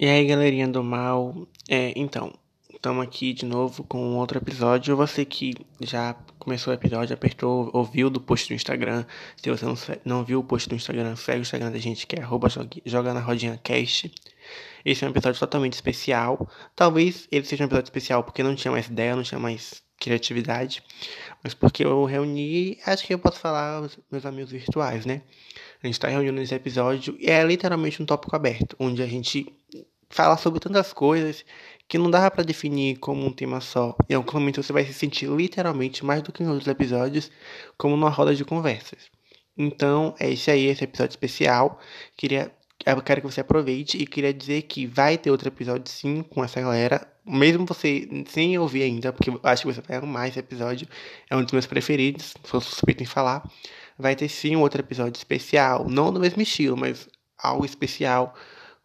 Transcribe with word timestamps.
E 0.00 0.06
aí, 0.06 0.24
galerinha 0.26 0.68
do 0.68 0.80
mal. 0.84 1.48
É, 1.68 1.92
então, 1.96 2.32
estamos 2.72 3.02
aqui 3.02 3.32
de 3.32 3.44
novo 3.44 3.82
com 3.82 4.14
outro 4.16 4.38
episódio. 4.38 4.96
Você 4.96 5.24
que 5.24 5.54
já 5.80 6.14
começou 6.38 6.72
o 6.72 6.74
episódio, 6.74 7.12
apertou, 7.14 7.68
ouviu 7.72 8.08
do 8.08 8.20
post 8.20 8.46
do 8.46 8.54
Instagram. 8.54 9.04
Se 9.36 9.50
você 9.50 9.64
não, 9.64 9.74
não 10.04 10.24
viu 10.24 10.38
o 10.38 10.44
post 10.44 10.68
do 10.68 10.76
Instagram, 10.76 11.16
segue 11.16 11.40
o 11.40 11.42
Instagram 11.42 11.72
da 11.72 11.78
gente, 11.78 12.06
que 12.06 12.14
é 12.14 12.22
arroba 12.22 12.46
joga 12.86 13.12
na 13.12 13.18
rodinha 13.18 13.58
cast. 13.60 14.08
Esse 14.84 15.04
é 15.04 15.08
um 15.08 15.10
episódio 15.10 15.40
totalmente 15.40 15.72
especial. 15.72 16.48
Talvez 16.76 17.26
ele 17.32 17.44
seja 17.44 17.64
um 17.64 17.66
episódio 17.66 17.88
especial 17.88 18.22
porque 18.22 18.40
não 18.40 18.54
tinha 18.54 18.70
mais 18.70 18.86
ideia, 18.86 19.16
não 19.16 19.24
tinha 19.24 19.40
mais 19.40 19.82
criatividade. 19.98 20.80
Mas 21.42 21.54
porque 21.54 21.84
eu 21.84 22.04
reuni, 22.04 22.78
acho 22.86 23.04
que 23.04 23.14
eu 23.14 23.18
posso 23.18 23.40
falar 23.40 23.80
os 23.82 23.98
meus 24.12 24.24
amigos 24.24 24.52
virtuais, 24.52 25.04
né? 25.04 25.22
A 25.82 25.86
gente 25.86 25.94
está 25.94 26.08
reunindo 26.08 26.40
nesse 26.40 26.54
episódio 26.54 27.16
e 27.20 27.30
é 27.30 27.42
literalmente 27.44 28.02
um 28.02 28.06
tópico 28.06 28.34
aberto, 28.34 28.74
onde 28.80 29.02
a 29.02 29.06
gente 29.06 29.46
fala 30.10 30.36
sobre 30.36 30.58
tantas 30.58 30.92
coisas 30.92 31.44
que 31.86 31.98
não 31.98 32.10
dava 32.10 32.30
para 32.30 32.44
definir 32.44 32.98
como 32.98 33.24
um 33.24 33.32
tema 33.32 33.60
só. 33.60 33.96
Em 34.08 34.14
algum 34.14 34.32
momento 34.32 34.62
você 34.62 34.72
vai 34.72 34.84
se 34.84 34.92
sentir 34.92 35.28
literalmente 35.30 36.04
mais 36.04 36.22
do 36.22 36.32
que 36.32 36.42
em 36.42 36.48
outros 36.48 36.66
episódios, 36.66 37.30
como 37.76 37.96
numa 37.96 38.10
roda 38.10 38.34
de 38.34 38.44
conversas. 38.44 39.10
Então, 39.56 40.14
é 40.18 40.30
esse 40.30 40.50
aí, 40.50 40.66
esse 40.66 40.84
episódio 40.84 41.12
especial. 41.12 41.80
Queria, 42.16 42.50
eu 42.84 43.02
quero 43.02 43.20
que 43.20 43.26
você 43.26 43.40
aproveite 43.40 43.96
e 43.98 44.06
queria 44.06 44.32
dizer 44.32 44.62
que 44.62 44.86
vai 44.86 45.16
ter 45.16 45.30
outro 45.30 45.48
episódio 45.48 45.90
sim 45.90 46.22
com 46.22 46.44
essa 46.44 46.60
galera. 46.60 47.06
Mesmo 47.24 47.66
você 47.66 48.08
sem 48.28 48.58
ouvir 48.58 48.82
ainda, 48.82 49.12
porque 49.12 49.30
eu 49.30 49.40
acho 49.42 49.62
que 49.62 49.72
você 49.72 49.80
vai 49.80 49.96
amar 49.96 50.28
esse 50.28 50.38
episódio. 50.38 50.88
É 51.30 51.36
um 51.36 51.42
dos 51.42 51.52
meus 51.52 51.66
preferidos, 51.66 52.34
sou 52.44 52.60
suspeito 52.60 53.02
em 53.02 53.06
falar 53.06 53.48
vai 53.98 54.14
ter 54.14 54.28
sim 54.28 54.54
um 54.54 54.60
outro 54.60 54.80
episódio 54.80 55.18
especial, 55.18 55.88
não 55.88 56.12
do 56.12 56.20
mesmo 56.20 56.40
estilo, 56.40 56.76
mas 56.76 57.08
algo 57.36 57.64
especial 57.64 58.34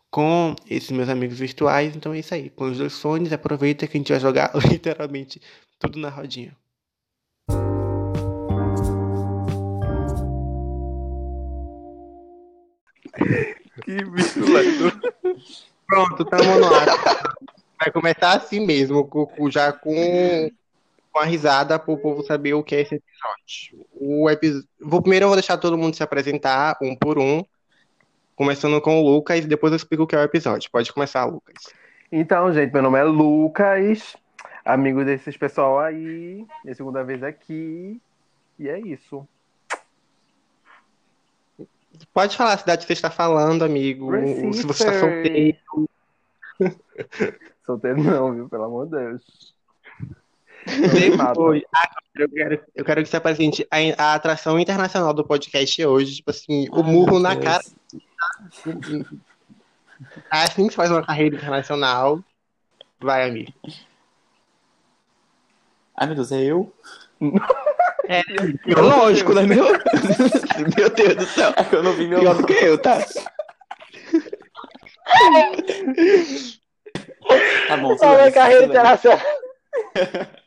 com 0.09 0.55
esses 0.69 0.91
meus 0.91 1.09
amigos 1.09 1.39
virtuais. 1.39 1.95
Então 1.95 2.13
é 2.13 2.19
isso 2.19 2.33
aí. 2.33 2.49
Com 2.49 2.65
os 2.65 2.77
dois 2.77 2.99
fones, 2.99 3.31
aproveita 3.31 3.87
que 3.87 3.97
a 3.97 3.99
gente 3.99 4.11
vai 4.11 4.19
jogar 4.19 4.51
literalmente 4.69 5.41
tudo 5.79 5.99
na 5.99 6.09
rodinha. 6.09 6.55
que 13.83 14.03
bicho. 14.05 14.39
Pronto, 15.87 16.25
tamo 16.25 16.59
no 16.59 16.73
ar. 16.73 16.87
Vai 17.79 17.91
começar 17.91 18.37
assim 18.37 18.65
mesmo, 18.65 19.09
já 19.51 19.71
com 19.71 20.49
uma 21.15 21.25
risada 21.25 21.77
para 21.77 21.93
o 21.93 21.97
povo 21.97 22.23
saber 22.23 22.53
o 22.53 22.63
que 22.63 22.75
é 22.75 22.81
esse 22.81 22.95
episódio. 22.95 23.87
O 23.93 24.29
episódio... 24.29 24.67
Vou, 24.79 25.01
primeiro 25.01 25.25
eu 25.25 25.29
vou 25.29 25.35
deixar 25.35 25.57
todo 25.57 25.77
mundo 25.77 25.95
se 25.95 26.03
apresentar, 26.03 26.77
um 26.81 26.95
por 26.95 27.19
um, 27.19 27.43
começando 28.35 28.79
com 28.81 28.99
o 28.99 29.07
Lucas, 29.07 29.45
e 29.45 29.47
depois 29.47 29.71
eu 29.71 29.77
explico 29.77 30.03
o 30.03 30.07
que 30.07 30.15
é 30.15 30.19
o 30.19 30.23
episódio. 30.23 30.71
Pode 30.71 30.91
começar, 30.91 31.25
Lucas. 31.25 31.71
Então, 32.11 32.51
gente, 32.53 32.73
meu 32.73 32.81
nome 32.81 32.99
é 32.99 33.03
Lucas, 33.03 34.15
amigo 34.65 35.03
desses 35.03 35.37
pessoal 35.37 35.79
aí, 35.79 36.45
minha 36.63 36.75
segunda 36.75 37.03
vez 37.03 37.23
aqui, 37.23 37.99
e 38.59 38.69
é 38.69 38.79
isso. 38.79 39.27
Pode 42.13 42.35
falar 42.35 42.53
a 42.53 42.57
cidade 42.57 42.81
que 42.81 42.87
você 42.87 42.93
está 42.93 43.11
falando, 43.11 43.63
amigo, 43.63 44.09
Recife. 44.11 44.53
se 44.53 44.65
você 44.65 44.87
está 44.87 44.99
solteiro. 44.99 45.89
solteiro 47.65 48.03
não, 48.03 48.33
viu? 48.33 48.49
Pelo 48.49 48.63
amor 48.63 48.85
de 48.85 48.97
Deus. 48.97 49.53
Depois, 50.65 51.63
eu 52.15 52.29
quero, 52.29 52.61
eu 52.75 52.85
quero 52.85 53.03
que 53.03 53.09
você 53.09 53.17
apresente 53.17 53.67
a, 53.71 53.77
a 53.97 54.13
atração 54.13 54.59
internacional 54.59 55.13
do 55.13 55.25
podcast 55.25 55.85
hoje, 55.85 56.15
tipo 56.17 56.29
assim, 56.29 56.67
o 56.71 56.83
murro 56.83 57.19
na 57.19 57.33
Deus. 57.33 57.45
cara. 57.45 57.63
É 60.31 60.43
assim 60.43 60.65
que 60.65 60.71
se 60.71 60.75
faz 60.75 60.91
uma 60.91 61.03
carreira 61.03 61.35
internacional. 61.35 62.19
Vai, 62.99 63.27
amigo. 63.27 63.51
Ai, 65.95 66.07
meu 66.07 66.15
Deus, 66.15 66.31
é 66.31 66.43
eu? 66.43 66.73
É, 68.07 68.21
eu, 68.67 68.81
lógico, 68.81 69.33
né, 69.33 69.43
meu? 69.43 69.65
meu 70.75 70.89
Deus 70.89 71.15
do 71.15 71.25
céu. 71.25 71.53
É 71.55 71.75
eu 71.75 71.83
não 71.83 71.93
vi 71.93 72.07
meu 72.07 72.19
Pior 72.19 72.35
do 72.35 72.45
que 72.45 72.53
eu, 72.53 72.77
tá? 72.77 72.99
tá 77.67 77.77
bom, 77.77 77.97
Fala 77.97 78.31
carreira 78.31 78.65
internacional. 78.65 79.19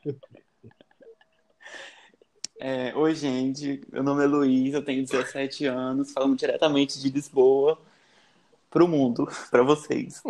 É, 2.59 2.95
Oi, 2.97 3.15
gente. 3.15 3.83
Meu 3.93 4.03
nome 4.03 4.25
é 4.25 4.27
Luiz, 4.27 4.73
eu 4.73 4.83
tenho 4.83 5.03
17 5.03 5.67
anos, 5.67 6.13
falando 6.13 6.37
diretamente 6.37 6.99
de 6.99 7.11
Lisboa 7.11 7.79
pro 8.71 8.89
mundo, 8.89 9.29
para 9.51 9.63
vocês. 9.63 10.23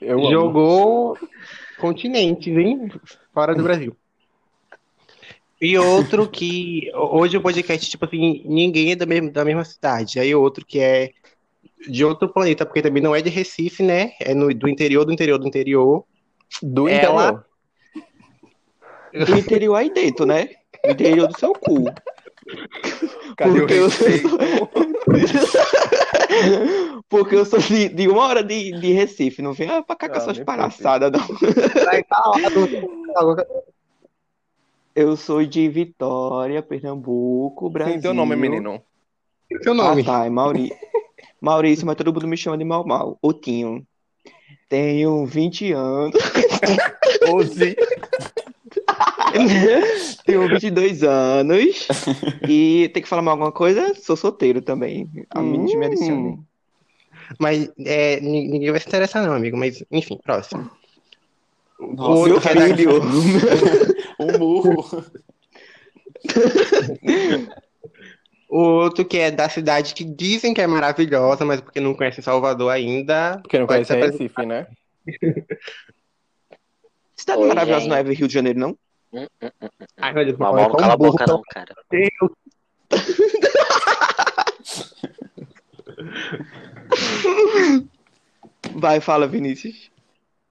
Eu 0.00 0.18
Jogou 0.30 1.18
continentes, 1.78 2.56
hein? 2.56 2.90
Fora 3.34 3.54
do 3.54 3.62
Brasil. 3.62 3.94
E 5.60 5.76
outro 5.76 6.26
que. 6.26 6.90
Hoje 6.94 7.36
o 7.36 7.42
podcast, 7.42 7.90
tipo 7.90 8.06
assim, 8.06 8.42
ninguém 8.46 8.92
é 8.92 8.96
da 8.96 9.04
mesma, 9.04 9.30
da 9.30 9.44
mesma 9.44 9.64
cidade. 9.64 10.18
Aí 10.18 10.34
outro 10.34 10.64
que 10.64 10.80
é 10.80 11.10
de 11.86 12.02
outro 12.04 12.30
planeta, 12.30 12.64
porque 12.64 12.80
também 12.80 13.02
não 13.02 13.14
é 13.14 13.20
de 13.20 13.28
Recife, 13.28 13.82
né? 13.82 14.12
É 14.18 14.34
no, 14.34 14.52
do 14.54 14.68
interior, 14.68 15.04
do 15.04 15.12
interior, 15.12 15.38
do 15.38 15.46
interior. 15.46 16.04
Do 16.62 16.88
Ela... 16.88 17.44
interior. 19.12 19.26
Do 19.26 19.38
interior 19.38 19.74
aí 19.74 19.92
dentro, 19.92 20.24
né? 20.24 20.48
No 20.84 20.92
interior 20.92 21.28
do 21.28 21.38
seu 21.38 21.52
cu. 21.52 21.84
Cadê 23.36 23.60
Porque 23.60 23.74
o 23.74 23.76
eu 23.76 23.90
sou... 23.90 24.08
Porque 27.08 27.34
eu 27.34 27.44
sou 27.44 27.58
de, 27.58 27.88
de 27.88 28.08
uma 28.08 28.24
hora 28.24 28.42
de, 28.42 28.72
de 28.78 28.92
Recife, 28.92 29.42
não 29.42 29.52
vem 29.52 29.68
pra 29.82 29.96
cá 29.96 30.08
com 30.08 30.16
essas 30.16 30.38
palhaçadas, 30.38 31.10
não. 31.10 31.20
Eu 34.94 35.16
sou 35.16 35.44
de 35.44 35.68
Vitória, 35.68 36.62
Pernambuco, 36.62 37.68
Brasil. 37.68 37.94
Sim, 37.94 38.00
teu 38.00 38.14
nome, 38.14 38.36
menino. 38.36 38.80
Teu 39.62 39.74
nome? 39.74 40.02
Ah, 40.02 40.04
tá, 40.04 40.26
é 40.26 40.30
Mauri... 40.30 40.70
Maurício, 41.40 41.86
mas 41.86 41.96
todo 41.96 42.12
mundo 42.12 42.28
me 42.28 42.36
chama 42.36 42.58
de 42.58 42.64
Mal 42.64 42.86
Mal. 42.86 43.18
Otinho. 43.22 43.86
Tenho 44.68 45.24
20 45.24 45.72
anos. 45.72 46.14
11. 47.28 47.76
Tenho 50.24 50.48
22 50.48 51.02
anos. 51.02 51.88
E 52.48 52.90
tem 52.94 53.02
que 53.02 53.08
falar 53.08 53.22
mais 53.22 53.32
alguma 53.32 53.52
coisa? 53.52 53.94
Sou 53.94 54.16
solteiro 54.16 54.60
também. 54.60 55.08
A 55.30 55.40
hum. 55.40 55.64
me 55.64 55.86
adicione. 55.86 56.38
Mas 57.38 57.70
é, 57.84 58.20
ninguém 58.20 58.70
vai 58.70 58.80
se 58.80 58.88
interessar, 58.88 59.24
não, 59.24 59.34
amigo. 59.34 59.56
Mas, 59.56 59.84
enfim, 59.90 60.18
próximo. 60.22 60.70
Nossa, 61.78 62.02
o 62.02 62.32
outro 62.34 62.40
filho. 62.40 63.00
um 64.20 64.38
burro. 64.38 65.04
O 68.48 68.58
outro 68.84 69.04
que 69.04 69.18
é 69.18 69.30
da 69.30 69.48
cidade 69.48 69.94
que 69.94 70.04
dizem 70.04 70.52
que 70.52 70.60
é 70.60 70.66
maravilhosa, 70.66 71.44
mas 71.44 71.60
porque 71.60 71.80
não 71.80 71.94
conhece 71.94 72.20
Salvador 72.20 72.70
ainda. 72.70 73.38
Porque 73.42 73.58
não 73.58 73.66
conhece 73.66 73.94
Recife, 73.94 74.44
né? 74.44 74.66
Cidade 77.16 77.42
Oi, 77.42 77.48
maravilhosa 77.48 77.80
gente. 77.80 77.90
não 77.90 77.96
é 77.96 78.02
Rio 78.02 78.28
de 78.28 78.34
Janeiro, 78.34 78.58
não? 78.58 78.76
Hum, 79.12 79.26
hum, 79.42 79.50
hum, 79.60 79.68
Ai, 79.98 80.12
meu 80.12 80.24
Deus, 80.24 80.38
não 80.38 80.76
cala 80.76 80.92
a 80.92 80.96
boca 80.96 81.24
não, 81.26 81.42
cara. 81.50 81.74
Deus. 81.90 82.30
Vai, 88.74 89.00
fala, 89.00 89.26
Vinícius. 89.26 89.90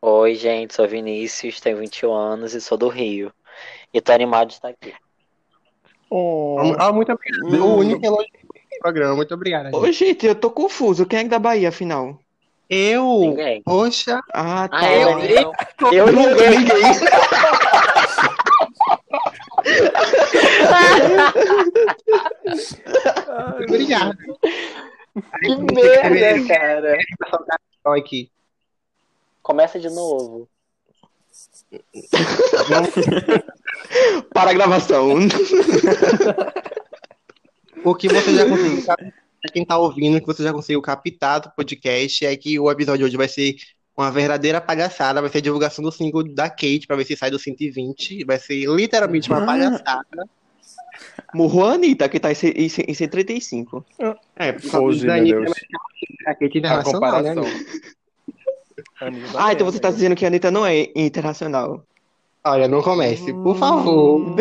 Oi, 0.01 0.35
gente, 0.35 0.73
sou 0.73 0.85
Vinícius, 0.87 1.61
tenho 1.61 1.77
21 1.77 2.13
anos 2.13 2.53
e 2.53 2.61
sou 2.61 2.77
do 2.77 2.89
Rio. 2.89 3.31
E 3.93 4.01
tô 4.01 4.11
animado 4.11 4.49
de 4.49 4.53
estar 4.53 4.69
aqui. 4.69 4.93
Oh. 6.09 6.57
Ah, 6.77 6.91
muito 6.91 7.11
obrigado. 7.11 7.45
Hum. 7.45 7.61
O 7.61 7.77
único 7.77 8.05
elogio 8.05 8.31
do 8.43 8.79
programa, 8.81 9.15
muito 9.15 9.33
obrigado. 9.33 9.65
Gente. 9.65 9.75
Ô, 9.75 9.91
gente, 9.91 10.25
eu 10.25 10.35
tô 10.35 10.51
confuso. 10.51 11.05
Quem 11.05 11.19
é 11.19 11.23
da 11.25 11.39
Bahia, 11.39 11.69
afinal? 11.69 12.19
Eu? 12.69 13.19
Ninguém. 13.19 13.61
Poxa. 13.63 14.19
Ah, 14.33 14.67
tá. 14.67 14.79
Ah, 14.79 14.93
eu, 14.93 15.19
eu, 15.19 15.53
eu 15.91 16.11
ninguém. 16.11 16.59
ninguém. 16.59 16.81
Obrigado. 23.63 24.17
Que 25.41 25.55
merda, 25.73 26.47
cara. 26.47 26.97
Aqui. 27.85 28.31
Começa 29.41 29.79
de 29.79 29.89
novo. 29.89 30.47
Para 34.33 34.51
a 34.51 34.53
gravação. 34.53 35.15
o 37.83 37.95
que 37.95 38.07
você 38.07 38.35
já 38.35 38.47
conseguiu, 38.47 38.85
pra 38.85 38.95
quem 39.51 39.65
tá 39.65 39.75
ouvindo, 39.77 40.19
que 40.19 40.27
você 40.27 40.43
já 40.43 40.53
conseguiu 40.53 40.81
captar 40.81 41.41
do 41.41 41.51
podcast, 41.51 42.25
é 42.25 42.35
que 42.35 42.59
o 42.59 42.71
episódio 42.71 42.99
de 42.99 43.05
hoje 43.05 43.17
vai 43.17 43.27
ser 43.27 43.55
uma 43.99 44.11
verdadeira 44.11 44.61
palhaçada, 44.61 45.21
vai 45.21 45.29
ser 45.29 45.39
a 45.39 45.41
divulgação 45.41 45.83
do 45.83 45.91
single 45.91 46.23
da 46.23 46.49
Kate, 46.49 46.87
pra 46.87 46.95
ver 46.95 47.05
se 47.05 47.17
sai 47.17 47.29
do 47.29 47.37
120, 47.37 48.23
vai 48.23 48.39
ser 48.39 48.65
literalmente 48.67 49.29
uma 49.29 49.43
ah. 49.43 49.45
palhaçada. 49.45 50.29
Murro 51.33 51.65
a 51.65 51.73
Anitta, 51.73 52.07
que 52.07 52.19
tá 52.19 52.31
em, 52.31 52.35
em, 52.55 52.65
em 52.65 52.93
135. 52.93 53.85
É, 54.37 54.53
por 54.53 54.71
causa 54.71 55.05
da 55.05 55.15
Anitta, 55.15 55.51
a 56.25 56.33
Kate 56.33 56.57
internacional, 56.57 57.21
né? 57.21 57.35
Ah, 59.37 59.53
então 59.53 59.65
você 59.65 59.79
tá 59.79 59.87
amigo. 59.89 59.97
dizendo 59.97 60.15
que 60.15 60.25
a 60.25 60.27
Anitta 60.27 60.51
não 60.51 60.65
é 60.65 60.89
internacional. 60.93 61.85
Olha, 62.43 62.67
não 62.67 62.81
comece, 62.81 63.33
por 63.33 63.57
favor. 63.57 64.35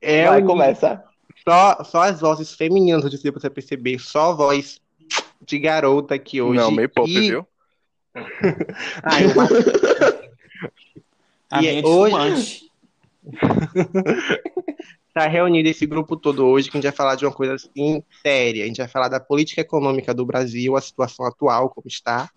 É 0.00 0.26
Vai, 0.26 0.42
um- 0.42 0.46
começa. 0.46 1.02
Só, 1.46 1.82
só 1.84 2.02
as 2.02 2.20
vozes 2.20 2.54
femininas, 2.54 3.02
eu 3.04 3.10
disse 3.10 3.30
pra 3.30 3.40
você 3.40 3.50
perceber, 3.50 3.98
só 3.98 4.34
voz 4.34 4.80
de 5.46 5.58
garota 5.58 6.14
aqui 6.14 6.40
hoje. 6.40 6.58
Não, 6.60 6.70
meio 6.70 6.88
pop, 6.88 7.08
E- 7.10 7.20
viu? 7.30 7.46
Ah, 9.02 9.22
eu 9.22 9.30
A 11.50 11.58
E 11.58 11.60
minha 11.60 11.80
é 11.80 11.86
hoje- 11.86 12.68
tá 15.14 15.26
reunido 15.26 15.68
esse 15.68 15.84
grupo 15.86 16.16
todo 16.16 16.46
hoje 16.46 16.70
que 16.70 16.76
a 16.76 16.80
gente 16.80 16.88
vai 16.88 16.96
falar 16.96 17.14
de 17.16 17.24
uma 17.26 17.32
coisa 17.32 17.54
assim 17.54 18.02
séria. 18.22 18.64
A 18.64 18.66
gente 18.66 18.78
vai 18.78 18.88
falar 18.88 19.08
da 19.08 19.20
política 19.20 19.60
econômica 19.60 20.14
do 20.14 20.24
Brasil, 20.24 20.76
a 20.76 20.80
situação 20.80 21.26
atual, 21.26 21.68
como 21.70 21.86
está. 21.88 22.30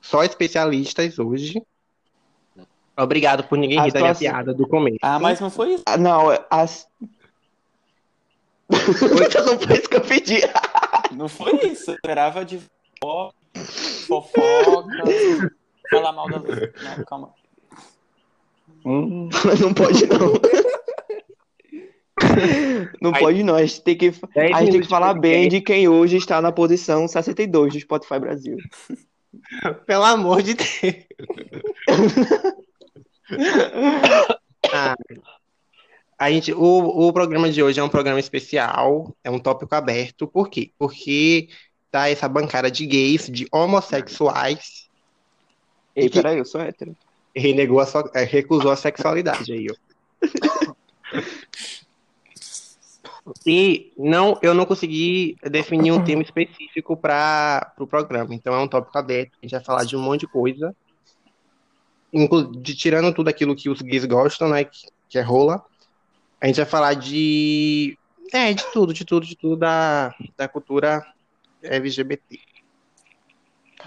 Só 0.00 0.22
especialistas 0.22 1.18
hoje. 1.18 1.60
Obrigado 2.96 3.44
por 3.44 3.58
ninguém 3.58 3.78
A 3.78 3.84
rir 3.84 3.92
da 3.92 4.00
minha 4.00 4.14
situação- 4.14 4.38
piada 4.38 4.54
do 4.54 4.66
começo. 4.66 4.98
Ah, 5.02 5.18
mas 5.18 5.38
não 5.40 5.50
foi 5.50 5.74
isso. 5.74 5.82
Ah, 5.86 5.96
Não, 5.98 6.32
é- 6.32 6.44
as. 6.50 6.86
Então 8.70 9.46
não 9.46 9.58
foi 9.58 9.76
isso 9.78 9.88
que 9.88 9.96
eu 9.96 10.00
pedi. 10.00 10.40
Não 11.16 11.28
foi 11.28 11.52
isso. 11.68 11.90
Eu 11.92 11.94
esperava 11.94 12.44
de 12.44 12.58
fo- 13.00 13.32
fofoca, 14.06 15.04
falar 15.90 16.12
mal 16.12 16.28
da 16.28 16.38
Lu. 16.38 16.46
Não, 16.46 17.04
calma. 17.04 17.32
Hum, 18.84 19.28
Não 19.60 19.72
pode 19.72 20.06
não. 20.06 20.32
Não 23.00 23.12
Aí- 23.14 23.20
pode 23.20 23.42
não, 23.44 23.54
a 23.54 23.64
gente 23.64 23.82
tem 23.82 23.96
que, 23.96 24.06
a 24.52 24.60
gente 24.60 24.72
tem 24.72 24.80
que 24.80 24.88
falar 24.88 25.14
bem 25.14 25.48
de 25.48 25.60
quem 25.60 25.86
hoje 25.88 26.16
está 26.16 26.40
na 26.42 26.50
posição 26.50 27.06
62 27.06 27.72
do 27.74 27.80
Spotify 27.80 28.18
Brasil. 28.18 28.56
Pelo 29.86 30.02
amor 30.04 30.42
de 30.42 30.54
Deus. 30.54 30.68
Ah, 34.72 34.96
a 36.18 36.30
gente, 36.30 36.52
o, 36.52 36.58
o 37.08 37.12
programa 37.12 37.50
de 37.50 37.62
hoje 37.62 37.78
é 37.78 37.82
um 37.82 37.88
programa 37.88 38.18
especial, 38.20 39.14
é 39.22 39.30
um 39.30 39.38
tópico 39.38 39.74
aberto. 39.74 40.26
Por 40.26 40.48
quê? 40.48 40.70
Porque 40.78 41.48
tá 41.90 42.08
essa 42.08 42.28
bancada 42.28 42.70
de 42.70 42.86
gays, 42.86 43.26
de 43.30 43.46
homossexuais, 43.52 44.88
Ei, 45.94 46.08
que- 46.08 46.20
peraí, 46.22 46.38
eu 46.38 46.44
sou 46.44 46.60
hétero. 46.60 46.96
renegou 47.34 47.80
a 47.80 47.86
sua- 47.86 48.10
eh, 48.14 48.24
recusou 48.24 48.70
a 48.70 48.76
sexualidade 48.76 49.52
aí, 49.52 49.66
ó. 49.70 49.74
E 53.44 53.92
não, 53.98 54.38
eu 54.40 54.54
não 54.54 54.64
consegui 54.64 55.36
definir 55.42 55.90
um 55.90 56.02
tema 56.04 56.22
específico 56.22 56.96
para 56.96 57.72
o 57.72 57.76
pro 57.78 57.86
programa. 57.86 58.32
Então 58.34 58.54
é 58.54 58.58
um 58.58 58.68
tópico 58.68 58.96
aberto. 58.96 59.32
A 59.42 59.44
gente 59.44 59.50
vai 59.50 59.64
falar 59.64 59.84
de 59.84 59.96
um 59.96 60.00
monte 60.00 60.20
de 60.20 60.26
coisa. 60.28 60.74
Inclu 62.12 62.52
de, 62.52 62.76
tirando 62.76 63.12
tudo 63.12 63.28
aquilo 63.28 63.56
que 63.56 63.68
os 63.68 63.82
gays 63.82 64.04
gostam, 64.04 64.48
né? 64.48 64.62
Que, 64.64 64.86
que 65.08 65.18
é 65.18 65.22
rola. 65.22 65.64
A 66.40 66.46
gente 66.46 66.56
vai 66.56 66.66
falar 66.66 66.94
de. 66.94 67.98
É, 68.32 68.52
de 68.52 68.64
tudo, 68.72 68.92
de 68.92 69.04
tudo, 69.04 69.26
de 69.26 69.36
tudo 69.36 69.56
da, 69.56 70.12
da 70.36 70.48
cultura 70.48 71.04
LGBT. 71.62 72.40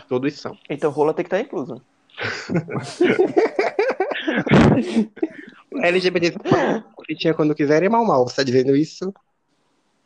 Todos 0.07 0.39
são. 0.39 0.57
Então 0.69 0.91
rola 0.91 1.13
tem 1.13 1.25
que 1.25 1.27
estar 1.27 1.41
incluso. 1.41 1.81
LGBT 5.81 6.33
tinha 7.15 7.33
quando 7.33 7.55
quiserem 7.55 7.89
mal 7.89 8.05
mal. 8.05 8.27
Você 8.27 8.37
tá 8.37 8.43
dizendo 8.43 8.75
isso? 8.75 9.13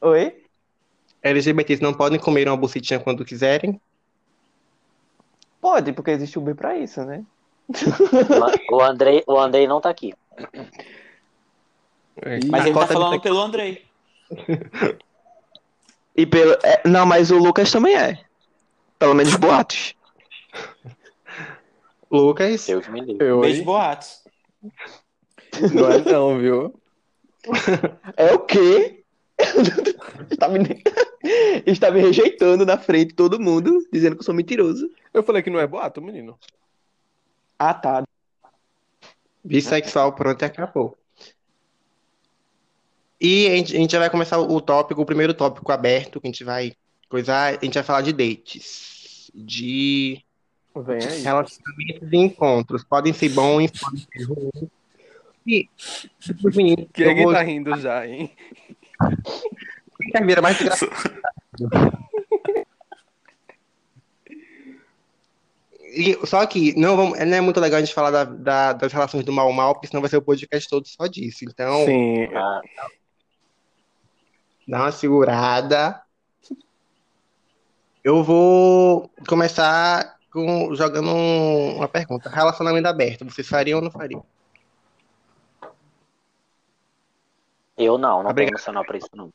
Oi? 0.02 0.44
LGBTs 1.22 1.82
não 1.82 1.94
podem 1.94 2.20
comer 2.20 2.48
uma 2.48 2.58
bucetinha 2.58 3.00
quando 3.00 3.24
quiserem. 3.24 3.80
Pode, 5.62 5.94
porque 5.94 6.12
existe 6.12 6.38
Uber 6.38 6.56
pra 6.56 6.78
isso, 6.78 7.04
né? 7.06 7.24
O 8.70 8.82
Andrei, 8.82 9.24
o 9.26 9.40
Andrei 9.40 9.66
não 9.66 9.80
tá 9.80 9.90
aqui. 9.90 10.14
Mas 12.50 12.66
ele 12.66 12.74
tá 12.74 12.86
de 12.86 12.94
falando 12.94 13.22
pelo 13.22 13.40
Andrei. 13.40 13.84
E 16.16 16.26
pelo. 16.26 16.54
é, 16.64 16.82
não, 16.86 17.06
mas 17.06 17.32
o 17.32 17.38
Lucas 17.38 17.72
também 17.72 17.96
é. 17.96 18.24
Pelo 19.00 19.16
menos 19.16 19.36
boatos. 19.36 19.96
Lucas, 22.10 22.68
Deus 22.68 22.88
me 22.88 23.02
livre. 23.02 23.26
eu, 23.26 23.42
Beijo 23.42 23.64
boatos. 23.64 24.24
Não 25.74 25.92
é 25.92 26.00
não, 26.00 26.38
viu? 26.38 26.80
É 28.16 28.34
o 28.34 28.40
quê? 28.40 29.04
Está 30.32 30.48
me... 30.48 30.82
Está 31.66 31.92
me 31.92 32.00
rejeitando 32.00 32.66
na 32.66 32.78
frente 32.78 33.10
de 33.10 33.16
todo 33.16 33.40
mundo, 33.40 33.86
dizendo 33.92 34.16
que 34.16 34.22
eu 34.22 34.26
sou 34.26 34.36
mentiroso. 34.36 34.90
Eu 35.14 35.24
falei 35.24 35.42
que 35.42 35.50
não 35.50 35.60
é 35.60 35.68
boato, 35.68 36.02
menino. 36.02 36.38
Ah, 37.58 37.74
tá. 37.74 38.04
bissexual, 39.44 40.14
pronto 40.14 40.42
e 40.42 40.46
acabou. 40.46 40.98
E 43.26 43.48
a 43.48 43.56
gente, 43.56 43.74
a 43.74 43.80
gente 43.80 43.92
já 43.92 44.00
vai 44.00 44.10
começar 44.10 44.38
o 44.38 44.60
tópico, 44.60 45.02
o 45.02 45.06
primeiro 45.06 45.34
tópico 45.34 45.72
aberto, 45.72 46.20
que 46.20 46.28
a 46.28 46.30
gente 46.30 46.44
vai 46.44 46.74
coisar, 47.08 47.58
a 47.58 47.64
gente 47.66 47.76
vai 47.76 47.84
falar 47.84 48.02
de 48.02 48.12
dates, 48.12 49.32
de 49.34 50.22
relacionamentos 51.24 52.12
e 52.12 52.18
encontros. 52.18 52.84
Podem 52.84 53.14
ser 53.14 53.30
bons, 53.30 53.72
podem 53.80 54.00
ser 54.00 54.24
ruins. 54.26 54.70
E, 55.48 55.70
os 56.44 56.56
meninos, 56.56 56.86
Quem 56.94 57.08
é 57.08 57.16
que 57.16 57.24
vou... 57.24 57.32
tá 57.32 57.42
rindo 57.44 57.80
já, 57.80 58.06
hein? 58.06 58.30
Quem 60.12 60.26
vira 60.26 60.42
mais 60.42 60.60
engraçado. 60.60 60.92
E, 65.96 66.18
só 66.26 66.44
que 66.48 66.74
não, 66.76 66.98
vamos, 66.98 67.20
não 67.20 67.38
é 67.38 67.40
muito 67.40 67.60
legal 67.60 67.78
a 67.78 67.82
gente 67.82 67.94
falar 67.94 68.10
da- 68.10 68.24
da- 68.24 68.74
das 68.74 68.92
relações 68.92 69.24
do 69.24 69.32
mal 69.32 69.52
mal, 69.54 69.76
porque 69.76 69.86
senão 69.86 70.02
vai 70.02 70.10
ser 70.10 70.18
o 70.18 70.24
podcast 70.24 70.68
todo 70.68 70.88
só 70.88 71.06
disso. 71.06 71.46
Então, 71.46 71.86
Sim. 71.86 72.24
Ah, 72.34 72.62
dá 74.68 74.80
uma 74.82 74.92
segurada. 74.92 76.02
Eu 78.04 78.24
vou 78.24 79.10
começar 79.28 80.18
com, 80.32 80.74
jogando 80.76 81.10
um- 81.10 81.78
uma 81.78 81.88
pergunta. 81.88 82.30
Relacionamento 82.30 82.88
aberto, 82.88 83.24
vocês 83.26 83.48
fariam 83.48 83.78
ou 83.80 83.84
não 83.84 83.92
fariam? 83.92 84.26
eu 87.76 87.98
não, 87.98 88.18
não 88.18 88.18
tenho 88.22 88.30
Obrigado. 88.32 88.54
emocional 88.54 88.86
pra 88.86 88.98
isso, 88.98 89.10
não. 89.14 89.34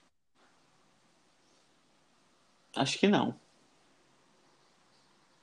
Acho 2.76 2.98
que 2.98 3.08
não. 3.08 3.32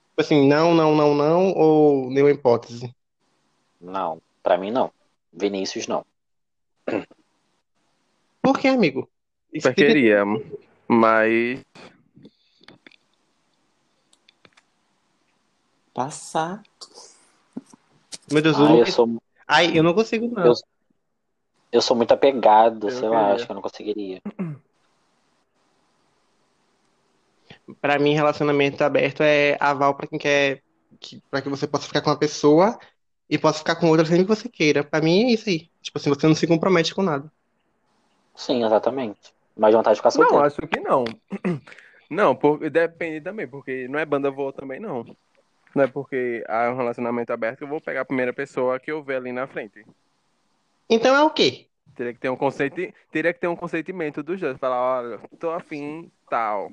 Tipo 0.10 0.22
assim, 0.22 0.48
não, 0.48 0.74
não, 0.74 0.96
não, 0.96 1.14
não, 1.14 1.52
ou 1.52 2.10
nenhuma 2.10 2.32
hipótese? 2.32 2.96
Não, 3.82 4.22
pra 4.42 4.58
mim 4.58 4.72
não. 4.72 4.92
Vinícius 5.34 5.88
não. 5.88 6.06
Por 8.42 8.58
que, 8.58 8.70
amigo? 8.70 9.10
Queria, 9.76 10.24
mas 10.88 11.62
Passar. 15.94 16.62
Meu 18.30 18.42
Deus, 18.42 18.58
o 18.60 18.66
Ah, 18.66 18.76
eu 18.76 18.86
sou, 18.86 19.18
Ai, 19.48 19.72
eu 19.78 19.82
não 19.84 19.94
consigo, 19.94 20.28
não. 20.28 20.46
Eu- 20.48 20.54
eu 21.72 21.82
sou 21.82 21.96
muito 21.96 22.14
apegado, 22.14 22.88
Eu 22.88 22.92
sei 22.92 23.08
lá, 23.08 23.32
acho 23.34 23.46
que 23.46 23.52
eu 23.52 23.56
não 23.56 23.62
conseguiria. 23.62 24.22
Pra 27.82 27.98
mim, 28.00 28.14
relacionamento 28.14 28.84
aberto 28.84 29.22
é 29.22 29.58
aval 29.60 29.96
pra 29.96 30.08
quem 30.08 30.20
quer, 30.20 30.62
que, 31.00 31.22
pra 31.30 31.42
que 31.42 31.50
você 31.50 31.68
possa 31.68 31.88
ficar 31.88 32.02
com 32.02 32.10
uma 32.10 32.18
pessoa 32.18 32.78
e 33.30 33.38
possa 33.38 33.60
ficar 33.60 33.76
com 33.76 33.90
outra 33.90 34.06
sempre 34.06 34.24
que 34.24 34.28
você 34.30 34.50
queira. 34.50 34.84
Pra 34.84 35.02
mim 35.02 35.26
é 35.26 35.32
isso 35.32 35.50
aí. 35.50 35.70
Tipo 35.82 35.98
assim, 35.98 36.10
você 36.10 36.28
não 36.28 36.36
se 36.36 36.48
compromete 36.48 36.94
com 36.94 37.02
nada. 37.02 37.32
Sim, 38.36 38.64
exatamente. 38.66 39.35
Mas 39.56 39.74
vontade 39.74 39.96
de 39.96 40.00
ficar 40.02 40.10
não, 40.10 40.28
solteiro. 40.28 40.46
acho 40.46 40.62
que 40.68 40.80
não. 40.80 41.06
Não, 42.08 42.36
por, 42.36 42.70
depende 42.70 43.20
também, 43.20 43.48
porque 43.48 43.88
não 43.88 43.98
é 43.98 44.06
banda 44.06 44.30
voa 44.30 44.54
também, 44.54 44.80
não. 44.80 45.04
Não 45.74 45.84
é 45.84 45.88
porque 45.88 46.44
há 46.48 46.70
um 46.70 46.78
relacionamento 46.78 47.34
aberto 47.34 47.58
que 47.58 47.64
eu 47.64 47.68
vou 47.68 47.82
pegar 47.82 48.02
a 48.02 48.06
primeira 48.06 48.32
pessoa 48.32 48.80
que 48.80 48.92
eu 48.92 49.02
ver 49.04 49.16
ali 49.16 49.32
na 49.32 49.48
frente. 49.48 49.84
Então 50.88 51.16
é 51.16 51.24
o 51.24 51.32
quê? 51.32 51.66
Teria 51.96 52.14
que 52.14 52.20
ter 52.20 52.30
um 52.30 52.36
conceito, 52.36 52.94
teria 53.12 53.34
que 53.34 53.40
ter 53.40 53.48
um 53.48 53.56
consentimento 53.56 54.22
dos 54.22 54.40
dois, 54.40 54.58
falar, 54.60 55.00
olha, 55.00 55.20
tô 55.40 55.50
afim, 55.50 56.12
tal. 56.30 56.72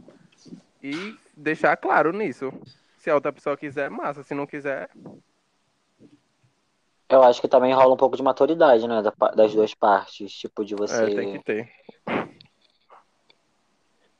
E 0.82 1.16
deixar 1.34 1.76
claro 1.76 2.12
nisso. 2.12 2.52
Se 2.98 3.08
a 3.08 3.14
outra 3.14 3.32
pessoa 3.32 3.56
quiser, 3.56 3.88
massa. 3.88 4.22
Se 4.22 4.34
não 4.34 4.46
quiser, 4.46 4.90
Eu 7.08 7.22
acho 7.22 7.40
que 7.40 7.48
também 7.48 7.74
rola 7.74 7.94
um 7.94 7.96
pouco 7.96 8.16
de 8.16 8.22
maturidade, 8.22 8.86
né? 8.86 9.02
Das 9.34 9.52
duas 9.54 9.74
partes. 9.74 10.32
Tipo, 10.32 10.64
de 10.64 10.74
é, 10.74 10.76
você. 10.76 11.14
tem 11.14 11.32
que 11.32 11.44
ter. 11.44 11.70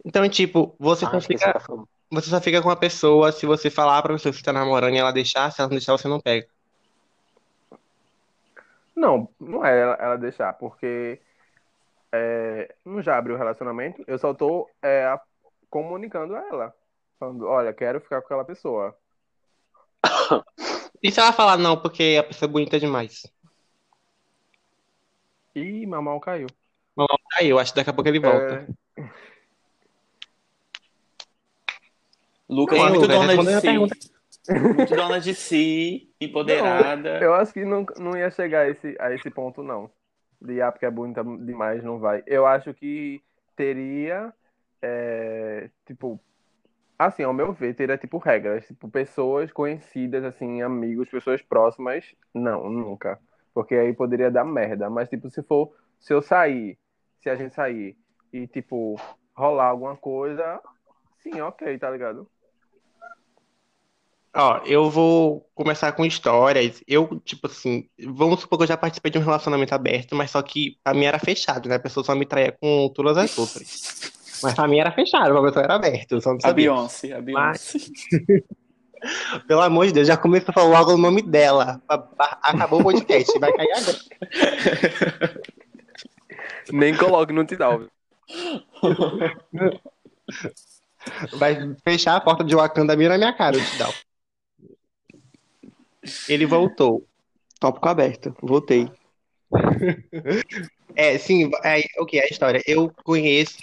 Então, 0.05 0.29
tipo, 0.29 0.75
você 0.79 1.05
Ah, 1.05 1.11
só 1.11 1.21
fica, 1.21 1.61
falar. 1.61 1.85
você 2.11 2.29
só 2.29 2.41
fica 2.41 2.61
com 2.61 2.71
a 2.71 2.77
pessoa 2.77 3.31
se 3.31 3.47
você 3.47 3.71
falar 3.71 4.03
pra 4.03 4.15
pessoa 4.15 4.33
que 4.33 4.39
você 4.39 4.45
tá 4.45 4.53
namorando 4.53 4.95
e 4.95 4.99
ela 4.99 5.13
deixar, 5.13 5.51
se 5.51 5.61
ela 5.61 5.69
não 5.69 5.77
deixar, 5.77 5.93
você 5.93 6.09
não 6.09 6.21
pega. 6.21 6.47
Não, 8.95 9.29
não 9.41 9.65
é 9.65 9.81
ela, 9.81 9.95
ela 9.95 10.17
deixar, 10.17 10.53
porque 10.55 11.21
é, 12.13 12.75
não 12.85 13.03
já 13.03 13.17
abriu 13.17 13.35
o 13.35 13.39
relacionamento. 13.39 14.05
Eu 14.07 14.19
só 14.19 14.35
tô 14.35 14.69
é, 14.83 15.19
comunicando 15.71 16.37
a 16.37 16.47
ela. 16.47 16.75
Falando, 17.19 17.47
olha, 17.47 17.73
quero 17.73 18.01
ficar 18.01 18.21
com 18.21 18.27
aquela 18.27 18.45
pessoa. 18.45 18.97
E 21.05 21.11
se 21.11 21.19
ela 21.19 21.33
falar 21.33 21.57
não, 21.57 21.77
porque 21.77 22.17
a 22.17 22.23
pessoa 22.23 22.49
é 22.49 22.53
bonita 22.53 22.79
demais? 22.79 23.25
Ih, 25.53 25.85
mamão 25.85 26.21
caiu. 26.21 26.47
Aí, 27.35 27.49
eu 27.49 27.59
acho 27.59 27.73
que 27.73 27.77
daqui 27.81 27.91
a 27.91 27.93
pouco 27.93 28.09
ele 28.09 28.21
volta. 28.21 28.69
É, 28.97 29.03
Lucas 32.53 32.79
Não, 32.79 32.87
é 32.87 32.91
muito 32.91 33.03
Lucas, 33.03 33.37
dona 33.37 33.45
de 33.45 33.55
si. 33.55 33.63
pergunta. 33.63 33.97
Muito 34.77 34.97
dona 34.97 35.21
de 35.21 35.35
si, 35.35 36.15
empoderada. 36.21 37.19
Eu 37.21 37.35
acho 37.35 37.53
que 37.53 37.65
não, 37.65 37.87
não 37.99 38.17
ia 38.17 38.31
chegar 38.31 38.67
a 38.67 38.69
esse, 38.69 38.97
a 38.99 39.13
esse 39.13 39.31
ponto, 39.31 39.63
não. 39.63 39.91
De 40.41 40.61
ah, 40.61 40.71
porque 40.71 40.85
é 40.85 40.91
bonita 40.91 41.23
demais, 41.23 41.83
não 41.83 41.99
vai. 41.99 42.23
Eu 42.27 42.47
acho 42.47 42.75
que 42.75 43.23
teria, 43.57 44.33
é, 44.83 45.71
tipo, 45.87 46.21
assim, 46.99 47.23
ao 47.23 47.33
meu 47.33 47.53
ver, 47.53 47.75
teria, 47.75 47.97
tipo, 47.97 48.19
regras. 48.19 48.67
Tipo, 48.67 48.89
pessoas 48.89 49.53
conhecidas, 49.53 50.25
assim, 50.25 50.61
amigos, 50.61 51.09
pessoas 51.09 51.41
próximas, 51.41 52.05
não, 52.35 52.69
nunca. 52.69 53.19
Porque 53.55 53.75
aí 53.75 53.93
poderia 53.93 54.31
dar 54.31 54.45
merda. 54.45 54.91
Mas, 54.91 55.09
tipo, 55.09 55.31
se 55.31 55.43
for, 55.43 55.73
se 56.01 56.13
eu 56.13 56.21
sair, 56.21 56.77
se 57.21 57.31
a 57.31 57.37
gente 57.37 57.55
sair 57.55 57.97
e, 58.33 58.47
tipo, 58.49 58.97
rolar 59.35 59.67
alguma 59.67 59.97
coisa, 59.97 60.61
sim, 61.23 61.41
ok, 61.41 61.79
tá 61.79 61.89
ligado? 61.89 62.29
Ó, 64.35 64.61
eu 64.65 64.89
vou 64.89 65.47
começar 65.55 65.93
com 65.93 66.05
histórias. 66.07 66.83
Eu, 66.89 67.21
tipo 67.25 67.47
assim, 67.47 67.87
vamos 68.07 68.41
supor 68.41 68.59
que 68.59 68.63
eu 68.65 68.69
já 68.69 68.77
participei 68.79 69.11
de 69.13 69.19
um 69.19 69.23
relacionamento 69.23 69.75
aberto, 69.75 70.15
mas 70.15 70.31
só 70.31 70.41
que 70.41 70.79
a 70.85 70.95
minha 70.95 71.09
era 71.09 71.19
fechado, 71.19 71.69
né? 71.69 71.75
A 71.75 71.81
pessoa 71.81 72.03
só 72.03 72.15
me 72.15 72.25
traía 72.25 72.53
com 72.53 72.91
todas 72.95 73.19
as 73.19 73.37
outras. 73.39 74.11
Mas 74.43 74.59
a 74.59 74.67
minha 74.67 74.83
era 74.83 74.93
fechada, 74.93 75.39
a 75.39 75.43
pessoa 75.43 75.65
era 75.65 75.75
aberta, 75.75 76.15
eu 76.15 76.21
só 76.21 76.31
não 76.31 76.39
A 76.39 76.41
sabia. 76.41 76.71
Beyoncé, 76.71 77.13
a 77.13 77.21
Beyoncé. 77.21 77.79
Pelo 79.47 79.61
amor 79.61 79.87
de 79.87 79.93
Deus, 79.93 80.07
já 80.07 80.17
começou 80.17 80.51
a 80.51 80.53
falar 80.53 80.79
logo 80.79 80.93
o 80.95 80.99
nome 80.99 81.23
dela. 81.23 81.83
Acabou 82.43 82.81
o 82.81 82.85
podcast, 82.85 83.39
vai 83.39 83.53
cair 83.53 83.73
agora. 83.73 85.43
Nem 86.73 86.97
coloque 86.97 87.33
no 87.33 87.45
Tidal. 87.45 87.83
Vai 91.33 91.75
fechar 91.85 92.17
a 92.17 92.21
porta 92.21 92.45
de 92.45 92.55
Wakanda 92.55 92.97
bem 92.97 93.09
na 93.09 93.19
minha 93.19 93.33
cara, 93.33 93.59
te 93.59 93.77
dá. 93.77 93.89
Ele 96.29 96.47
voltou. 96.47 97.07
Tópico 97.61 97.89
aberto. 97.89 98.35
Voltei. 98.43 98.91
É, 100.95 101.17
sim, 101.19 101.51
é, 101.65 101.81
o 101.99 102.07
que 102.07 102.19
é 102.19 102.25
a 102.25 102.29
história? 102.29 102.63
Eu 102.67 102.93
conheço, 103.05 103.57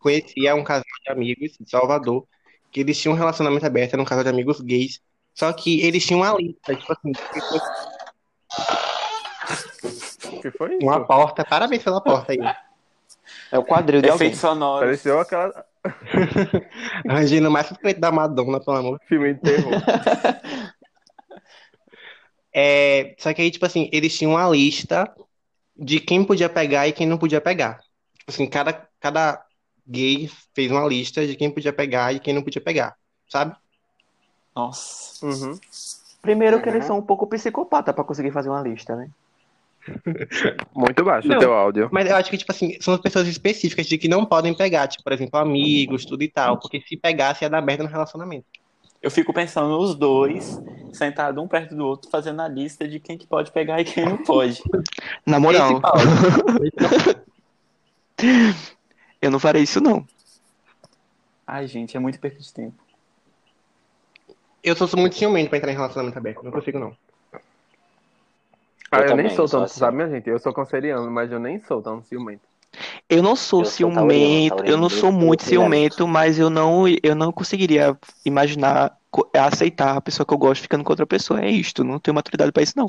conhecia 0.00 0.54
um 0.54 0.64
casal 0.64 0.84
de 1.04 1.12
amigos 1.12 1.52
de 1.60 1.68
Salvador, 1.70 2.26
que 2.70 2.80
eles 2.80 2.98
tinham 3.00 3.14
um 3.14 3.18
relacionamento 3.18 3.64
aberto, 3.66 3.92
era 3.94 4.02
um 4.02 4.06
casal 4.06 4.24
de 4.24 4.30
amigos 4.30 4.60
gays, 4.60 5.00
só 5.34 5.52
que 5.52 5.80
eles 5.82 6.04
tinham 6.04 6.20
uma 6.20 6.34
lista, 6.36 6.74
tipo 6.74 6.92
assim, 6.92 7.12
O 10.32 10.40
que 10.40 10.50
foi 10.52 10.76
isso? 10.76 10.82
uma 10.86 11.04
porta, 11.04 11.44
parabéns 11.44 11.82
pela 11.82 12.00
porta 12.00 12.32
aí. 12.32 12.38
É 13.50 13.58
o 13.58 13.64
quadril 13.64 14.00
de 14.02 14.08
alguém. 14.08 14.26
Efeitos 14.28 14.40
sonoros. 14.40 14.80
Pareceu 14.86 15.20
aquela 15.20 15.64
Arranjando 17.08 17.50
mais 17.50 17.66
suspeito 17.66 18.00
da 18.00 18.10
Madonna, 18.10 18.58
pelo 18.60 18.76
amor. 18.76 19.00
filme 19.06 19.34
de 19.34 19.40
terror. 19.40 19.72
É, 22.54 23.16
só 23.18 23.34
que 23.34 23.42
aí, 23.42 23.50
tipo 23.50 23.66
assim, 23.66 23.88
eles 23.92 24.16
tinham 24.16 24.32
uma 24.32 24.48
lista 24.48 25.12
de 25.76 25.98
quem 25.98 26.24
podia 26.24 26.48
pegar 26.48 26.86
e 26.86 26.92
quem 26.92 27.06
não 27.06 27.18
podia 27.18 27.40
pegar. 27.40 27.80
Tipo 28.16 28.30
assim, 28.30 28.46
cada, 28.46 28.88
cada 29.00 29.44
gay 29.86 30.30
fez 30.54 30.70
uma 30.70 30.86
lista 30.86 31.26
de 31.26 31.34
quem 31.34 31.50
podia 31.50 31.72
pegar 31.72 32.14
e 32.14 32.20
quem 32.20 32.32
não 32.32 32.42
podia 32.42 32.62
pegar, 32.62 32.96
sabe? 33.28 33.56
Nossa. 34.54 35.26
Uhum. 35.26 35.58
Primeiro 36.22 36.62
que 36.62 36.68
eles 36.68 36.84
são 36.84 36.98
um 36.98 37.02
pouco 37.02 37.26
psicopata 37.26 37.92
pra 37.92 38.04
conseguir 38.04 38.30
fazer 38.30 38.48
uma 38.48 38.62
lista, 38.62 38.94
né? 38.94 39.10
Muito 40.74 41.04
baixo 41.04 41.28
Não. 41.28 41.36
o 41.36 41.40
teu 41.40 41.52
áudio. 41.52 41.88
Mas 41.92 42.08
eu 42.08 42.16
acho 42.16 42.30
que, 42.30 42.38
tipo 42.38 42.52
assim, 42.52 42.78
são 42.80 42.96
pessoas 42.96 43.26
específicas 43.28 43.86
de 43.86 43.98
que 43.98 44.08
não 44.08 44.24
podem 44.24 44.54
pegar, 44.54 44.86
tipo, 44.86 45.02
por 45.02 45.12
exemplo, 45.12 45.38
amigos, 45.38 46.06
tudo 46.06 46.22
e 46.22 46.28
tal, 46.28 46.58
porque 46.58 46.80
se 46.80 46.96
pegasse 46.96 47.44
ia 47.44 47.50
dar 47.50 47.60
merda 47.60 47.82
no 47.82 47.90
relacionamento. 47.90 48.46
Eu 49.04 49.10
fico 49.10 49.34
pensando 49.34 49.78
os 49.78 49.94
dois, 49.94 50.58
sentados 50.90 51.44
um 51.44 51.46
perto 51.46 51.74
do 51.74 51.86
outro, 51.86 52.10
fazendo 52.10 52.40
a 52.40 52.48
lista 52.48 52.88
de 52.88 52.98
quem 52.98 53.18
que 53.18 53.26
pode 53.26 53.52
pegar 53.52 53.78
e 53.78 53.84
quem 53.84 54.02
não 54.02 54.16
pode. 54.16 54.62
Na 55.26 55.38
moral, 55.38 55.82
eu 59.20 59.30
não 59.30 59.38
farei 59.38 59.64
isso 59.64 59.78
não. 59.78 60.06
Ai, 61.46 61.66
gente, 61.66 61.94
é 61.94 62.00
muito 62.00 62.18
perda 62.18 62.38
de 62.38 62.50
tempo. 62.50 62.82
Eu 64.62 64.74
sou 64.74 64.88
muito 64.98 65.16
ciumento 65.16 65.50
pra 65.50 65.58
entrar 65.58 65.72
em 65.72 65.76
relacionamento 65.76 66.16
aberto, 66.16 66.42
não 66.42 66.50
consigo 66.50 66.78
não. 66.78 66.96
Ah, 68.90 69.00
eu, 69.00 69.06
também 69.06 69.26
nem 69.26 69.36
sou 69.36 69.46
sou 69.46 69.60
tanto, 69.60 69.70
assim. 69.70 69.80
sabe, 69.80 69.96
minha 69.98 70.08
gente? 70.08 70.30
Eu 70.30 70.38
sou 70.38 70.54
canceriano, 70.54 71.10
mas 71.10 71.30
eu 71.30 71.38
nem 71.38 71.60
sou 71.60 71.82
tão 71.82 72.02
ciumento. 72.04 72.53
Eu 73.08 73.22
não 73.22 73.36
sou 73.36 73.60
Eu 73.60 73.64
sou 73.66 73.74
ciumento, 73.74 74.56
taurino, 74.56 74.74
eu 74.74 74.78
não 74.78 74.88
sou 74.88 75.10
muito 75.12 75.42
ciumento. 75.44 76.06
mas 76.08 76.38
eu 76.38 76.48
não, 76.50 76.84
eu 77.02 77.14
não 77.14 77.30
conseguiria 77.32 77.96
imaginar 78.24 78.96
co- 79.10 79.28
aceitar 79.34 79.96
a 79.96 80.00
pessoa 80.00 80.26
que 80.26 80.32
eu 80.34 80.38
gosto 80.38 80.62
ficando 80.62 80.82
com 80.84 80.92
outra 80.92 81.06
pessoa. 81.06 81.40
É 81.40 81.48
isto, 81.50 81.84
não 81.84 81.98
tenho 81.98 82.14
maturidade 82.14 82.50
pra 82.52 82.62
isso 82.62 82.74
não. 82.76 82.86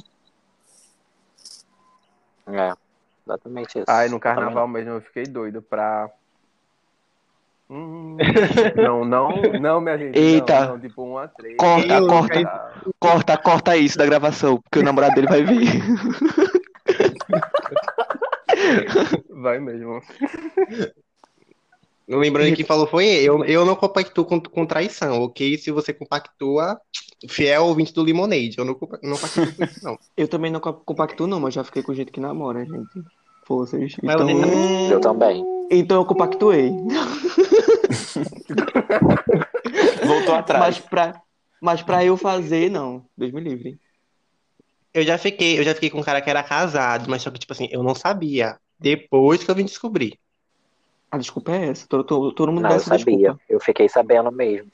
É, 2.48 2.74
exatamente 3.26 3.78
isso. 3.80 3.86
Ai, 3.88 4.08
no 4.10 4.20
carnaval 4.20 4.68
mesmo 4.68 4.92
eu 4.92 5.02
fiquei 5.02 5.24
doido 5.24 5.62
pra. 5.62 6.10
Hum, 7.68 8.18
não, 8.78 9.04
não, 9.04 9.30
não, 9.60 9.82
minha 9.82 9.98
gente. 9.98 10.16
Eita. 10.18 10.62
Não, 10.62 10.68
não, 10.74 10.80
tipo, 10.80 11.04
um 11.04 11.18
a 11.18 11.28
três. 11.28 11.58
Corta, 11.58 11.94
Eu- 11.94 12.08
corta, 12.08 12.44
Tá. 12.44 12.72
corta, 13.00 13.38
corta 13.38 13.78
isso 13.78 13.98
da 13.98 14.06
gravação, 14.06 14.62
porque 14.62 14.80
o 14.80 14.84
namorado 14.84 15.16
dele 15.16 15.28
vai 15.28 15.44
vir. 15.44 15.66
Vai 19.30 19.60
mesmo. 19.60 20.02
Lembrando 22.08 22.50
que 22.50 22.58
quem 22.58 22.66
falou 22.66 22.86
foi 22.86 23.06
eu. 23.08 23.44
Eu 23.46 23.66
não 23.66 23.76
compactuo 23.76 24.26
com, 24.26 24.40
com 24.40 24.66
traição, 24.66 25.24
ok? 25.24 25.58
Se 25.58 25.72
você 25.72 25.92
compactua, 25.92 26.80
fiel 27.28 27.66
ouvinte 27.66 27.92
do 27.94 28.04
Limonade. 28.04 28.56
Eu 28.58 28.66
não, 28.66 28.76
compa- 28.76 29.00
não 29.02 29.14
compactuo 29.18 29.54
com 29.56 29.64
isso, 29.64 29.84
não. 29.84 29.98
Eu 30.16 30.28
também 30.28 30.52
não 30.52 30.60
co- 30.60 30.74
compactuo 30.74 31.26
não, 31.26 31.40
mas 31.40 31.54
já 31.56 31.64
fiquei 31.64 31.82
com 31.82 31.94
gente 31.96 32.12
que 32.12 32.20
namora, 32.20 32.64
gente. 32.64 33.02
Forças. 33.48 33.96
Mas 34.04 34.16
Então, 34.16 34.28
você- 34.28 34.94
Eu 34.94 35.00
também. 35.02 35.44
então 35.72 35.98
eu 35.98 36.06
compactuei. 36.06 36.72
Voltou 40.06 40.36
atrás. 40.36 40.60
Mas 40.64 40.80
pra, 40.80 41.22
mas 41.62 41.82
pra 41.82 42.06
eu 42.06 42.16
fazer, 42.18 42.70
não. 42.70 43.04
Deus 43.18 43.32
me 43.32 43.42
livre. 43.42 43.80
Eu 44.96 45.04
já 45.04 45.18
fiquei, 45.18 45.60
eu 45.60 45.64
já 45.64 45.74
fiquei 45.74 45.90
com 45.90 46.00
um 46.00 46.04
cara 46.04 46.22
que 46.22 46.30
era 46.30 46.42
casado, 46.42 47.10
mas 47.10 47.22
só 47.22 47.30
que, 47.30 47.38
tipo 47.38 47.52
assim, 47.52 47.68
eu 47.70 47.84
não 47.84 47.94
sabia. 47.94 48.58
Depois 48.80 49.44
que 49.44 49.52
eu 49.52 49.56
vim 49.56 49.66
descobrir. 49.66 50.18
A 51.12 51.18
desculpa 51.18 51.52
é 51.52 51.68
essa. 51.68 51.86
Todo, 51.86 52.04
todo, 52.06 52.32
todo 52.32 52.50
mundo 52.52 52.64
Não, 52.64 52.72
eu 52.72 52.80
sabia. 52.80 53.06
desculpa. 53.06 53.40
Eu 53.50 53.60
fiquei 53.60 53.90
sabendo 53.90 54.32
mesmo. 54.32 54.72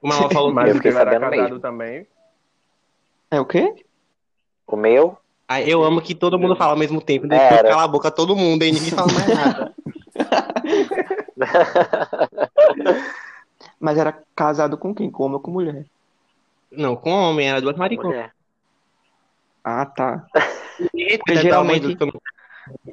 O 0.00 0.08
Manuel 0.08 0.30
falou 0.30 0.54
Mas 0.54 0.70
Eu 0.70 0.76
o 0.76 0.80
que. 0.80 0.90
que 0.90 0.96
era 0.96 0.98
sabendo 1.04 1.20
casado 1.20 1.42
mesmo. 1.42 1.60
também. 1.60 2.06
É 3.30 3.38
o 3.40 3.44
quê? 3.44 3.74
O 4.66 4.74
meu? 4.76 5.18
Ah, 5.46 5.60
eu 5.60 5.84
amo 5.84 6.00
que 6.00 6.14
todo 6.14 6.38
mundo 6.38 6.56
fala 6.56 6.72
ao 6.72 6.78
mesmo 6.78 7.00
tempo. 7.00 7.28
Depois 7.28 7.52
Era. 7.58 7.68
cala 7.68 7.82
a 7.84 7.88
boca 7.88 8.10
todo 8.10 8.34
mundo, 8.34 8.62
aí 8.62 8.72
ninguém 8.72 8.90
fala 8.90 9.12
mais 9.12 9.28
nada. 9.28 9.74
Mas 13.78 13.98
era 13.98 14.18
casado 14.34 14.78
com 14.78 14.94
quem? 14.94 15.10
Com 15.10 15.24
homem 15.24 15.34
ou 15.34 15.40
com 15.40 15.50
mulher? 15.50 15.84
Não, 16.72 16.96
com 16.96 17.10
homem, 17.10 17.48
era 17.48 17.60
duas 17.60 17.76
mariconas. 17.76 18.30
Ah, 19.68 19.84
tá. 19.84 20.24
Porque 20.76 21.36
geralmente- 21.36 21.98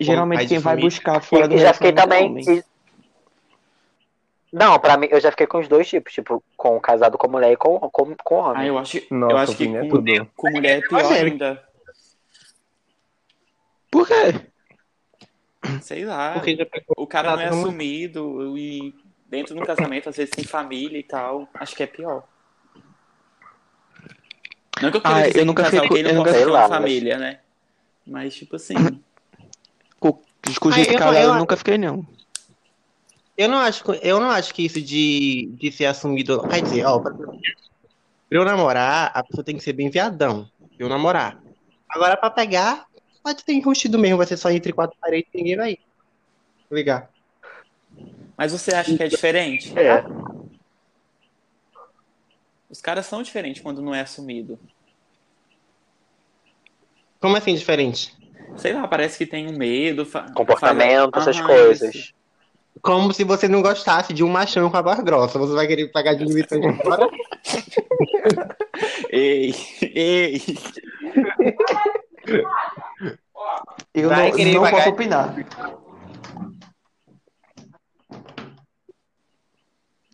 Geralmente 0.01 0.47
quem 0.47 0.57
vai 0.57 0.75
buscar 0.75 1.21
fora 1.21 1.47
do 1.47 1.55
já 1.57 1.71
fiquei 1.71 1.89
é 1.89 1.93
também. 1.93 2.35
e- 2.39 2.63
Não, 4.51 4.79
pra 4.79 4.97
mim, 4.97 5.07
eu 5.11 5.19
já 5.19 5.29
fiquei 5.29 5.45
com 5.45 5.59
os 5.59 5.67
dois 5.67 5.87
tipos, 5.87 6.13
tipo, 6.13 6.43
com 6.57 6.79
casado 6.79 7.15
com 7.17 7.27
mulher 7.27 7.51
e 7.51 7.57
com, 7.57 7.79
com, 7.79 8.15
com 8.23 8.43
Ah, 8.43 8.49
homem. 8.49 8.67
eu 8.67 8.77
acho, 8.79 9.01
Nossa, 9.11 9.33
eu 9.33 9.37
acho 9.37 9.55
que 9.57 9.63
é 9.67 9.81
com, 9.81 9.89
tudo. 9.89 10.31
com 10.35 10.49
mulher 10.51 10.79
é 10.79 10.87
pior 10.87 11.11
ainda. 11.13 11.63
Por 13.91 14.07
quê? 14.07 14.47
Sei 15.81 16.05
lá. 16.05 16.33
Porque 16.33 16.55
já 16.55 16.65
pegou 16.65 16.95
O 16.97 17.07
cara 17.07 17.31
não 17.31 17.39
é 17.39 17.43
Casado 17.45 17.61
com- 17.61 17.67
assumido 17.67 18.57
e 18.57 18.93
dentro 19.27 19.53
do 19.55 19.63
casamento 19.65 20.09
às 20.09 20.17
vezes 20.17 20.31
tem 20.31 20.43
família 20.43 20.97
e 20.97 21.03
tal. 21.03 21.47
Acho 21.53 21.75
que 21.75 21.83
é 21.83 21.87
pior. 21.87 22.23
Não 24.81 24.91
que 24.91 24.97
eu 24.97 25.01
queira 25.01 25.17
Ah, 25.17 25.21
dizer 25.27 25.37
eu 25.39 25.41
que 25.41 25.45
nunca 25.45 25.61
um 25.61 25.65
casal 25.65 25.83
fiquei 25.83 26.03
gay 26.03 26.11
com- 26.11 26.17
não 26.17 26.25
eu 26.25 26.31
pode 26.33 26.45
ter 26.45 26.49
uma 26.51 26.67
família, 26.67 27.17
né? 27.17 27.39
Mas 28.05 28.35
tipo 28.35 28.55
assim, 28.55 28.75
Com 29.99 30.69
Ah, 30.69 30.71
gente 30.71 30.91
eu- 30.91 30.97
casada 30.99 31.19
eu- 31.21 31.29
eu 31.29 31.35
nunca 31.35 31.55
fiquei, 31.55 31.77
não. 31.77 32.05
Eu 33.37 33.47
não 33.49 33.57
acho, 33.59 33.83
eu 34.01 34.19
não 34.19 34.29
acho 34.29 34.53
que 34.53 34.63
isso 34.65 34.81
de, 34.81 35.49
de 35.57 35.71
ser 35.71 35.85
assumido. 35.85 36.45
Quer 36.47 36.61
dizer, 36.61 36.85
ó, 36.85 36.99
pra 36.99 37.11
pra 37.13 37.27
eu 38.29 38.43
namorar, 38.45 39.11
a 39.13 39.23
pessoa 39.23 39.43
tem 39.43 39.55
que 39.57 39.63
ser 39.63 39.73
bem 39.73 39.89
viadão. 39.89 40.49
Pra 40.59 40.85
eu 40.85 40.89
namorar. 40.89 41.41
Agora, 41.89 42.17
pra 42.17 42.29
pegar, 42.29 42.85
pode 43.23 43.43
ter 43.45 43.53
enrustido 43.53 43.97
mesmo, 43.97 44.17
vai 44.17 44.25
ser 44.27 44.37
só 44.37 44.49
entre 44.51 44.73
quatro 44.73 44.97
paredes 44.99 45.29
e 45.33 45.37
ninguém 45.37 45.55
vai 45.55 45.77
ligar. 46.71 47.09
Mas 48.37 48.51
você 48.51 48.73
acha 48.73 48.95
que 48.97 49.03
é 49.03 49.07
diferente? 49.07 49.71
É. 49.79 50.03
Os 52.73 52.81
caras 52.81 53.05
são 53.05 53.21
diferentes 53.21 53.61
quando 53.61 53.83
não 53.83 53.93
é 53.93 54.01
assumido. 54.01 54.59
Como 57.21 57.37
assim 57.37 57.53
diferente? 57.53 58.11
Sei 58.57 58.73
lá, 58.73 58.87
parece 58.87 59.15
que 59.15 59.27
tem 59.27 59.47
um 59.47 59.55
medo. 59.55 60.07
Comportamento, 60.33 61.11
faz- 61.13 61.27
essas 61.27 61.37
Aham, 61.37 61.47
coisas. 61.47 61.93
isso. 61.95 62.13
Como 62.81 63.13
se 63.13 63.23
você 63.23 63.47
não 63.47 63.61
gostasse 63.61 64.11
de 64.11 64.23
um 64.23 64.27
machão 64.27 64.71
com 64.71 64.77
a 64.77 64.81
voz 64.81 64.99
grossa. 65.01 65.37
Você 65.37 65.53
vai 65.53 65.67
querer 65.67 65.91
pagar 65.91 66.15
de 66.15 66.25
limite 66.25 66.51
agora? 66.55 67.07
Ei, 69.11 69.53
ei. 69.83 70.41
Eu 73.93 74.09
Vai 74.09 74.29
não, 74.29 74.35
querer 74.35 74.53
não 74.55 74.61
pagar- 74.63 74.77
posso 74.77 74.89
opinar. 74.89 75.35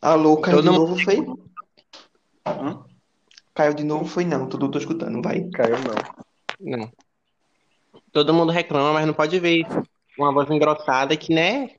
Alô, 0.01 0.37
caiu 0.41 0.57
Todo 0.57 0.63
de 0.65 0.77
mundo- 0.77 0.87
novo, 0.89 1.03
foi? 1.03 1.25
Hã? 2.45 2.83
Caiu 3.53 3.73
de 3.73 3.83
novo, 3.83 4.05
foi 4.05 4.23
não. 4.25 4.47
Tudo 4.47 4.69
tô 4.71 4.77
escutando, 4.79 5.21
vai. 5.21 5.43
Caiu 5.49 5.75
não. 5.79 6.77
Não. 6.79 6.91
Todo 8.11 8.33
mundo 8.33 8.51
reclama, 8.51 8.93
mas 8.93 9.05
não 9.05 9.13
pode 9.13 9.39
ver 9.39 9.65
uma 10.17 10.33
voz 10.33 10.49
engrossada 10.49 11.15
que, 11.15 11.33
né? 11.33 11.71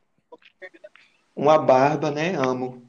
Uma 1.35 1.59
barba, 1.59 2.11
né? 2.11 2.35
Amo. 2.37 2.83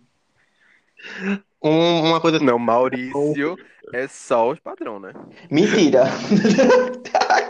um- 1.63 2.09
uma 2.09 2.19
coisa 2.21 2.37
assim. 2.37 2.45
Não, 2.45 2.59
Maurício 2.59 3.57
é 3.93 4.07
só 4.07 4.49
os 4.49 4.59
padrão, 4.59 4.99
né? 4.99 5.13
Mentira. 5.49 6.03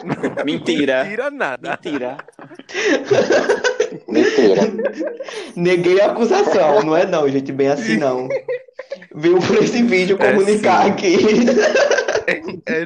Mentira. 0.46 1.06
Tira 1.08 1.32
nada. 1.32 1.72
Mentira. 1.72 2.18
Mentira. 4.12 4.62
Neguei 5.56 6.02
a 6.02 6.12
acusação. 6.12 6.84
Não 6.84 6.96
é 6.96 7.06
não, 7.06 7.28
gente. 7.30 7.52
Bem 7.52 7.68
assim, 7.70 7.98
não. 7.98 8.28
Veio 9.14 9.40
por 9.42 9.58
esse 9.64 9.82
vídeo 9.84 10.18
É 10.20 10.32
comunicar 10.34 10.84
sim. 10.86 10.90
aqui. 10.92 11.18
É 12.66 12.86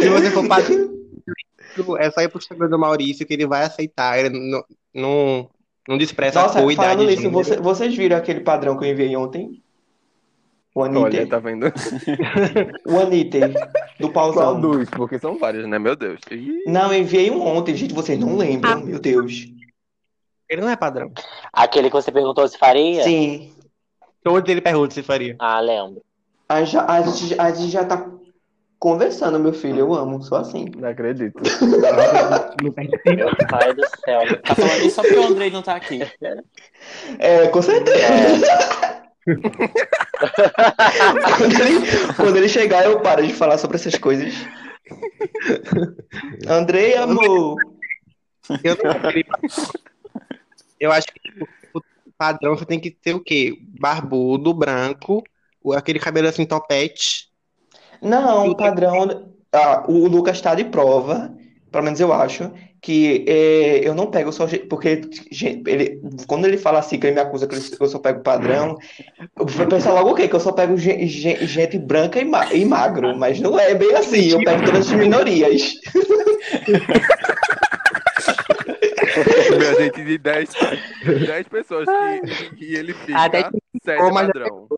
Se 0.00 0.08
você 0.08 0.30
for 0.30 0.46
é 2.00 2.10
só 2.10 2.20
ir 2.20 2.28
pro 2.28 2.38
Instagram 2.38 2.68
do 2.68 2.78
Maurício 2.78 3.26
que 3.26 3.32
ele 3.34 3.46
vai 3.46 3.64
aceitar. 3.64 4.18
Ele 4.18 4.30
não, 4.30 4.64
não, 4.94 5.48
não 5.88 5.98
despreza 5.98 6.40
Nossa, 6.42 6.60
a 6.60 6.72
idade, 6.72 7.04
nisso, 7.06 7.22
gênero. 7.22 7.32
você- 7.32 7.56
vocês 7.56 7.94
viram 7.96 8.16
aquele 8.16 8.40
padrão 8.40 8.76
que 8.78 8.84
eu 8.84 8.90
enviei 8.90 9.16
ontem? 9.16 9.62
O 10.74 10.80
Olha, 10.80 11.26
tá 11.26 11.38
vendo? 11.38 11.66
O 12.86 12.98
Anitter, 12.98 13.52
do 14.00 14.10
Qual 14.10 14.58
dos? 14.58 14.88
Porque 14.88 15.18
são 15.18 15.38
vários, 15.38 15.66
né? 15.68 15.78
Meu 15.78 15.94
Deus. 15.94 16.18
Ih, 16.30 16.62
Não, 16.66 16.90
eu 16.94 17.00
enviei 17.00 17.30
um 17.30 17.42
ontem, 17.46 17.76
gente. 17.76 17.92
Vocês 17.92 18.18
não 18.18 18.38
lembram, 18.38 18.82
meu 18.82 18.98
Deus. 18.98 19.48
Ele 20.52 20.60
não 20.60 20.68
é 20.68 20.76
padrão. 20.76 21.10
Aquele 21.50 21.88
que 21.88 21.96
você 21.96 22.12
perguntou 22.12 22.46
se 22.46 22.58
faria? 22.58 23.02
Sim. 23.04 23.54
Todos 24.22 24.46
ele 24.50 24.60
pergunta 24.60 24.92
se 24.92 25.02
faria. 25.02 25.34
Ah, 25.38 25.58
lembro. 25.60 26.02
A, 26.46 26.62
já- 26.62 26.84
a 26.86 27.00
gente, 27.00 27.40
a 27.40 27.50
gente 27.52 27.70
já 27.72 27.86
tá 27.86 28.06
conversando, 28.78 29.38
meu 29.38 29.54
filho. 29.54 29.78
Eu 29.78 29.94
amo, 29.94 30.22
sou 30.22 30.36
assim. 30.36 30.66
Não 30.76 30.90
acredito. 30.90 31.40
Meu 32.62 32.70
pai 33.48 33.72
do 33.72 33.82
céu. 34.04 34.20
Tá 34.42 34.54
falando 34.54 34.82
isso 34.84 34.96
só 34.96 35.00
porque 35.02 35.16
o 35.18 35.24
Andrei 35.26 35.50
não 35.50 35.62
tá 35.62 35.74
aqui. 35.76 36.00
É, 37.18 37.46
com 37.48 37.62
certeza. 37.62 38.04
Quando 41.38 41.60
ele, 41.62 42.14
quando 42.14 42.36
ele 42.36 42.48
chegar, 42.50 42.84
eu 42.84 43.00
paro 43.00 43.26
de 43.26 43.32
falar 43.32 43.56
sobre 43.56 43.76
essas 43.78 43.94
coisas. 43.96 44.34
Andrei, 46.46 46.94
amor. 46.94 47.56
Eu, 48.62 48.76
não 48.84 49.00
eu 50.82 50.90
acho 50.92 51.06
que 51.06 51.20
tipo, 51.20 51.48
o 51.74 51.80
padrão 52.18 52.56
você 52.56 52.66
tem 52.66 52.80
que 52.80 52.90
ter 52.90 53.14
o 53.14 53.20
quê? 53.20 53.56
Barbudo, 53.80 54.52
branco, 54.52 55.22
o- 55.62 55.72
aquele 55.72 55.98
cabelo 56.00 56.28
assim 56.28 56.44
topete. 56.44 57.28
Não, 58.00 58.54
padrão. 58.56 59.30
Ah, 59.52 59.84
o 59.86 60.08
Lucas 60.08 60.40
tá 60.40 60.54
de 60.54 60.64
prova, 60.64 61.32
pelo 61.70 61.84
menos 61.84 62.00
eu 62.00 62.12
acho, 62.12 62.50
que 62.80 63.24
é, 63.28 63.86
eu 63.86 63.94
não 63.94 64.10
pego 64.10 64.32
só. 64.32 64.46
Porque 64.68 65.02
gente, 65.30 65.62
ele, 65.70 66.00
quando 66.26 66.46
ele 66.46 66.56
fala 66.58 66.80
assim, 66.80 66.98
que 66.98 67.06
ele 67.06 67.14
me 67.14 67.20
acusa 67.20 67.46
que 67.46 67.54
eu 67.54 67.88
só 67.88 67.98
pego 68.00 68.22
padrão, 68.22 68.76
eu 69.38 69.46
vou 69.46 69.66
pensar 69.68 69.92
logo 69.92 70.10
o 70.10 70.14
quê? 70.14 70.26
Que 70.26 70.34
eu 70.34 70.40
só 70.40 70.50
pego 70.52 70.76
ge- 70.76 71.06
ge- 71.06 71.46
gente 71.46 71.78
branca 71.78 72.18
e, 72.18 72.24
ma- 72.24 72.52
e 72.52 72.64
magro, 72.64 73.16
mas 73.16 73.38
não 73.40 73.56
é 73.58 73.74
bem 73.74 73.94
assim, 73.94 74.30
eu 74.30 74.42
pego 74.42 74.64
todas 74.64 74.88
as 74.88 74.92
minorias. 74.92 75.74
Meu, 79.58 79.74
gente, 79.80 80.04
de 80.04 80.18
10, 80.18 80.50
10 81.26 81.48
pessoas 81.48 81.86
que, 81.86 82.56
que 82.56 82.74
ele 82.74 82.92
fica, 82.94 83.18
Até 83.18 83.42
7 83.42 83.52
ficou, 83.80 84.12
mas- 84.12 84.26
padrão. 84.26 84.68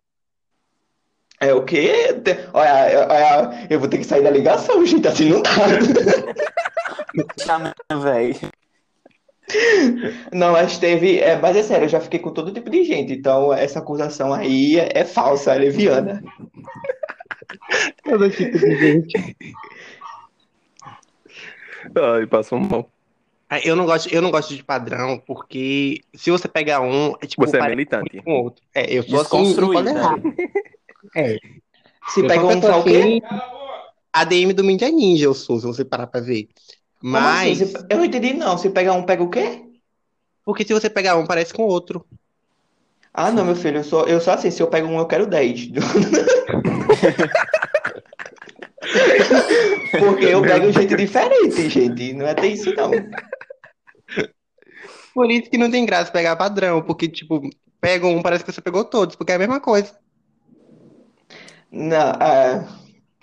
É 1.40 1.52
o 1.52 1.64
quê? 1.64 1.92
Olha, 2.54 3.06
olha, 3.10 3.66
eu 3.68 3.78
vou 3.78 3.88
ter 3.88 3.98
que 3.98 4.04
sair 4.04 4.22
da 4.22 4.30
ligação, 4.30 4.84
gente, 4.86 5.06
assim 5.06 5.28
não 5.28 5.42
dá. 5.42 5.50
Chama, 7.44 7.74
véi. 8.02 8.34
Não, 10.32 10.52
mas 10.52 10.78
teve. 10.78 11.18
É, 11.18 11.36
mas 11.36 11.56
é 11.56 11.62
sério, 11.62 11.84
eu 11.84 11.88
já 11.88 12.00
fiquei 12.00 12.18
com 12.18 12.30
todo 12.30 12.52
tipo 12.52 12.70
de 12.70 12.82
gente, 12.84 13.12
então 13.12 13.52
essa 13.52 13.78
acusação 13.80 14.32
aí 14.32 14.78
é, 14.78 15.00
é 15.00 15.04
falsa, 15.04 15.54
é 15.54 15.58
leviana. 15.58 16.22
Todo 18.04 18.30
tipo 18.30 18.58
de 18.58 18.76
gente. 18.76 19.36
Ai, 21.94 22.26
passou 22.26 22.58
mal. 22.58 22.90
Ah, 23.54 23.60
Eu 23.64 23.76
não 23.76 23.86
gosto, 23.86 24.12
eu 24.12 24.20
não 24.20 24.32
gosto 24.32 24.52
de 24.56 24.64
padrão, 24.64 25.16
porque 25.24 26.00
se 26.12 26.28
você 26.28 26.48
pegar 26.48 26.80
um, 26.80 27.14
é 27.22 27.26
tipo, 27.26 27.46
Você 27.46 27.58
é 27.58 27.68
militante. 27.68 28.20
com 28.22 28.32
outro. 28.32 28.64
É, 28.74 28.92
eu 28.98 29.02
sou 29.04 29.20
assim, 29.20 29.54
pode 29.54 29.92
né? 29.92 29.94
É. 31.14 31.38
Se 32.08 32.20
Eu 32.20 32.26
pega 32.26 32.44
um 32.46 32.60
quê? 32.60 32.66
assim, 32.66 33.20
ADM 34.12 34.52
do 34.52 34.64
Mídia 34.64 34.90
Ninja, 34.90 35.26
eu 35.26 35.34
sou, 35.34 35.60
se 35.60 35.66
você 35.66 35.84
parar 35.84 36.08
pra 36.08 36.20
ver. 36.20 36.48
Assim? 36.48 36.98
Mas, 37.00 37.58
Se- 37.58 37.86
Eu 37.88 37.98
não 37.98 38.04
entendi, 38.04 38.32
não. 38.34 38.58
Se 38.58 38.68
pega 38.70 38.92
um, 38.92 39.04
pega 39.04 39.22
o 39.22 39.30
quê? 39.30 39.62
porque 40.44 40.64
se 40.64 40.74
você 40.74 40.90
pegar 40.90 41.16
um, 41.16 41.24
parece 41.26 41.54
com 41.54 41.62
o 41.62 41.68
outro. 41.68 42.04
Ah, 43.12 43.30
não, 43.30 43.44
meu 43.44 43.54
filho, 43.54 43.78
eu 43.78 43.84
sou, 43.84 44.04
eu 44.08 44.20
sou 44.20 44.32
assim, 44.34 44.50
se 44.50 44.60
eu 44.60 44.66
pego 44.66 44.88
um, 44.88 44.98
eu 44.98 45.06
quero 45.06 45.26
10. 45.28 45.68
Porque 49.98 50.24
eu 50.26 50.42
pego 50.42 50.72
gente 50.72 50.96
diferente, 50.96 51.68
gente. 51.68 52.12
Não 52.14 52.26
é 52.26 52.34
ter 52.34 52.48
isso, 52.48 52.74
não. 52.74 52.90
Por 55.14 55.30
isso 55.30 55.48
que 55.48 55.58
não 55.58 55.70
tem 55.70 55.86
graça 55.86 56.10
pegar 56.10 56.34
padrão, 56.34 56.82
porque, 56.82 57.08
tipo, 57.08 57.40
pega 57.80 58.06
um, 58.06 58.20
parece 58.20 58.44
que 58.44 58.52
você 58.52 58.60
pegou 58.60 58.84
todos, 58.84 59.14
porque 59.14 59.32
é 59.32 59.36
a 59.36 59.38
mesma 59.38 59.60
coisa. 59.60 59.96
Não, 61.70 62.10
é, 62.20 62.66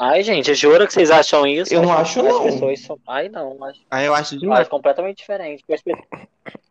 Ai, 0.03 0.23
gente, 0.23 0.55
jura 0.55 0.87
que 0.87 0.93
vocês 0.93 1.11
acham 1.11 1.45
isso? 1.45 1.71
Eu 1.71 1.83
não 1.83 1.93
acho, 1.93 2.21
As 2.21 2.25
não. 2.25 2.43
pessoas 2.43 2.79
são... 2.79 2.97
Ai, 3.07 3.29
não. 3.29 3.55
Mas... 3.59 3.77
Aí 3.91 4.07
eu 4.07 4.15
acho 4.15 4.35
demais. 4.39 4.61
acho 4.61 4.69
completamente 4.71 5.17
diferente. 5.17 5.63
As, 5.71 5.81
pe- 5.83 5.93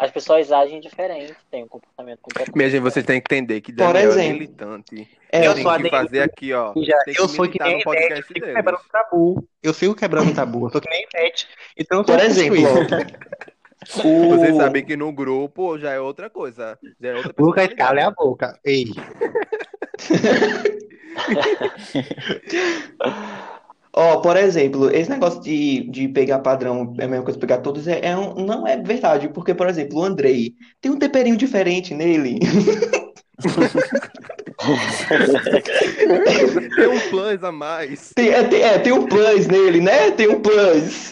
as 0.00 0.10
pessoas 0.10 0.50
agem 0.50 0.80
diferente, 0.80 1.36
têm 1.48 1.62
um 1.62 1.68
comportamento 1.68 2.18
completamente 2.22 2.56
Minha 2.56 2.68
gente, 2.68 2.80
vocês 2.82 3.06
têm 3.06 3.20
que 3.20 3.32
entender 3.32 3.60
que 3.60 3.72
Por 3.72 3.78
Daniel 3.78 4.00
é 4.00 4.04
exemplo. 4.14 4.32
militante. 4.32 5.08
é, 5.30 5.46
Eu 5.46 5.54
tem 5.54 5.62
sou 5.62 5.78
que 5.78 5.90
fazer 5.90 6.22
aqui, 6.22 6.52
ó. 6.52 6.72
Já, 6.78 6.98
eu 7.06 7.28
sou 7.28 7.48
que 7.48 7.62
nem 7.62 7.80
Ivete, 7.80 8.10
eu 8.16 8.22
fico 8.24 8.40
deles. 8.40 8.54
quebrando 8.56 8.80
tabu. 8.90 9.48
Eu 9.62 9.74
fico 9.74 9.94
quebrando 9.94 10.34
tabu, 10.34 10.66
eu 10.66 10.70
sou 10.70 10.80
que 10.80 10.90
nem 10.90 11.06
Ivete. 11.14 11.46
Então 11.78 11.98
eu 11.98 12.04
tô 12.04 12.12
por 12.14 12.20
exemplo, 12.24 12.58
o... 14.04 14.28
Vocês 14.30 14.56
sabem 14.56 14.84
que 14.84 14.96
no 14.96 15.12
grupo 15.12 15.78
já 15.78 15.92
é 15.92 16.00
outra 16.00 16.28
coisa. 16.28 16.76
Já 17.00 17.10
é 17.10 17.14
outra 17.14 17.32
Lucas, 17.38 17.68
cala 17.74 18.06
a 18.08 18.10
boca. 18.10 18.58
Ei, 18.64 18.86
Ó, 23.92 24.20
por 24.20 24.36
exemplo, 24.36 24.88
esse 24.94 25.10
negócio 25.10 25.40
de, 25.40 25.82
de 25.90 26.08
pegar 26.08 26.38
padrão, 26.38 26.94
é 26.98 27.04
a 27.04 27.08
mesma 27.08 27.24
coisa 27.24 27.38
pegar 27.40 27.58
todos, 27.58 27.88
é, 27.88 28.00
é 28.06 28.16
um- 28.16 28.34
não 28.44 28.64
é 28.66 28.76
verdade, 28.76 29.28
porque, 29.28 29.52
por 29.52 29.68
exemplo, 29.68 29.98
o 29.98 30.04
Andrei 30.04 30.54
tem 30.80 30.92
um 30.92 30.98
temperinho 30.98 31.36
diferente 31.36 31.92
nele. 31.92 32.38
Tem 36.76 36.88
um 36.88 37.00
plus 37.08 37.42
a 37.44 37.52
mais. 37.52 38.12
Tem, 38.14 38.30
é, 38.30 38.44
tem, 38.44 38.62
é, 38.62 38.78
tem 38.78 38.92
um 38.92 39.06
plus 39.06 39.46
nele, 39.46 39.80
né? 39.80 40.10
Tem 40.12 40.28
um 40.28 40.40
plus. 40.40 41.10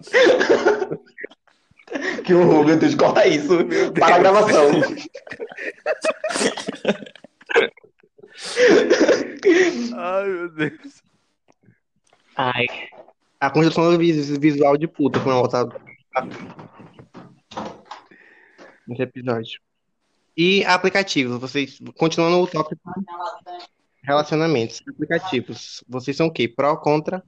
Que 2.24 2.34
horror, 2.34 2.64
meu 2.64 2.76
Deus, 2.76 2.94
corta 2.94 3.26
isso. 3.26 3.58
Para 3.94 4.16
a 4.16 4.18
gravação. 4.18 4.70
Ai, 9.96 10.28
meu 10.28 10.48
Deus. 10.50 11.02
ai. 12.36 12.66
A 13.40 13.50
construção 13.50 13.96
visual 13.98 14.76
de 14.76 14.88
puta 14.88 15.20
foi 15.20 15.32
uma 15.32 15.40
outra. 15.40 15.68
Nesse 18.86 19.02
episódio. 19.02 19.60
E 20.36 20.64
aplicativos, 20.64 21.40
vocês. 21.40 21.78
Continuando 21.96 22.40
o 22.40 22.46
tópico. 22.46 22.80
Relacionamentos. 24.02 24.82
Aplicativos. 24.88 25.82
Vocês 25.88 26.16
são 26.16 26.26
o 26.26 26.32
quê? 26.32 26.46
Pró, 26.46 26.76
contra? 26.76 27.22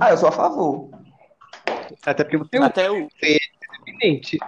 Ah, 0.00 0.10
eu 0.10 0.18
sou 0.18 0.28
a 0.28 0.32
favor. 0.32 0.90
Até 2.10 2.24
porque 2.24 2.38
você. 2.38 2.56
Até 2.56 2.90
o. 2.90 3.08
Independente. 3.86 4.38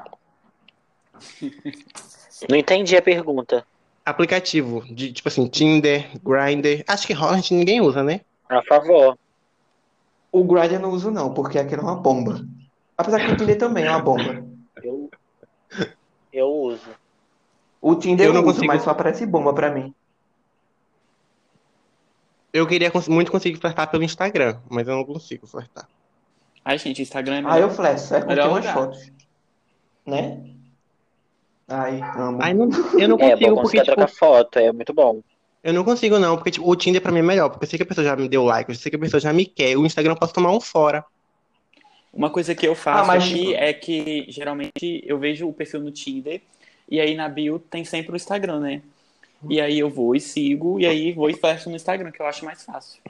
Não 2.48 2.56
entendi 2.56 2.96
a 2.96 3.02
pergunta. 3.02 3.66
Aplicativo 4.04 4.82
de, 4.90 5.12
tipo 5.12 5.28
assim, 5.28 5.46
Tinder, 5.46 6.08
Grindr. 6.24 6.82
Acho 6.88 7.06
que 7.06 7.12
Hornet 7.14 7.52
ninguém 7.52 7.82
usa, 7.82 8.02
né? 8.02 8.22
A 8.48 8.62
favor. 8.62 9.18
O 10.32 10.42
Grindr 10.42 10.74
eu 10.74 10.80
não 10.80 10.90
uso 10.90 11.10
não, 11.10 11.34
porque 11.34 11.58
aquilo 11.58 11.82
é 11.82 11.84
uma 11.84 11.96
bomba. 11.96 12.42
Apesar 12.96 13.20
que 13.20 13.32
o 13.32 13.36
Tinder 13.36 13.58
também 13.58 13.84
é 13.84 13.90
uma 13.90 14.00
bomba. 14.00 14.42
Eu, 14.82 15.10
eu 16.32 16.48
uso. 16.48 16.88
O 17.80 17.94
Tinder 17.94 18.26
Eu 18.26 18.32
não 18.32 18.40
uso, 18.40 18.54
consigo. 18.54 18.66
mas 18.66 18.82
só 18.82 18.90
aparece 18.90 19.26
bomba 19.26 19.52
pra 19.52 19.70
mim. 19.70 19.94
Eu 22.52 22.66
queria 22.66 22.90
muito 23.08 23.30
conseguir 23.30 23.58
flertar 23.58 23.90
pelo 23.90 24.02
Instagram, 24.02 24.58
mas 24.68 24.88
eu 24.88 24.96
não 24.96 25.04
consigo 25.04 25.46
flertar. 25.46 25.86
Ai, 26.64 26.78
gente, 26.78 27.02
Instagram 27.02 27.36
é 27.36 27.38
Ah, 27.38 27.42
melhor. 27.42 27.60
eu 27.62 27.70
flex, 27.70 28.12
é 28.12 28.20
curtir 28.20 28.46
umas 28.48 28.66
fotos. 28.66 29.10
Né? 30.06 30.42
Ai, 31.68 32.00
amo. 32.16 32.38
Ai, 32.42 32.54
não, 32.54 32.68
eu 32.98 33.08
não 33.08 33.16
É, 33.20 33.30
consigo, 33.30 33.50
bom 33.50 33.56
quando 33.56 33.56
você 33.56 33.62
porque, 33.62 33.80
tipo, 33.80 33.94
trocar 33.96 34.08
foto, 34.08 34.58
é 34.58 34.72
muito 34.72 34.92
bom. 34.92 35.20
eu 35.62 35.72
não 35.72 35.84
consigo 35.84 36.18
não, 36.18 36.36
porque 36.36 36.50
tipo, 36.52 36.68
o 36.68 36.74
Tinder 36.76 37.00
pra 37.00 37.12
mim 37.12 37.20
é 37.20 37.22
melhor, 37.22 37.48
porque 37.50 37.64
eu 37.64 37.68
sei 37.68 37.76
que 37.78 37.82
a 37.82 37.86
pessoa 37.86 38.04
já 38.04 38.16
me 38.16 38.28
deu 38.28 38.44
like, 38.44 38.70
eu 38.70 38.74
sei 38.76 38.90
que 38.90 38.96
a 38.96 39.00
pessoa 39.00 39.20
já 39.20 39.32
me 39.32 39.46
quer, 39.46 39.76
o 39.76 39.86
Instagram 39.86 40.12
eu 40.12 40.18
posso 40.18 40.34
tomar 40.34 40.50
um 40.52 40.60
fora. 40.60 41.04
Uma 42.12 42.28
coisa 42.30 42.54
que 42.54 42.66
eu 42.66 42.74
faço 42.74 43.04
Ah, 43.04 43.14
mas, 43.14 43.22
aqui 43.24 43.38
tipo- 43.38 43.52
é 43.52 43.72
que 43.72 44.26
geralmente 44.28 45.02
eu 45.06 45.18
vejo 45.18 45.46
o 45.48 45.52
perfil 45.52 45.80
no 45.80 45.92
Tinder 45.92 46.40
e 46.88 47.00
aí 47.00 47.14
na 47.14 47.28
bio 47.28 47.58
tem 47.58 47.84
sempre 47.84 48.12
o 48.12 48.16
Instagram, 48.16 48.58
né? 48.60 48.82
E 49.48 49.60
aí 49.60 49.78
eu 49.78 49.88
vou 49.88 50.14
e 50.14 50.20
sigo, 50.20 50.80
e 50.80 50.86
aí 50.86 51.12
vou 51.12 51.30
e 51.30 51.34
fecho 51.34 51.70
no 51.70 51.76
Instagram, 51.76 52.10
que 52.10 52.20
eu 52.20 52.26
acho 52.26 52.44
mais 52.44 52.64
fácil. 52.64 53.00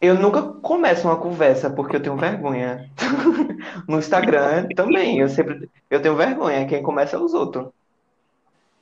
Eu 0.00 0.14
nunca 0.14 0.42
começo 0.42 1.08
uma 1.08 1.16
conversa 1.20 1.68
porque 1.70 1.96
eu 1.96 2.02
tenho 2.02 2.16
vergonha. 2.16 2.88
No 3.88 3.98
Instagram 3.98 4.68
também, 4.76 5.18
eu 5.18 5.28
sempre 5.28 5.68
eu 5.90 6.00
tenho 6.00 6.16
vergonha. 6.16 6.66
Quem 6.66 6.82
começa 6.82 7.16
é 7.16 7.18
os 7.18 7.34
outros. 7.34 7.68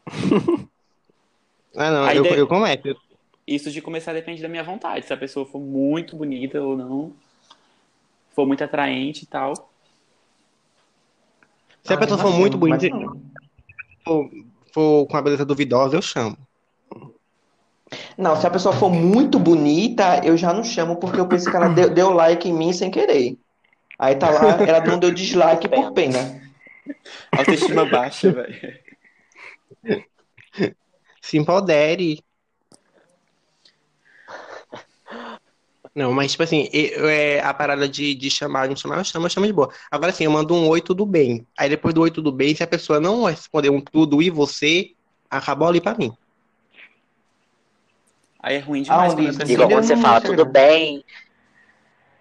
Ah, 1.78 1.90
não, 1.90 2.04
Aí 2.06 2.16
eu, 2.16 2.22
de- 2.22 2.38
eu 2.38 2.46
começo. 2.48 2.96
Isso 3.46 3.70
de 3.70 3.82
começar 3.82 4.14
depende 4.14 4.40
da 4.40 4.48
minha 4.48 4.64
vontade. 4.64 5.04
Se 5.04 5.12
a 5.12 5.16
pessoa 5.16 5.44
for 5.44 5.60
muito 5.60 6.16
bonita 6.16 6.58
ou 6.62 6.74
não, 6.74 7.12
for 8.34 8.46
muito 8.46 8.64
atraente 8.64 9.24
e 9.24 9.26
tal. 9.26 9.54
Se 11.84 11.92
a 11.92 11.96
Ah, 11.96 11.98
pessoa 11.98 12.18
for 12.18 12.28
imagino, 12.30 12.40
muito 12.40 12.56
bonita, 12.58 12.88
for, 14.04 14.30
for 14.72 15.06
com 15.06 15.16
a 15.18 15.22
beleza 15.22 15.44
duvidosa, 15.44 15.96
eu 15.96 16.02
chamo. 16.02 16.36
Não, 18.18 18.34
se 18.36 18.46
a 18.46 18.50
pessoa 18.50 18.74
for 18.74 18.90
muito 18.90 19.38
bonita, 19.38 20.20
eu 20.24 20.36
já 20.36 20.52
não 20.52 20.64
chamo 20.64 20.96
porque 20.96 21.20
eu 21.20 21.28
penso 21.28 21.50
que 21.50 21.56
ela 21.56 21.68
deu, 21.68 21.90
deu 21.90 22.10
like 22.10 22.48
em 22.48 22.52
mim 22.52 22.72
sem 22.72 22.90
querer. 22.90 23.38
Aí 23.98 24.14
tá 24.16 24.30
lá, 24.30 24.58
ela 24.66 24.80
não 24.86 24.98
deu 24.98 25.10
dislike 25.10 25.68
por 25.68 25.92
pena. 25.92 26.40
Autoestima 27.32 27.84
baixa, 27.84 28.30
velho. 28.32 28.54
Se 31.22 31.36
empodere. 31.38 32.22
Não, 35.94 36.12
mas 36.12 36.32
tipo 36.32 36.42
assim, 36.42 36.68
eu- 36.72 37.08
é, 37.08 37.40
a 37.40 37.54
parada 37.54 37.88
de, 37.88 38.14
de 38.14 38.30
chamar, 38.30 38.68
de 38.68 38.78
chamar, 38.78 38.98
eu 38.98 39.04
chamo, 39.04 39.26
eu 39.26 39.30
chamo 39.30 39.46
de 39.46 39.52
boa. 39.52 39.72
Agora 39.90 40.10
assim, 40.10 40.24
eu 40.24 40.30
mando 40.30 40.54
um 40.54 40.68
oi, 40.68 40.80
tudo 40.82 41.06
bem. 41.06 41.46
Aí 41.58 41.70
depois 41.70 41.94
do 41.94 42.02
oi, 42.02 42.10
tudo 42.10 42.30
bem, 42.30 42.54
se 42.54 42.62
a 42.62 42.66
pessoa 42.66 43.00
não 43.00 43.24
responder 43.24 43.70
um 43.70 43.80
tudo 43.80 44.20
e 44.20 44.28
você, 44.28 44.92
acabou 45.30 45.68
ali 45.68 45.80
pra 45.80 45.96
mim. 45.96 46.12
Aí 48.46 48.54
é 48.54 48.58
ruim 48.60 48.80
demais 48.82 49.12
Aonde 49.12 49.22
quando 49.22 49.40
a 49.40 49.44
isso? 49.44 49.52
Igual 49.52 49.68
quando 49.68 49.84
você 49.84 49.94
não 49.96 50.02
fala 50.02 50.20
tudo 50.20 50.44
bem. 50.46 51.04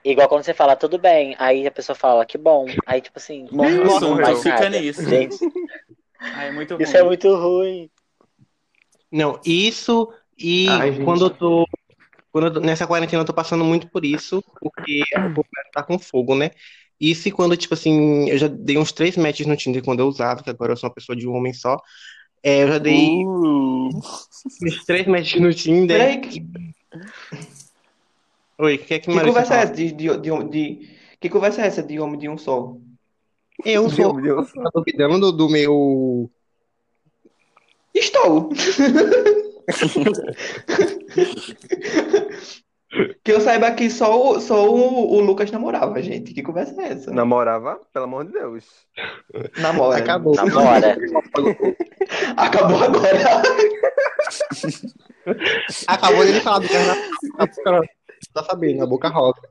Igual 0.04 0.28
quando 0.28 0.44
você 0.44 0.54
fala 0.56 0.76
tudo 0.76 0.98
bem. 0.98 1.36
Aí 1.38 1.68
a 1.68 1.72
pessoa 1.72 1.96
fala 1.96 2.26
que 2.26 2.36
bom. 2.36 2.66
Aí, 2.88 3.00
tipo 3.00 3.20
assim, 3.20 3.48
Morre 3.52 3.78
o 3.78 3.86
não 3.86 4.36
fica 4.36 4.50
nada. 4.50 4.70
nisso. 4.72 5.08
Gente, 5.08 5.38
Aí 6.36 6.48
é 6.48 6.52
muito 6.52 6.74
ruim. 6.74 6.84
isso 6.84 6.98
é 6.98 7.04
muito 7.04 7.36
ruim. 7.36 7.92
Não, 9.12 9.40
isso 9.46 10.12
e 10.38 10.66
Ai, 10.68 11.04
quando 11.06 11.26
eu 11.26 11.30
tô. 11.30 11.66
Quando 12.32 12.48
eu 12.48 12.54
tô- 12.56 12.60
nessa 12.60 12.88
quarentena 12.88 13.22
eu 13.22 13.26
tô 13.26 13.34
passando 13.34 13.64
muito 13.64 13.90
por 13.90 14.04
isso, 14.04 14.44
porque 14.60 15.04
a 15.16 15.22
população 15.30 15.72
tá 15.74 15.84
com 15.84 15.98
fogo, 16.00 16.36
né? 16.36 16.52
Isso 17.00 17.28
e 17.28 17.32
quando, 17.32 17.56
tipo 17.56 17.74
assim, 17.74 18.30
eu 18.30 18.38
já 18.38 18.48
dei 18.48 18.78
uns 18.78 18.92
três 18.92 19.16
matches 19.18 19.48
no 19.48 19.56
Tinder 19.56 19.84
quando 19.84 20.00
eu 20.02 20.08
usava, 20.08 20.44
que 20.44 20.50
agora 20.50 20.74
eu 20.74 20.78
sou 20.78 20.90
uma 20.90 20.96
pessoa 20.96 21.16
de 21.16 21.28
um 21.28 21.34
homem 21.34 21.54
só. 21.54 21.78
É, 22.46 22.62
eu 22.62 22.68
já 22.68 22.78
dei 22.78 23.26
Uh, 23.26 23.90
uns 24.62 24.86
três 24.86 25.08
matches 25.08 25.42
no 25.42 25.52
Tinder. 25.52 25.98
Peraí, 25.98 26.22
que, 26.22 26.46
Oi, 28.60 28.76
o 28.76 28.78
que 28.78 28.94
é 28.94 29.00
que 29.00 29.08
que 29.08 29.10
Marisa 29.10 29.26
conversa 29.26 29.56
é 29.56 29.64
essa 29.64 29.74
de, 29.74 29.92
de, 29.92 30.18
de, 30.18 30.44
de- 30.50 30.90
que 31.20 31.28
conversa 31.28 31.64
é 31.64 31.66
essa 31.66 31.82
de 31.82 32.00
homem 32.00 32.20
de 32.20 32.30
um 32.30 32.38
só? 32.38 32.78
Eu 33.66 33.90
sou 33.90 34.14
Meu 34.14 34.22
Deus. 34.22 34.54
tá 34.54 34.70
duvidando 34.76 35.32
do, 35.32 35.34
do 35.38 35.50
meu. 35.50 36.30
Estou. 37.96 38.52
Que 43.24 43.32
eu 43.32 43.42
saiba 43.42 43.72
que 43.72 43.90
só, 43.90 44.32
o, 44.32 44.40
só 44.40 44.70
o, 44.70 45.14
o 45.16 45.20
Lucas 45.20 45.52
namorava, 45.52 46.02
gente. 46.02 46.34
Que 46.34 46.42
conversa 46.42 46.82
é 46.82 46.94
essa? 46.94 47.12
Namorava? 47.12 47.80
Pelo 47.92 48.06
amor 48.06 48.26
de 48.26 48.34
Deus. 48.34 48.66
Namora. 49.58 49.98
Acabou. 49.98 50.36
Namora. 50.36 50.96
Acabou 52.38 52.84
agora. 52.84 53.42
Acabou 55.88 56.26
de 56.26 56.40
falar 56.42 56.60
do 56.60 56.70
carnaval. 56.70 57.84
Tá 58.34 58.44
sabendo, 58.44 58.84
a 58.84 58.88
boca 58.88 59.10
rosa. 59.10 59.42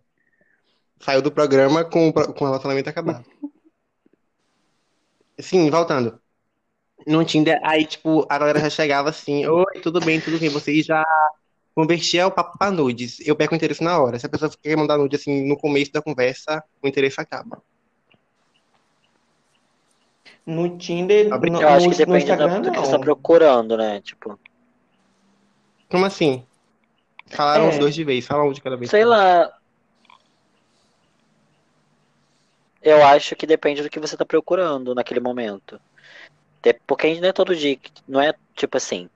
Saiu 1.00 1.20
do 1.20 1.30
programa 1.30 1.84
com, 1.84 2.12
com 2.12 2.44
o 2.44 2.46
relacionamento 2.46 2.88
acabado. 2.88 3.24
Sim, 5.38 5.68
voltando. 5.70 6.18
No 7.06 7.24
Tinder, 7.24 7.60
aí, 7.62 7.84
tipo, 7.84 8.26
a 8.30 8.38
galera 8.38 8.60
já 8.60 8.70
chegava 8.70 9.10
assim, 9.10 9.46
oi, 9.46 9.80
tudo 9.82 10.00
bem, 10.00 10.20
tudo 10.20 10.38
bem, 10.38 10.48
você 10.48 10.80
já 10.80 11.04
convertia 11.74 12.26
o 12.26 12.30
papo 12.30 12.56
pra 12.58 12.70
nudes. 12.70 13.18
Eu 13.26 13.34
perco 13.36 13.54
o 13.54 13.56
interesse 13.56 13.82
na 13.82 13.98
hora. 14.00 14.18
Se 14.18 14.26
a 14.26 14.28
pessoa 14.28 14.50
quer 14.62 14.76
mandar 14.76 14.96
nude, 14.98 15.16
assim, 15.16 15.46
no 15.46 15.56
começo 15.56 15.92
da 15.92 16.00
conversa, 16.02 16.62
o 16.82 16.86
interesse 16.88 17.20
acaba. 17.20 17.62
No 20.46 20.76
Tinder, 20.76 21.28
no, 21.28 21.36
Eu 21.36 21.60
Eu 21.60 21.68
acho 21.68 21.86
no, 21.86 21.92
que 21.92 21.98
depende 21.98 22.18
Instagram, 22.24 22.60
do 22.60 22.70
que 22.70 22.78
você 22.78 22.90
tá 22.90 22.98
não. 22.98 23.04
procurando, 23.04 23.76
né? 23.76 24.00
Tipo, 24.02 24.38
Como 25.90 26.04
assim? 26.04 26.44
Falaram 27.28 27.66
É. 27.66 27.68
os 27.70 27.78
dois 27.78 27.94
de 27.94 28.04
vez, 28.04 28.26
fala 28.26 28.44
um 28.44 28.52
de 28.52 28.60
cada 28.60 28.76
vez. 28.76 28.90
sei 28.90 29.04
lá. 29.04 29.50
Eu 32.82 33.02
acho 33.06 33.34
que 33.34 33.46
depende 33.46 33.82
do 33.82 33.88
que 33.88 33.98
você 33.98 34.16
tá 34.16 34.26
procurando 34.26 34.94
naquele 34.94 35.20
momento. 35.20 35.80
Porque 36.86 37.18
não 37.20 37.28
é 37.28 37.32
todo 37.32 37.54
dia, 37.56 37.78
não 38.08 38.20
é 38.20 38.34
tipo 38.54 38.76
assim, 38.76 39.08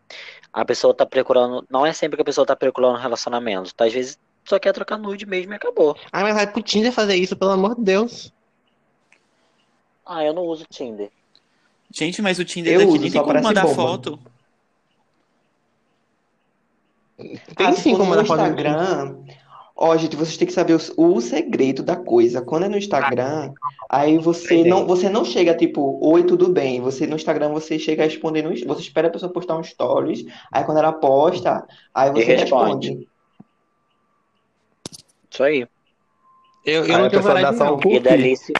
a 0.60 0.64
pessoa 0.64 0.92
tá 0.92 1.06
procurando, 1.06 1.64
não 1.70 1.86
é 1.86 1.92
sempre 1.92 2.16
que 2.16 2.22
a 2.22 2.24
pessoa 2.24 2.46
tá 2.46 2.56
procurando 2.56 2.96
um 2.96 3.00
relacionamento. 3.00 3.72
Tá? 3.74 3.84
Às 3.84 3.92
vezes 3.92 4.18
só 4.44 4.58
quer 4.58 4.72
trocar 4.72 4.98
nude 4.98 5.24
mesmo 5.26 5.52
e 5.52 5.56
acabou. 5.56 5.96
Ah, 6.12 6.22
mas 6.22 6.34
vai 6.34 6.46
pro 6.50 6.62
Tinder 6.62 6.90
fazer 6.92 7.14
isso, 7.14 7.36
pelo 7.36 7.52
amor 7.52 7.76
de 7.76 7.82
Deus. 7.82 8.32
Ah, 10.04 10.24
eu 10.24 10.32
não 10.32 10.42
uso 10.42 10.64
Tinder. 10.68 11.10
Gente, 11.90 12.20
mas 12.20 12.38
o 12.38 12.44
Tinder 12.44 12.72
Eu 12.74 12.78
daqui 12.80 12.90
uso, 12.92 13.00
nem 13.02 13.10
tem 13.10 13.22
como 13.22 13.42
mandar 13.42 13.62
bomba. 13.62 13.74
foto. 13.74 14.18
Tem 17.16 17.66
Ah, 17.66 17.72
sim 17.72 17.92
como 17.92 18.06
no 18.06 18.14
ela 18.14 18.24
pode. 18.24 18.42
Instagram. 18.42 19.16
Ó, 19.80 19.96
gente, 19.96 20.16
vocês 20.16 20.36
têm 20.36 20.48
que 20.48 20.52
saber 20.52 20.74
o, 20.74 20.80
o 20.96 21.20
segredo 21.20 21.84
da 21.84 21.94
coisa. 21.94 22.42
Quando 22.42 22.64
é 22.64 22.68
no 22.68 22.76
Instagram, 22.76 23.52
aí 23.88 24.18
você 24.18 24.64
não, 24.64 24.84
você 24.84 25.08
não 25.08 25.24
chega 25.24 25.54
tipo, 25.54 26.00
oi, 26.04 26.24
tudo 26.24 26.48
bem. 26.48 26.80
Você 26.80 27.06
no 27.06 27.14
Instagram 27.14 27.50
você 27.50 27.78
chega 27.78 28.02
respondendo, 28.02 28.48
você 28.66 28.80
espera 28.80 29.06
a 29.06 29.10
pessoa 29.10 29.32
postar 29.32 29.56
um 29.56 29.62
stories, 29.62 30.24
aí 30.50 30.64
quando 30.64 30.78
ela 30.78 30.92
posta, 30.92 31.64
aí 31.94 32.10
você 32.10 32.34
responde. 32.34 32.88
responde. 32.88 33.08
Isso 35.30 35.44
aí. 35.44 35.68
Eu, 36.66 36.84
eu 36.84 36.96
Aí 36.96 37.02
não 37.02 37.08
tenho 37.08 37.22
coragem, 37.22 37.56
não. 37.56 37.76
um 37.76 37.92
E 37.92 38.00
dali, 38.00 38.36
se, 38.36 38.52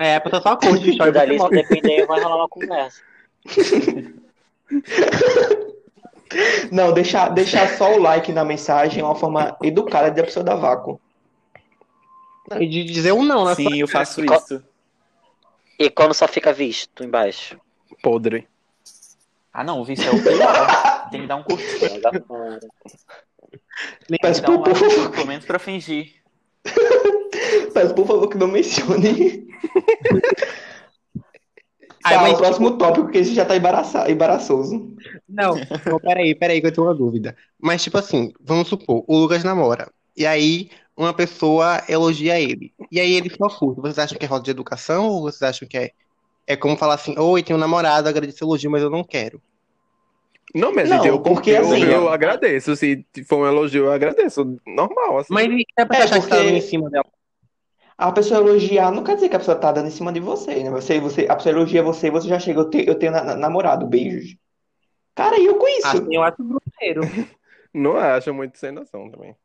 É, 0.00 0.16
a 0.16 0.20
pessoa 0.20 0.42
só 0.42 0.56
curte 0.56 0.84
o 0.84 0.90
story 0.90 1.10
e 1.10 1.12
dali, 1.12 1.38
se 1.38 1.48
depender, 1.48 2.06
vai 2.06 2.20
rolar 2.20 2.38
uma 2.38 2.48
conversa. 2.48 3.00
Não, 6.70 6.92
deixar, 6.92 7.28
deixar 7.30 7.68
só 7.76 7.94
o 7.94 7.98
like 8.00 8.32
na 8.32 8.44
mensagem 8.44 9.00
é 9.00 9.04
uma 9.04 9.14
forma 9.14 9.56
educada 9.62 10.10
de 10.10 10.20
a 10.20 10.24
pessoa 10.24 10.44
dar 10.44 10.56
vácuo. 10.56 11.00
E 12.58 12.66
de 12.66 12.84
dizer 12.84 13.12
um 13.12 13.22
não, 13.22 13.44
né? 13.44 13.54
Sim, 13.54 13.78
eu 13.78 13.88
faço 13.88 14.24
Co- 14.24 14.34
isso. 14.34 14.62
E 15.78 15.88
quando 15.90 16.14
só 16.14 16.28
fica 16.28 16.52
visto 16.52 17.02
embaixo? 17.02 17.58
Podre. 18.02 18.46
Ah, 19.52 19.62
não, 19.64 19.80
o 19.80 19.84
vício 19.84 20.08
é 20.08 20.10
o 20.10 20.22
pior. 20.22 21.08
Tem 21.10 21.22
que 21.22 21.26
dar 21.26 21.36
um. 21.36 21.44
Joga 22.02 22.24
fora. 22.26 22.60
Tem 24.08 24.18
Mas, 24.22 24.40
que 24.40 24.46
dar 24.46 24.52
um 24.52 24.60
like, 24.60 25.10
pelo 25.12 25.26
menos 25.26 25.44
pra 25.44 25.58
fingir. 25.58 26.14
mas, 27.74 27.92
por 27.92 28.06
favor, 28.06 28.28
que 28.28 28.38
não 28.38 28.48
mencione. 28.48 29.46
Ai, 32.04 32.14
Tá, 32.14 32.22
mas, 32.22 32.32
o 32.34 32.36
próximo 32.38 32.70
tópico, 32.78 33.08
que 33.10 33.18
esse 33.18 33.34
já 33.34 33.44
tá 33.44 33.56
embaraça- 33.56 34.10
embaraçoso. 34.10 34.94
Não, 35.28 35.54
não, 35.86 35.98
peraí, 36.00 36.34
peraí, 36.34 36.60
que 36.60 36.66
eu 36.66 36.72
tenho 36.72 36.86
uma 36.86 36.94
dúvida. 36.94 37.36
Mas, 37.60 37.82
tipo 37.82 37.98
assim, 37.98 38.32
vamos 38.40 38.68
supor, 38.68 39.04
o 39.06 39.18
Lucas 39.18 39.44
namora. 39.44 39.88
E 40.16 40.26
aí, 40.26 40.70
uma 40.96 41.14
pessoa 41.14 41.82
elogia 41.88 42.38
ele. 42.40 42.72
E 42.90 43.00
aí 43.00 43.12
ele 43.14 43.30
só 43.30 43.48
curte. 43.48 43.80
Vocês 43.80 43.98
acham 43.98 44.18
que 44.18 44.24
é 44.24 44.28
falta 44.28 44.44
de 44.44 44.50
educação 44.50 45.06
ou 45.08 45.22
vocês 45.22 45.42
acham 45.42 45.66
que 45.68 45.76
é 45.78 45.90
É 46.44 46.56
como 46.56 46.76
falar 46.76 46.94
assim, 46.94 47.16
oi, 47.16 47.40
tenho 47.42 47.56
um 47.56 47.60
namorado, 47.60 48.08
agradeço 48.08 48.44
o 48.44 48.48
elogio, 48.48 48.68
mas 48.70 48.82
eu 48.82 48.90
não 48.90 49.04
quero. 49.04 49.40
Não, 50.54 50.74
mas 50.74 50.88
Não, 50.90 50.96
gente, 50.98 51.08
eu, 51.08 51.20
porque 51.20 51.50
eu, 51.52 51.60
assim, 51.62 51.84
eu 51.84 52.04
ó. 52.06 52.08
agradeço. 52.12 52.74
Se 52.76 53.06
for 53.26 53.38
um 53.38 53.46
elogio, 53.46 53.84
eu 53.84 53.92
agradeço. 53.92 54.58
Normal, 54.66 55.18
assim. 55.18 55.32
Mas 55.32 55.46
e 55.50 55.64
a 55.78 55.86
pessoa 55.86 56.04
É, 56.18 56.20
tá 56.20 56.20
porque- 56.36 56.50
em 56.50 56.60
cima 56.60 56.90
dela? 56.90 57.06
A 57.98 58.10
pessoa 58.10 58.40
elogiar 58.40 58.90
não 58.90 59.04
quer 59.04 59.14
dizer 59.14 59.28
que 59.28 59.36
a 59.36 59.38
pessoa 59.38 59.56
tá 59.56 59.70
dando 59.72 59.88
em 59.88 59.90
cima 59.92 60.12
de 60.12 60.18
você, 60.20 60.62
né? 60.64 60.70
Você, 60.70 60.98
você, 60.98 61.26
a 61.28 61.36
pessoa 61.36 61.54
elogia 61.54 61.82
você 61.82 62.08
e 62.08 62.10
você 62.10 62.26
já 62.28 62.38
chega, 62.38 62.60
eu, 62.60 62.70
te- 62.70 62.84
eu 62.86 62.94
tenho 62.98 63.12
na- 63.12 63.22
na- 63.24 63.36
namorado, 63.36 63.86
beijos. 63.86 64.36
Cara, 65.14 65.38
e 65.38 65.44
eu 65.46 65.56
com 65.56 65.68
isso? 65.68 65.86
Assim, 65.86 66.14
eu 66.14 66.22
acho 66.22 66.36
grosseiro. 66.42 67.00
Não 67.72 67.96
acho 67.96 68.32
muito 68.34 68.58
sem 68.58 68.72
noção 68.72 69.10
também. 69.10 69.36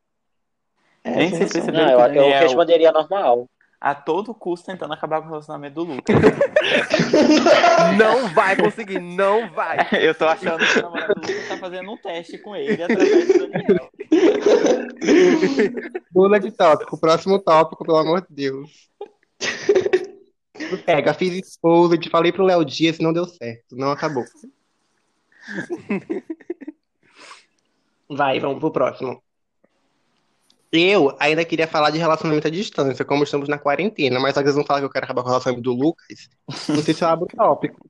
É, 1.04 1.12
Nem 1.16 1.30
sem 1.30 1.48
sei 1.48 1.62
noção. 1.62 1.62
se 1.66 1.72
Não, 1.72 1.90
eu, 1.90 2.14
eu 2.14 2.40
responderia 2.40 2.92
normal. 2.92 3.50
A 3.80 3.94
todo 3.94 4.34
custo 4.34 4.66
tentando 4.66 4.92
acabar 4.94 5.20
com 5.22 5.28
o 5.28 5.30
relacionamento 5.30 5.76
do 5.76 5.84
Lucas. 5.84 6.16
Não 7.98 8.28
vai 8.34 8.56
conseguir, 8.56 9.00
não 9.00 9.50
vai. 9.52 9.78
Eu 10.02 10.16
tô 10.16 10.26
achando 10.26 10.66
que 10.66 10.80
o 10.80 10.82
namorado 10.82 11.14
do 11.14 11.22
Lucas 11.22 11.48
tá 11.48 11.58
fazendo 11.58 11.92
um 11.92 11.98
teste 11.98 12.40
com 12.40 12.56
ele 12.56 12.82
através 12.82 13.28
do 13.28 13.38
Daniel. 13.48 13.90
Pula 16.14 16.40
de 16.40 16.52
tópico. 16.52 16.98
Próximo 16.98 17.40
tópico, 17.40 17.86
pelo 17.86 17.98
amor 17.98 18.22
de 18.22 18.28
Deus. 18.36 18.90
Pega, 20.86 21.14
fiz 21.14 21.34
exposed, 21.34 22.10
falei 22.10 22.32
pro 22.32 22.44
Léo 22.44 22.66
Dias, 22.66 23.00
não 23.00 23.14
deu 23.14 23.26
certo. 23.26 23.76
Não 23.76 23.92
acabou. 23.92 24.24
Vai, 28.10 28.40
vamos 28.40 28.60
pro 28.60 28.72
próximo. 28.72 29.22
Eu 30.72 31.16
ainda 31.20 31.46
queria 31.46 31.68
falar 31.68 31.92
de 31.92 31.98
relacionamento 31.98 32.48
à 32.48 32.52
distância, 32.52 33.06
como 33.06 33.24
estamos 33.24 33.48
na 33.48 33.58
quarentena, 33.58 34.20
mas 34.20 34.34
que 34.34 34.40
eles 34.40 34.56
vão 34.56 34.66
falar 34.66 34.80
que 34.80 34.86
eu 34.86 34.90
quero 34.90 35.06
acabar 35.06 35.22
com 35.22 35.28
o 35.30 35.32
relacionamento 35.32 35.64
do 35.64 35.74
Lucas. 35.74 36.30
Não 36.68 36.82
sei 36.84 36.94
se 36.94 37.04
eu 37.04 37.08
abro 37.08 37.26
o 37.26 37.36
tópico. 37.38 37.90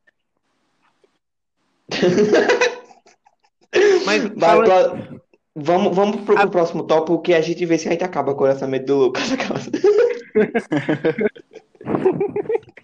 Mas 4.05 4.23
Vai, 4.35 4.67
fala- 4.67 5.21
Vamos, 5.59 5.95
vamos 5.95 6.21
pro, 6.21 6.35
pro 6.35 6.51
próximo 6.51 6.83
tópico 6.83 7.19
que 7.19 7.33
a 7.33 7.41
gente 7.41 7.65
vê 7.65 7.79
se 7.79 7.87
a 7.87 7.91
gente 7.91 8.03
acaba 8.03 8.35
com 8.35 8.43
o 8.43 8.47
orçamento 8.47 8.85
do 8.85 8.95
Lucas. 8.95 9.23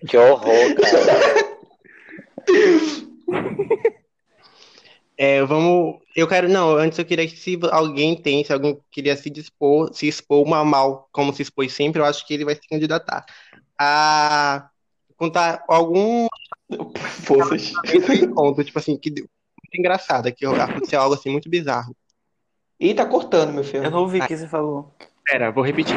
Que 0.08 0.18
horror, 0.18 0.76
cara. 0.76 1.54
É, 5.18 5.44
vamos. 5.46 6.00
Eu 6.16 6.28
quero. 6.28 6.50
Não, 6.50 6.76
antes 6.76 7.00
eu 7.00 7.06
queria 7.06 7.28
que 7.28 7.38
se 7.38 7.58
alguém 7.72 8.16
tem, 8.22 8.44
se 8.44 8.52
alguém 8.52 8.78
queria 8.92 9.16
se 9.16 9.30
dispor, 9.30 9.94
se 9.94 10.08
expor 10.08 10.46
mal, 10.46 10.66
mal, 10.66 11.08
como 11.12 11.34
se 11.34 11.42
expôs 11.42 11.72
sempre, 11.74 12.02
eu 12.02 12.06
acho 12.06 12.26
que 12.28 12.34
ele 12.34 12.44
vai 12.46 12.56
se 12.56 12.68
candidatar. 12.68 13.26
A 13.80 14.70
contar 15.16 15.64
algum 15.68 16.28
Forças. 16.98 17.72
conto, 18.36 18.64
tipo 18.66 18.80
assim, 18.80 18.98
que 18.98 19.10
deu 19.10 19.24
muito 19.64 19.80
engraçado, 19.80 20.32
que 20.34 20.46
aconteceu 20.46 21.00
algo 21.00 21.16
assim 21.16 21.30
muito 21.30 21.50
bizarro. 21.50 21.96
Ih, 22.84 22.93
tá 22.93 23.06
cortando, 23.06 23.54
meu 23.54 23.63
filho. 23.63 23.86
Eu 23.86 23.91
não 23.91 24.00
ouvi 24.00 24.19
o 24.19 24.28
que 24.28 24.36
você 24.36 24.46
falou. 24.46 24.93
Pera, 25.26 25.50
vou 25.54 25.63
repetir. 25.63 25.96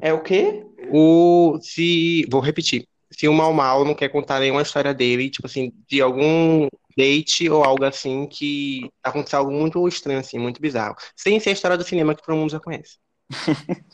É 0.00 0.12
o 0.12 0.22
quê? 0.22 0.64
O. 0.88 1.58
Se. 1.60 2.24
Vou 2.30 2.40
repetir. 2.40 2.86
Se 3.10 3.26
o 3.26 3.32
Mal 3.32 3.52
Mal 3.52 3.84
não 3.84 3.92
quer 3.92 4.08
contar 4.08 4.38
nenhuma 4.38 4.62
história 4.62 4.94
dele, 4.94 5.30
tipo 5.30 5.48
assim, 5.48 5.72
de 5.88 6.00
algum 6.00 6.68
date 6.96 7.50
ou 7.50 7.64
algo 7.64 7.84
assim 7.84 8.24
que 8.28 8.88
aconteceu 9.02 9.40
algo 9.40 9.50
muito 9.50 9.88
estranho, 9.88 10.20
assim, 10.20 10.38
muito 10.38 10.60
bizarro. 10.60 10.94
Sem 11.16 11.40
ser 11.40 11.50
a 11.50 11.54
história 11.54 11.76
do 11.76 11.82
cinema 11.82 12.14
que 12.14 12.22
todo 12.22 12.36
mundo 12.36 12.52
já 12.52 12.60
conhece. 12.60 12.98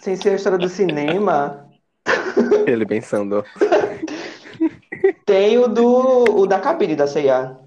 Sem 0.00 0.16
ser 0.16 0.30
a 0.30 0.34
história 0.36 0.56
do 0.56 0.68
cinema, 0.70 1.68
Ele 2.66 2.86
pensando. 2.86 3.44
tem 5.26 5.58
o 5.58 5.68
do 5.68 6.40
o 6.40 6.46
da 6.46 6.58
cabine 6.58 6.96
da 6.96 7.06
C&A. 7.06 7.65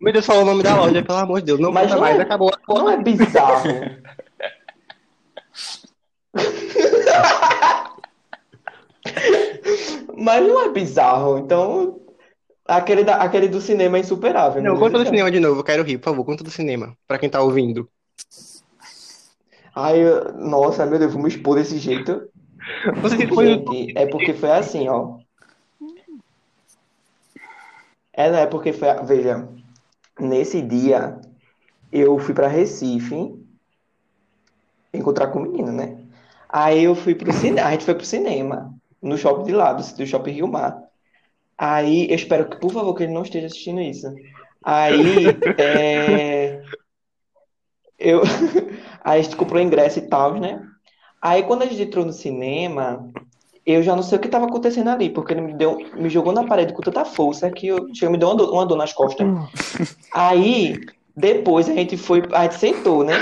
Meu 0.00 0.12
Deus, 0.12 0.26
falou 0.26 0.42
o 0.42 0.46
nome 0.46 0.62
da 0.62 0.76
loja, 0.76 1.02
pelo 1.02 1.18
amor 1.18 1.40
de 1.40 1.46
Deus. 1.46 1.60
Não 1.60 1.72
Mas 1.72 1.84
conta 1.84 1.94
não 1.94 2.00
mais, 2.02 2.18
é- 2.18 2.22
acabou. 2.22 2.50
Não 2.68 2.90
é 2.90 2.96
bizarro. 3.02 3.68
Mas 10.16 10.46
não 10.46 10.60
é 10.64 10.70
bizarro, 10.70 11.38
então 11.38 12.00
aquele, 12.66 13.04
da, 13.04 13.16
aquele 13.16 13.48
do 13.48 13.60
cinema 13.60 13.96
é 13.96 14.00
insuperável. 14.00 14.62
Não, 14.62 14.72
meu 14.72 14.80
conta 14.80 14.98
do 14.98 15.04
cinema 15.06 15.30
de 15.30 15.40
novo, 15.40 15.60
eu 15.60 15.64
quero 15.64 15.82
rir, 15.82 15.98
por 15.98 16.04
favor, 16.10 16.24
conta 16.24 16.42
do 16.44 16.50
cinema, 16.50 16.96
pra 17.06 17.18
quem 17.18 17.28
tá 17.28 17.40
ouvindo. 17.42 17.88
Ai, 19.74 20.00
eu- 20.00 20.32
nossa, 20.34 20.86
meu 20.86 20.98
Deus, 20.98 21.12
vamos 21.12 21.34
expor 21.34 21.56
desse 21.56 21.78
jeito. 21.78 22.28
Você 23.02 23.16
Gente, 23.16 23.92
é 23.96 24.06
porque 24.06 24.32
foi 24.34 24.50
assim, 24.50 24.88
ó. 24.88 25.18
É, 28.12 28.30
não, 28.30 28.38
é 28.38 28.46
porque 28.46 28.72
foi. 28.72 28.88
Veja, 29.04 29.46
nesse 30.18 30.62
dia 30.62 31.20
eu 31.92 32.18
fui 32.18 32.34
pra 32.34 32.48
Recife 32.48 33.34
encontrar 34.92 35.28
com 35.28 35.40
o 35.40 35.42
menino, 35.42 35.72
né? 35.72 35.98
Aí 36.48 36.84
eu 36.84 36.94
fui 36.94 37.14
pro 37.14 37.32
cinema, 37.32 37.68
a 37.68 37.72
gente 37.72 37.84
foi 37.84 37.94
pro 37.94 38.04
cinema, 38.04 38.74
no 39.02 39.16
shopping 39.16 39.44
de 39.44 39.52
lá, 39.52 39.72
do, 39.72 39.96
do 39.96 40.06
shopping 40.06 40.32
Rio 40.32 40.48
Mar. 40.48 40.82
Aí, 41.58 42.08
eu 42.10 42.14
espero 42.14 42.48
que, 42.48 42.58
por 42.58 42.70
favor, 42.70 42.94
que 42.94 43.04
ele 43.04 43.12
não 43.12 43.22
esteja 43.22 43.46
assistindo 43.46 43.80
isso. 43.80 44.06
Aí, 44.62 45.26
é, 45.58 46.62
eu, 47.98 48.22
aí 49.02 49.20
a 49.20 49.22
gente 49.22 49.36
comprou 49.36 49.60
ingresso 49.60 49.98
e 49.98 50.08
tal, 50.08 50.34
né? 50.34 50.62
Aí 51.20 51.42
quando 51.42 51.62
a 51.62 51.66
gente 51.66 51.82
entrou 51.82 52.04
no 52.04 52.12
cinema, 52.12 53.10
eu 53.66 53.82
já 53.82 53.96
não 53.96 54.02
sei 54.02 54.16
o 54.16 54.20
que 54.20 54.28
estava 54.28 54.46
acontecendo 54.46 54.88
ali, 54.88 55.10
porque 55.10 55.32
ele 55.32 55.40
me 55.40 55.52
deu, 55.52 55.78
me 55.96 56.08
jogou 56.08 56.32
na 56.32 56.44
parede 56.44 56.72
com 56.72 56.82
tanta 56.82 57.04
força 57.04 57.50
que 57.50 57.66
eu, 57.66 57.92
chegou, 57.92 58.12
me 58.12 58.18
deu 58.18 58.28
uma 58.28 58.36
dor, 58.36 58.52
uma 58.52 58.64
dor 58.64 58.76
nas 58.78 58.92
costas. 58.92 59.26
Aí, 60.14 60.78
depois 61.16 61.68
a 61.68 61.74
gente 61.74 61.96
foi, 61.96 62.22
a 62.32 62.44
gente 62.44 62.54
sentou, 62.54 63.02
né? 63.02 63.14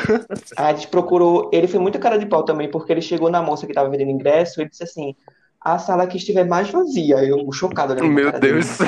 A 0.57 0.75
gente 0.75 0.89
procurou, 0.89 1.49
ele 1.53 1.67
foi 1.67 1.81
muito 1.81 1.99
cara 1.99 2.19
de 2.19 2.27
pau 2.27 2.43
também, 2.43 2.71
porque 2.71 2.93
ele 2.93 3.01
chegou 3.01 3.31
na 3.31 3.41
moça 3.41 3.65
que 3.65 3.73
estava 3.73 3.89
vendendo 3.89 4.11
ingresso, 4.11 4.61
ele 4.61 4.69
disse 4.69 4.85
assim, 4.85 5.17
a 5.61 5.79
sala 5.79 6.07
que 6.07 6.19
estiver 6.19 6.45
mais 6.45 6.69
vazia. 6.69 7.25
Eu, 7.25 7.51
chocado, 7.51 7.97
pra 7.97 8.07
Meu 8.07 8.27
cara 8.27 8.39
dele. 8.39 8.55
Deus. 8.55 8.79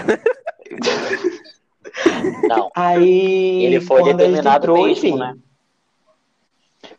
Não, 2.48 2.70
Aí, 2.74 3.64
ele 3.64 3.80
foi 3.80 4.02
determinado 4.04 4.64
entrou, 4.64 4.86
mesmo, 4.86 4.92
enfim. 5.08 5.18
né? 5.18 5.34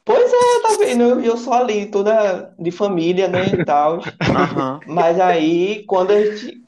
Pois 0.08 0.32
é, 0.32 0.62
tá 0.62 0.78
vendo? 0.80 1.20
Eu, 1.20 1.36
sou 1.36 1.52
ali, 1.52 1.86
toda 1.88 2.56
de 2.58 2.72
família, 2.72 3.28
né, 3.28 3.46
e 3.46 3.66
tal. 3.66 4.00
Aham. 4.22 4.80
Mas 4.88 5.20
aí, 5.20 5.84
quando 5.86 6.12
a 6.12 6.26
gente. 6.26 6.64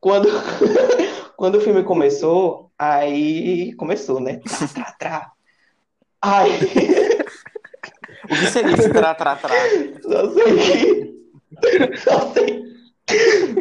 Quando, 0.00 0.28
quando 1.36 1.56
o 1.56 1.60
filme 1.60 1.82
começou, 1.82 2.70
aí 2.78 3.74
começou, 3.74 4.20
né? 4.20 4.40
Trá, 4.46 4.68
trá, 4.68 4.94
trá. 4.96 5.32
Aí, 6.22 6.50
O 8.24 8.28
que 8.28 8.46
seria 8.46 8.72
esse 8.72 8.90
tra, 8.90 9.14
tra, 9.14 9.36
tra? 9.36 9.54
só 10.02 10.30
sei 10.32 10.56
que. 10.56 11.14
Só 11.98 12.32
sei, 12.32 12.64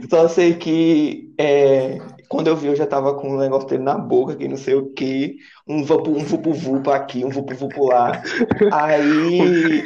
só 0.10 0.28
sei 0.30 0.54
que 0.56 1.34
é, 1.38 1.98
quando 2.34 2.48
eu 2.48 2.56
vi, 2.56 2.66
eu 2.66 2.76
já 2.76 2.88
tava 2.88 3.14
com 3.14 3.30
um 3.30 3.38
negócio 3.38 3.70
dele 3.70 3.84
na 3.84 3.96
boca, 3.96 4.36
que 4.36 4.48
não 4.48 4.58
sei 4.58 4.74
o 4.74 4.88
que. 4.88 5.38
Um 5.68 5.84
vapu, 5.84 6.10
um 6.10 6.24
vupu-vupu 6.24 6.90
aqui, 6.90 7.24
um 7.24 7.30
vupu-vupu 7.30 7.90
lá. 7.90 8.24
Aí 8.72 9.86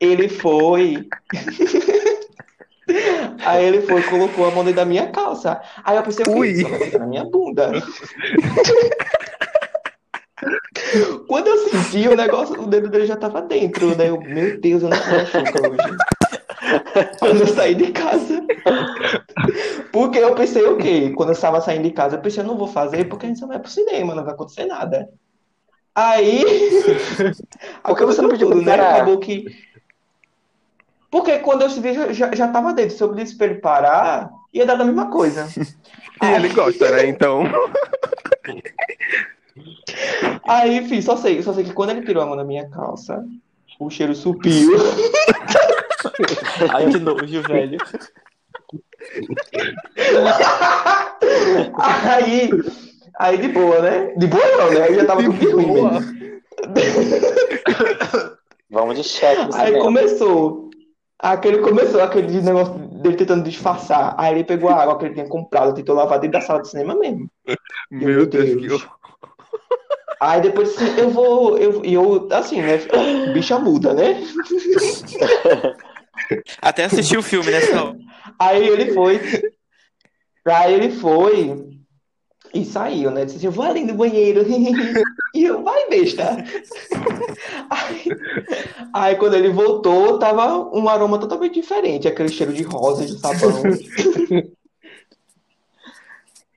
ele 0.00 0.28
foi. 0.28 1.06
Aí 3.46 3.64
ele 3.64 3.82
foi 3.82 4.00
e 4.00 4.04
colocou 4.04 4.48
a 4.48 4.50
mão 4.50 4.64
dentro 4.64 4.78
da 4.78 4.84
minha 4.84 5.12
calça. 5.12 5.60
Aí 5.84 5.96
eu 5.96 6.02
pensei, 6.02 6.24
o 6.26 6.42
ficar 6.80 6.98
na 6.98 7.06
minha 7.06 7.24
bunda. 7.24 7.70
Quando 11.28 11.46
eu 11.46 11.68
senti 11.68 12.08
o 12.08 12.16
negócio, 12.16 12.60
o 12.60 12.66
dedo 12.66 12.88
dele 12.88 13.06
já 13.06 13.14
tava 13.14 13.42
dentro. 13.42 13.94
Daí 13.94 14.08
eu, 14.08 14.20
meu 14.20 14.60
Deus, 14.60 14.82
eu 14.82 14.88
não 14.88 14.96
sou 14.96 15.70
hoje. 15.70 15.96
Quando 17.18 17.40
eu 17.40 17.46
saí 17.46 17.74
de 17.74 17.92
casa. 17.92 18.44
Porque 19.92 20.18
eu 20.18 20.34
pensei 20.34 20.64
o 20.66 20.76
quê? 20.76 21.12
Quando 21.16 21.30
eu 21.30 21.34
estava 21.34 21.60
saindo 21.60 21.84
de 21.84 21.90
casa, 21.90 22.16
eu 22.16 22.20
pensei, 22.20 22.42
eu 22.42 22.46
não 22.46 22.56
vou 22.56 22.68
fazer 22.68 23.04
porque 23.08 23.26
a 23.26 23.28
gente 23.28 23.38
só 23.38 23.46
vai 23.46 23.58
pro 23.58 23.70
cinema, 23.70 24.14
não 24.14 24.24
vai 24.24 24.34
acontecer 24.34 24.66
nada. 24.66 25.08
Aí. 25.94 26.44
Por 27.82 27.96
que 27.96 28.04
você 28.04 28.22
não 28.22 28.28
pediu 28.28 28.50
tudo, 28.50 28.62
pra 28.62 28.76
né? 28.76 28.90
Acabou 28.90 29.18
que. 29.18 29.46
Porque 31.10 31.38
quando 31.38 31.62
eu 31.62 31.68
vi, 31.68 31.94
já, 31.94 32.12
já, 32.12 32.34
já 32.34 32.48
tava 32.48 32.72
dentro. 32.72 32.96
Se 32.96 33.02
eu 33.02 33.08
pedisse 33.08 33.36
pra 33.36 33.46
ele 33.46 33.56
parar, 33.56 34.30
ia 34.52 34.66
dar 34.66 34.80
a 34.80 34.84
mesma 34.84 35.10
coisa. 35.10 35.48
E 36.22 36.26
ele 36.36 36.50
gosta, 36.50 36.90
né? 36.90 37.06
Então. 37.06 37.44
Aí, 40.46 40.76
enfim, 40.76 41.00
só 41.02 41.16
sei, 41.16 41.42
só 41.42 41.52
sei 41.52 41.64
que 41.64 41.72
quando 41.72 41.90
ele 41.90 42.02
tirou 42.02 42.22
a 42.22 42.26
mão 42.26 42.36
da 42.36 42.44
minha 42.44 42.68
calça, 42.68 43.24
o 43.80 43.90
cheiro 43.90 44.14
subiu. 44.14 44.72
Ai, 46.74 46.86
que 46.90 46.98
nojo, 46.98 47.42
velho. 47.42 47.78
Aí, 51.78 52.50
aí 53.18 53.38
de 53.38 53.48
boa, 53.48 53.80
né? 53.80 54.14
De 54.16 54.26
boa 54.26 54.44
não, 54.56 54.70
né? 54.72 54.88
Eu 54.88 54.94
já 54.94 55.04
tava 55.04 55.22
De 55.22 55.28
com 55.28 55.36
piruim 55.36 55.66
boa. 55.66 55.92
mesmo. 56.00 56.18
Vamos 58.70 58.96
de 58.96 59.04
chefe 59.04 59.44
no 59.46 59.54
Aí 59.54 59.66
cinema. 59.66 59.84
começou. 59.84 60.68
Aquele 61.20 61.58
começou, 61.58 62.00
aquele 62.00 62.40
negócio 62.42 62.74
dele 63.02 63.16
tentando 63.16 63.42
disfarçar. 63.42 64.14
Aí 64.18 64.34
ele 64.34 64.44
pegou 64.44 64.70
a 64.70 64.80
água 64.82 64.96
que 64.98 65.06
ele 65.06 65.14
tinha 65.14 65.26
comprado, 65.28 65.74
tentou 65.74 65.96
lavar 65.96 66.20
dentro 66.20 66.38
da 66.38 66.44
sala 66.46 66.62
de 66.62 66.68
cinema 66.68 66.94
mesmo. 66.94 67.28
Meu 67.46 67.56
Meu 67.90 68.26
Deus, 68.26 68.44
Deus. 68.44 68.60
que 68.60 68.72
horror. 68.72 68.98
Aí 70.20 70.40
depois 70.40 70.70
assim, 70.76 70.98
eu 71.00 71.10
vou. 71.10 71.56
Eu, 71.58 71.84
e 71.84 71.94
eu, 71.94 72.28
assim, 72.32 72.60
né? 72.60 72.78
Bicha 73.32 73.58
muda, 73.58 73.94
né? 73.94 74.20
Até 76.60 76.84
assisti 76.84 77.16
o 77.16 77.22
filme 77.22 77.50
nessa 77.50 77.84
hora. 77.84 77.98
Aí 78.38 78.66
ele 78.66 78.92
foi. 78.92 79.20
Aí 80.46 80.74
ele 80.74 80.92
foi 80.92 81.78
e 82.54 82.64
saiu, 82.64 83.10
né? 83.10 83.24
Disse 83.24 83.38
assim, 83.38 83.46
eu 83.46 83.52
vou 83.52 83.64
ali 83.64 83.84
no 83.84 83.94
banheiro. 83.94 84.44
E 85.34 85.44
eu, 85.44 85.62
vai, 85.62 85.88
besta. 85.90 86.42
Aí, 87.68 88.04
aí 88.94 89.16
quando 89.16 89.34
ele 89.34 89.50
voltou, 89.50 90.18
tava 90.18 90.56
um 90.74 90.88
aroma 90.88 91.20
totalmente 91.20 91.60
diferente. 91.60 92.08
Aquele 92.08 92.30
cheiro 92.30 92.52
de 92.52 92.62
rosas, 92.62 93.10
de 93.10 93.18
sabão. 93.20 93.62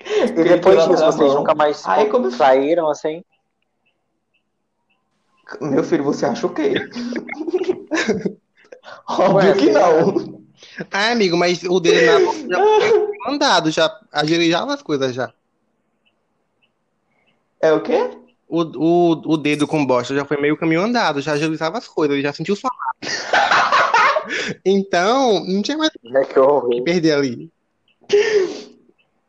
E 0.03 0.43
depois 0.43 0.87
disso, 0.87 1.05
vocês 1.05 1.33
nunca 1.33 1.53
mais 1.53 1.85
Aí 1.85 2.09
começou. 2.09 2.37
saíram 2.37 2.89
assim? 2.89 3.23
Meu 5.59 5.83
filho, 5.83 6.03
você 6.03 6.25
acha 6.25 6.47
o 6.47 6.53
quê? 6.53 6.73
Óbvio 9.07 9.35
Ué, 9.35 9.53
que 9.53 9.69
tá 9.71 9.79
não. 9.79 10.41
Ah, 10.91 11.11
amigo, 11.11 11.37
mas 11.37 11.63
o 11.63 11.79
dele 11.79 12.05
na 12.05 12.19
já 12.19 12.19
foi 12.19 13.07
mandado, 13.25 13.71
já 13.71 13.91
agilizava 14.11 14.73
as 14.73 14.81
coisas 14.81 15.13
já. 15.13 15.33
É 17.61 17.71
o 17.71 17.81
quê? 17.81 18.09
O, 18.47 18.61
o, 18.61 19.33
o 19.33 19.37
dedo 19.37 19.67
com 19.67 19.85
bosta 19.85 20.13
já 20.13 20.25
foi 20.25 20.37
meio 20.37 20.57
caminho 20.57 20.81
andado, 20.81 21.21
já 21.21 21.33
agilizava 21.33 21.77
as 21.77 21.87
coisas, 21.87 22.15
ele 22.15 22.23
já 22.23 22.33
sentiu 22.33 22.55
falar. 22.55 22.95
Então, 24.63 25.43
não 25.45 25.61
tinha 25.61 25.77
mais 25.77 25.91
É 26.13 26.25
que 26.25 26.33
que 26.33 26.81
perder 26.83 27.13
ali. 27.13 27.51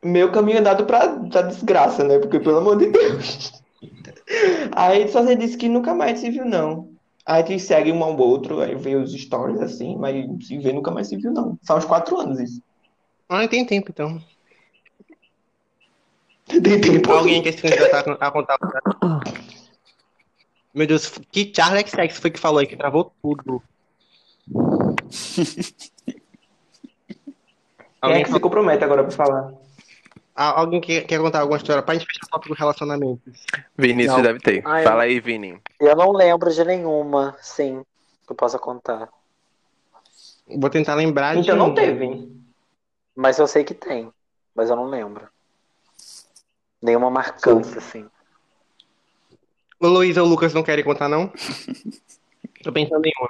Meu 0.03 0.31
caminho 0.31 0.59
andado 0.59 0.85
pra, 0.85 1.09
pra 1.09 1.43
desgraça, 1.43 2.05
né? 2.05 2.19
Porque, 2.19 2.39
pelo 2.39 2.59
amor 2.59 2.77
de 2.77 2.87
Deus. 2.87 3.53
Aí 4.73 5.09
só 5.09 5.23
você 5.23 5.35
disse 5.35 5.57
que 5.57 5.69
nunca 5.69 5.95
mais 5.95 6.21
se 6.21 6.31
viu, 6.31 6.45
não. 6.45 6.91
Aí 7.25 7.43
te 7.45 7.59
segue 7.59 7.93
um 7.93 8.03
ao 8.03 8.17
outro, 8.17 8.61
aí 8.61 8.75
vê 8.75 8.97
os 8.97 9.13
stories 9.13 9.61
assim, 9.61 9.97
mas 9.97 10.27
se 10.45 10.59
vê 10.59 10.73
nunca 10.73 10.91
mais 10.91 11.09
se 11.09 11.17
viu, 11.17 11.33
não. 11.33 11.57
São 11.63 11.79
uns 11.79 11.85
quatro 11.85 12.19
anos 12.19 12.41
isso. 12.41 12.61
Ah, 13.29 13.47
tem 13.47 13.65
tempo 13.65 13.91
então. 13.91 14.21
Tem 16.47 16.81
tempo. 16.81 17.11
Alguém 17.11 17.43
quer 17.43 17.53
se 17.53 17.63
candidatar 17.63 18.01
a 18.21 18.31
contar. 18.31 18.59
Meu 20.75 20.87
Deus, 20.87 21.09
que 21.31 21.53
Charlie 21.55 21.87
XX 21.87 22.19
foi 22.19 22.31
que 22.31 22.39
falou 22.39 22.59
aí 22.59 22.67
que 22.67 22.77
travou 22.77 23.13
tudo? 23.23 23.63
Quem 28.03 28.11
é 28.11 28.15
Alguém, 28.15 28.25
que 28.25 28.33
se 28.33 28.41
compromete 28.41 28.83
agora 28.83 29.05
pra 29.05 29.13
falar? 29.13 29.55
Alguém 30.35 30.81
quer, 30.81 31.07
quer 31.07 31.21
contar 31.21 31.40
alguma 31.40 31.57
história 31.59 31.83
pra 31.83 31.95
gente 31.95 32.07
fechar 32.07 32.27
o 32.27 32.31
tópico 32.31 32.55
relacionamentos? 32.55 33.45
Vinícius 33.77 34.16
Não. 34.16 34.23
deve 34.23 34.38
ter. 34.40 34.62
Ah, 34.66 34.81
eu- 34.83 34.88
Fala 34.88 35.03
aí, 35.03 35.21
Vini. 35.21 35.61
Eu 35.81 35.97
não 35.97 36.12
lembro 36.12 36.53
de 36.53 36.64
nenhuma, 36.64 37.37
sim, 37.40 37.85
que 38.27 38.33
eu 38.33 38.37
possa 38.37 38.59
contar. 38.59 39.09
Vou 40.47 40.71
tentar 40.71 40.95
lembrar 40.95 41.35
de 41.35 41.40
Então 41.40 41.57
não 41.57 41.75
teve. 41.75 42.31
Mas 43.14 43.38
eu 43.38 43.47
sei 43.47 43.62
que 43.64 43.75
tem, 43.75 44.11
mas 44.55 44.71
eu 44.71 44.77
não 44.77 44.87
lembro. 44.87 45.29
Nenhuma 46.81 47.11
marcante, 47.11 47.77
assim. 47.79 48.09
O 49.79 49.87
Luiz 49.88 50.16
ou 50.16 50.27
o 50.27 50.29
Lucas 50.29 50.55
não 50.55 50.62
querem 50.62 50.85
contar, 50.85 51.09
não? 51.09 51.31
Tô 52.62 52.73
pensando 52.73 53.05
em 53.05 53.12
uma. 53.21 53.29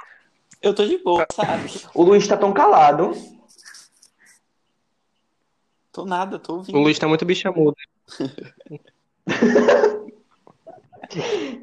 Eu 0.61 0.75
tô 0.75 0.87
de 0.87 0.99
boa, 0.99 1.27
sabe? 1.33 1.69
O 1.95 2.03
Luiz 2.05 2.27
tá 2.29 2.37
tão 2.37 2.53
calado. 2.53 3.13
Tô 5.93 6.05
nada, 6.07 6.39
tô 6.39 6.55
O 6.55 6.57
ouvindo. 6.59 6.79
Luiz 6.79 6.99
tá 6.99 7.07
muito 7.07 7.25
bicha 7.25 7.53
muda. 7.53 7.77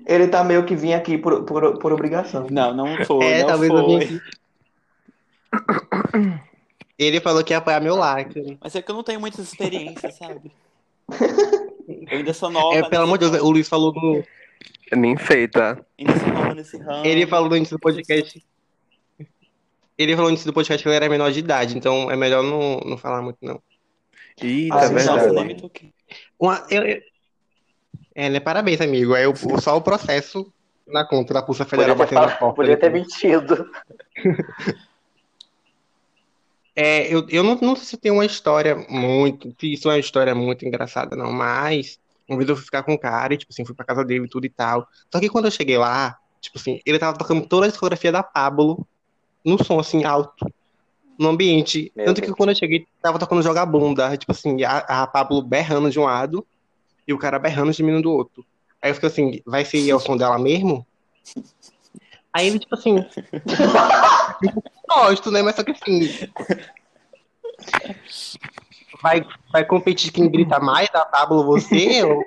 Ele 0.06 0.28
tá 0.28 0.44
meio 0.44 0.66
que 0.66 0.76
vinha 0.76 0.98
aqui 0.98 1.18
por, 1.18 1.44
por, 1.44 1.80
por 1.80 1.92
obrigação. 1.92 2.48
Não, 2.52 2.74
não 2.74 3.04
foi, 3.06 3.26
É, 3.26 3.40
não 3.42 3.48
talvez 3.48 3.72
eu 3.74 3.86
vim 3.88 3.98
foi. 3.98 4.06
aqui. 4.06 4.22
Ele 6.98 7.20
falou 7.22 7.44
que 7.44 7.54
ia 7.54 7.58
apoiar 7.58 7.80
meu 7.80 7.96
like. 7.96 8.58
Mas 8.62 8.76
é 8.76 8.82
que 8.82 8.92
eu 8.92 8.96
não 8.96 9.04
tenho 9.04 9.20
muitas 9.20 9.40
experiências, 9.48 10.16
sabe? 10.18 10.52
Eu 12.12 12.18
ainda 12.20 12.34
sou 12.34 12.50
nova. 12.52 12.78
É, 12.78 12.88
pelo 12.90 13.04
amor 13.04 13.18
de 13.18 13.30
Deus, 13.30 13.42
o 13.42 13.50
Luiz 13.50 13.68
falou 13.68 13.94
no. 13.94 14.24
Nem 14.96 15.16
feita. 15.18 15.84
Ainda 15.98 16.20
sou 16.20 16.28
nova 16.28 16.54
nesse 16.54 16.78
ramo. 16.78 17.06
Ele 17.06 17.26
falou 17.26 17.50
no 17.50 17.56
início 17.58 17.76
do 17.78 17.82
podcast. 17.82 18.46
Ele 19.98 20.12
falou 20.14 20.30
no 20.30 20.34
início 20.34 20.46
do 20.46 20.54
podcast 20.54 20.84
que 20.84 20.90
ele 20.90 20.96
era 20.96 21.10
menor 21.10 21.32
de 21.32 21.40
idade, 21.40 21.78
então 21.78 22.10
é 22.12 22.16
melhor 22.16 22.44
não, 22.44 22.80
não 22.86 22.98
falar 22.98 23.22
muito, 23.22 23.38
não. 23.42 23.62
Eita, 24.42 24.76
Ah, 24.78 24.84
é 24.86 24.90
verdade. 24.90 25.72
Uma, 26.40 26.66
eu, 26.70 26.84
eu- 26.84 27.02
É, 28.16 28.30
né? 28.30 28.40
Parabéns, 28.40 28.82
amigo. 28.82 29.16
É 29.16 29.28
o, 29.28 29.32
o- 29.32 29.62
só 29.62 29.76
o 29.78 29.82
processo 29.82 30.52
na 30.88 31.06
conta 31.06 31.34
da 31.34 31.42
Polícia 31.42 31.66
Federal 31.66 31.96
Podia 31.96 32.08
ter, 32.08 32.16
batendo 32.16 32.32
na 32.32 32.38
porta. 32.38 32.56
podia 32.56 32.78
ter 32.78 32.90
mentido. 32.92 33.70
É, 36.76 37.14
eu, 37.14 37.26
eu 37.30 37.44
não, 37.44 37.56
não 37.62 37.76
sei 37.76 37.86
se 37.86 37.98
tem 37.98 38.12
uma 38.12 38.26
história 38.26 38.74
muito. 38.90 39.54
Se 39.60 39.74
isso 39.74 39.90
é 39.90 39.94
uma 39.94 40.00
história 40.00 40.34
muito 40.34 40.66
engraçada, 40.66 41.14
não, 41.16 41.32
mas 41.32 42.00
uma 42.28 42.38
vez 42.38 42.50
eu 42.50 42.56
fui 42.56 42.64
ficar 42.64 42.84
com 42.84 42.94
um 42.94 42.98
cara 42.98 43.34
e, 43.34 43.38
tipo 43.38 43.52
assim, 43.52 43.66
fui 43.66 43.76
pra 43.76 43.86
casa 43.86 44.06
dele 44.06 44.26
e 44.26 44.30
tudo 44.30 44.46
e 44.46 44.50
tal. 44.50 44.88
Só 45.12 45.20
que 45.20 45.28
quando 45.28 45.46
eu 45.46 45.52
cheguei 45.52 45.78
lá, 45.78 46.18
tipo 46.40 46.58
assim, 46.58 46.80
ele 46.86 46.98
tava 46.98 47.18
tocando 47.18 47.46
toda 47.46 47.66
a 47.66 47.70
discografia 47.70 48.12
da 48.14 48.24
Pablo 48.24 48.88
no 49.44 49.62
som, 49.62 49.78
assim, 49.80 50.06
alto, 50.06 50.46
no 51.20 51.30
ambiente. 51.30 51.92
Meu 51.96 52.06
Tanto 52.06 52.22
que 52.22 52.28
Deus. 52.28 52.38
quando 52.38 52.50
eu 52.50 52.56
cheguei, 52.56 52.88
tava 53.02 53.20
tocando 53.20 53.42
Joga 53.44 53.66
Bunda, 53.66 54.16
tipo 54.18 54.32
assim, 54.32 54.64
a, 54.64 54.78
a 54.78 55.08
Pablo 55.08 55.42
berrando 55.42 55.92
de 55.92 56.00
um 56.00 56.06
lado 56.06 56.48
e 57.06 57.14
o 57.14 57.18
cara 57.18 57.38
berrando 57.38 57.72
de 57.74 57.84
mim 57.84 58.02
do 58.02 58.12
outro. 58.12 58.46
Aí 58.82 58.90
eu 58.90 58.96
fiquei 58.96 59.10
assim, 59.10 59.42
vai 59.46 59.66
ser 59.66 59.94
o 59.94 60.00
som 60.00 60.16
dela 60.16 60.40
mesmo? 60.40 60.88
Aí 62.32 62.48
ele, 62.48 62.60
tipo 62.60 62.74
assim, 62.74 62.96
gosto, 64.88 65.30
né? 65.30 65.42
Mas 65.42 65.56
só 65.56 65.64
que 65.64 65.72
assim. 65.72 66.10
Vai, 69.02 69.26
vai 69.52 69.66
competir 69.66 70.12
quem 70.12 70.30
grita 70.30 70.60
mais 70.60 70.90
da 70.90 71.06
Pablo 71.06 71.44
você? 71.44 72.04
ou- 72.04 72.24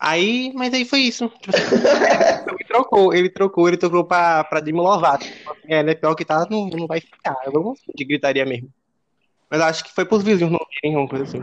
Aí, 0.00 0.50
mas 0.54 0.72
aí 0.72 0.84
foi 0.84 1.00
isso. 1.00 1.28
Tipo 1.40 1.54
assim, 1.54 1.74
ele 2.54 2.64
trocou, 2.66 3.14
ele 3.14 3.28
trocou, 3.28 3.68
ele 3.68 3.76
trocou 3.76 4.04
pra, 4.04 4.42
pra 4.44 4.60
Demi 4.60 4.78
Lovato. 4.80 5.26
É, 5.68 5.82
né? 5.82 5.94
Pior 5.94 6.14
que 6.14 6.24
tá, 6.24 6.46
não, 6.50 6.68
não 6.68 6.86
vai 6.86 7.00
ficar. 7.00 7.36
Eu 7.44 7.52
não 7.52 7.62
gosto 7.62 7.82
de 7.94 8.04
gritaria 8.04 8.46
mesmo. 8.46 8.68
Mas 9.50 9.60
acho 9.60 9.84
que 9.84 9.92
foi 9.92 10.04
pros 10.06 10.22
vizinhos 10.22 10.50
não 10.52 10.60
verem, 10.82 10.96
uma 10.96 11.08
coisa 11.08 11.24
assim. 11.24 11.40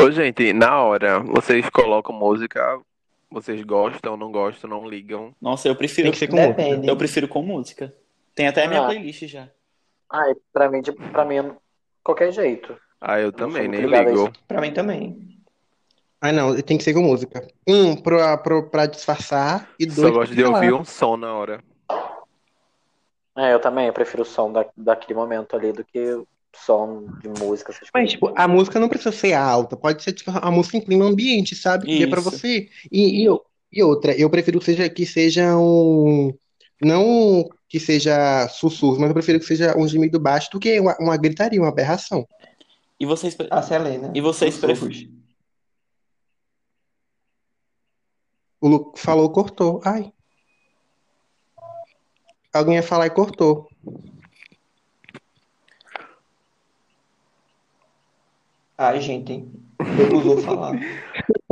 Ô, 0.00 0.10
gente, 0.10 0.52
na 0.54 0.80
hora, 0.82 1.18
vocês 1.20 1.68
colocam 1.68 2.14
música, 2.14 2.80
vocês 3.30 3.62
gostam, 3.62 4.16
não 4.16 4.32
gostam, 4.32 4.70
não 4.70 4.88
ligam. 4.88 5.34
Nossa, 5.40 5.68
eu 5.68 5.76
prefiro. 5.76 6.04
Tem 6.06 6.12
que 6.12 6.18
ser 6.18 6.28
com 6.28 6.36
música. 6.36 6.86
Eu 6.86 6.96
prefiro 6.96 7.28
com 7.28 7.42
música. 7.42 7.94
Tem 8.34 8.46
até 8.48 8.64
a 8.64 8.68
minha 8.68 8.80
Ah. 8.80 8.86
playlist 8.86 9.24
já. 9.26 9.48
Ai, 10.10 10.32
pra 10.52 10.70
mim, 10.70 10.80
de- 10.80 10.92
pra 10.92 11.24
mim, 11.26 11.52
qualquer 12.02 12.32
jeito. 12.32 12.74
Ah, 13.00 13.18
eu 13.20 13.26
Não 13.26 13.32
também, 13.32 13.68
nem 13.68 13.82
ligo. 13.82 14.32
Pra 14.48 14.60
mim 14.60 14.72
também. 14.72 15.36
Ah, 16.20 16.32
não, 16.32 16.60
tem 16.60 16.76
que 16.76 16.84
ser 16.84 16.92
com 16.92 17.00
música. 17.00 17.46
Um, 17.66 17.96
pra, 17.96 18.36
pra, 18.36 18.62
pra 18.62 18.86
disfarçar, 18.86 19.70
e 19.78 19.86
dois, 19.86 19.98
Só 19.98 20.10
gosto 20.10 20.34
de 20.34 20.44
ouvir 20.44 20.72
um 20.74 20.84
som 20.84 21.16
na 21.16 21.32
hora. 21.34 21.64
É, 23.36 23.54
eu 23.54 23.60
também, 23.60 23.86
eu 23.86 23.92
prefiro 23.92 24.22
o 24.22 24.26
som 24.26 24.52
da, 24.52 24.66
daquele 24.76 25.18
momento 25.18 25.56
ali 25.56 25.72
do 25.72 25.82
que 25.84 25.98
o 26.12 26.26
som 26.54 27.06
de 27.22 27.28
música, 27.28 27.70
essas 27.72 27.88
Mas, 27.92 27.92
coisas. 27.92 28.10
tipo, 28.10 28.32
a 28.36 28.46
música 28.46 28.78
não 28.78 28.88
precisa 28.88 29.12
ser 29.12 29.32
alta, 29.32 29.76
pode 29.76 30.02
ser 30.02 30.12
tipo, 30.12 30.30
a 30.34 30.50
música 30.50 30.76
em 30.76 30.80
clima 30.80 31.06
ambiente, 31.06 31.54
sabe? 31.56 31.86
Que 31.86 32.02
é 32.02 32.06
pra 32.06 32.20
você. 32.20 32.68
E, 32.92 33.24
e, 33.26 33.38
e 33.72 33.82
outra, 33.82 34.12
eu 34.14 34.28
prefiro 34.28 34.58
que 34.58 34.66
seja, 34.66 34.88
que 34.90 35.06
seja 35.06 35.56
um. 35.56 36.34
Não 36.82 37.48
que 37.68 37.78
seja 37.78 38.48
sussurro, 38.48 38.98
mas 38.98 39.08
eu 39.08 39.14
prefiro 39.14 39.38
que 39.38 39.46
seja 39.46 39.78
um 39.78 39.86
gemido 39.86 40.18
baixo 40.18 40.50
do 40.50 40.58
que 40.58 40.78
uma, 40.80 40.96
uma 40.98 41.16
gritaria, 41.16 41.60
uma 41.60 41.68
aberração. 41.68 42.26
E 42.98 43.06
vocês, 43.06 43.34
pre- 43.34 43.48
A 43.50 43.62
Selena. 43.62 44.10
E 44.14 44.20
vocês 44.20 44.54
Sussurros. 44.54 45.06
O 48.60 48.68
Lu 48.68 48.92
falou, 48.94 49.30
cortou. 49.30 49.80
Ai. 49.84 50.12
Alguém 52.52 52.74
ia 52.74 52.82
falar 52.82 53.06
e 53.06 53.10
cortou. 53.10 53.68
Ai, 58.76 59.00
gente. 59.00 59.48
Recusou 59.80 60.38
falar. 60.38 60.74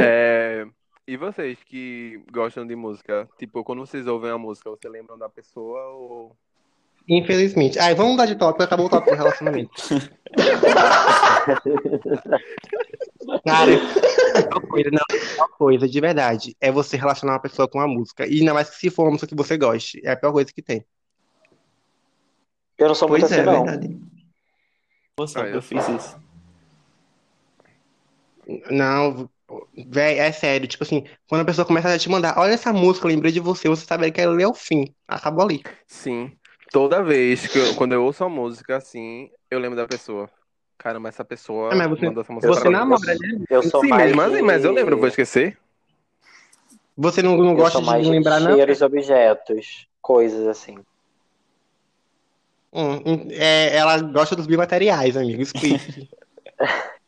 É, 0.01 0.65
E 1.09 1.17
vocês 1.17 1.59
que 1.65 2.23
gostam 2.33 2.65
de 2.65 2.77
música, 2.77 3.29
tipo, 3.37 3.65
quando 3.65 3.81
vocês 3.81 4.07
ouvem 4.07 4.31
a 4.31 4.39
música, 4.39 4.71
vocês 4.71 4.93
lembram 4.93 5.19
da 5.19 5.29
pessoa 5.29 5.89
ou. 5.89 6.37
Infelizmente. 7.09 7.81
Ai, 7.81 7.97
vamos 7.97 8.13
mudar 8.13 8.27
de 8.27 8.37
tópico, 8.37 8.63
acabou 8.63 8.87
o 8.87 8.89
tópico 8.89 9.11
do 9.11 9.17
relacionamento. 9.17 9.73
Cara, 13.45 13.73
uma 14.53 14.61
coisa, 14.61 14.91
não, 14.91 15.19
uma 15.37 15.49
coisa, 15.49 15.89
de 15.89 16.01
verdade, 16.01 16.57
é 16.61 16.71
você 16.71 16.97
relacionar 16.97 17.35
uma 17.35 17.41
pessoa 17.43 17.69
com 17.69 17.81
a 17.81 17.87
música. 17.87 18.27
E 18.27 18.41
ainda 18.41 18.55
mais 18.55 18.69
se 18.69 18.91
for 18.91 19.05
uma 19.05 19.13
música 19.13 19.27
que 19.29 19.35
você 19.35 19.57
goste. 19.57 20.01
É 20.05 20.13
a 20.13 20.17
pior 20.17 20.33
coisa 20.33 20.53
que 20.53 20.63
tem. 20.63 20.85
Eu 22.79 22.89
não 22.89 22.95
sou 22.95 23.09
muito 23.09 23.23
Pois 23.23 23.33
é, 23.33 23.41
assim, 23.41 23.43
é 23.43 23.53
não. 23.53 23.65
verdade. 23.65 23.99
Nossa, 25.19 25.43
Ah, 25.43 25.49
eu 25.49 25.55
eu 25.57 25.63
fiz 25.63 25.89
isso. 25.89 26.17
Não, 28.71 29.29
véi, 29.77 30.19
é 30.19 30.33
sério. 30.33 30.67
Tipo 30.67 30.85
assim, 30.85 31.05
quando 31.29 31.43
a 31.43 31.45
pessoa 31.45 31.67
começa 31.67 31.93
a 31.93 31.99
te 31.99 32.09
mandar, 32.09 32.39
olha 32.39 32.53
essa 32.53 32.73
música, 32.73 33.07
eu 33.07 33.11
lembrei 33.11 33.33
de 33.33 33.41
você, 33.41 33.69
você 33.69 33.85
sabe 33.85 34.11
que 34.11 34.21
ela 34.21 34.41
é 34.41 34.47
o 34.47 34.55
fim. 34.55 34.95
Acabou 35.07 35.45
ali. 35.45 35.63
Sim. 35.87 36.33
Toda 36.71 37.03
vez 37.03 37.47
que 37.47 37.59
eu, 37.59 37.75
quando 37.75 37.93
eu 37.95 38.05
ouço 38.05 38.25
uma 38.25 38.31
música 38.31 38.77
assim, 38.77 39.31
eu 39.51 39.59
lembro 39.59 39.77
da 39.77 39.89
pessoa. 39.89 40.31
Caramba, 40.79 41.09
essa 41.09 41.25
pessoa 41.25 41.73
Ah, 41.73 41.77
mas 41.77 41.91
você, 41.91 42.07
mandou 42.07 42.23
essa 42.23 42.33
música 42.33 42.55
você 42.55 42.71
namora, 42.71 43.15
né? 43.15 43.45
Eu 43.51 43.63
sou 43.65 43.83
Sim, 43.83 43.89
mais 43.89 44.17
assim, 44.17 44.37
de... 44.37 44.43
mas 44.43 44.65
eu 44.65 44.73
lembro, 44.73 44.97
vou 44.97 45.09
esquecer. 45.09 45.59
Você 46.97 47.21
não, 47.21 47.37
não 47.37 47.51
Eu 47.51 47.57
gosta 47.57 47.81
de 47.81 47.87
mais 47.87 48.05
de 48.05 48.11
lembrar, 48.13 48.41
não? 48.41 48.55
cheiros, 48.55 48.81
objetos, 48.81 49.89
coisas 50.01 50.47
assim. 50.47 50.79
Hum, 52.73 53.03
hum, 53.05 53.29
é, 53.31 53.77
ela 53.77 54.01
gosta 54.01 54.37
dos 54.37 54.47
biomateriais, 54.47 55.17
amigo. 55.17 55.43
Explique. 55.43 56.09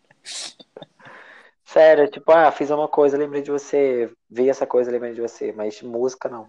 Sério, 1.65 2.11
tipo, 2.11 2.33
ah, 2.33 2.51
fiz 2.51 2.71
uma 2.71 2.89
coisa, 2.89 3.17
lembrei 3.17 3.43
de 3.43 3.51
você, 3.53 4.11
vi 4.29 4.49
essa 4.49 4.67
coisa, 4.67 4.91
lembrei 4.91 5.15
de 5.15 5.21
você, 5.21 5.53
mas 5.53 5.81
música 5.83 6.29
não. 6.29 6.49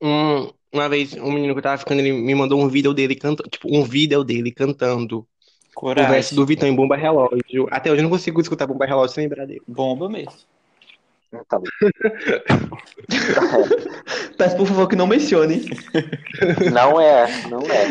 Hum, 0.00 0.50
uma 0.72 0.88
vez, 0.88 1.12
um 1.14 1.32
menino 1.32 1.52
que 1.54 1.58
eu 1.58 1.62
tava 1.62 1.78
ficando, 1.78 2.00
ele 2.00 2.12
me 2.12 2.34
mandou 2.34 2.60
um 2.60 2.68
vídeo 2.68 2.94
dele 2.94 3.14
cantando, 3.16 3.48
tipo, 3.50 3.68
um 3.74 3.82
vídeo 3.84 4.22
dele 4.24 4.52
cantando 4.52 5.18
o 5.18 5.24
verso 5.24 5.74
Coragem. 5.74 6.36
do 6.36 6.46
Vitão 6.46 6.68
em 6.68 6.74
Bomba 6.74 6.96
Relógio. 6.96 7.68
Até 7.70 7.90
hoje 7.90 8.00
eu 8.00 8.04
não 8.04 8.10
consigo 8.10 8.40
escutar 8.40 8.66
Bomba 8.66 8.86
Relógio 8.86 9.14
sem 9.14 9.24
lembrar 9.24 9.46
dele. 9.46 9.62
Bomba 9.66 10.08
mesmo. 10.08 10.32
Então, 11.32 11.62
Peço 14.38 14.56
por 14.56 14.66
favor 14.66 14.88
que 14.88 14.96
não 14.96 15.06
mencione. 15.06 15.62
não 16.72 16.98
é, 17.00 17.26
não 17.48 17.60
é. 17.60 17.88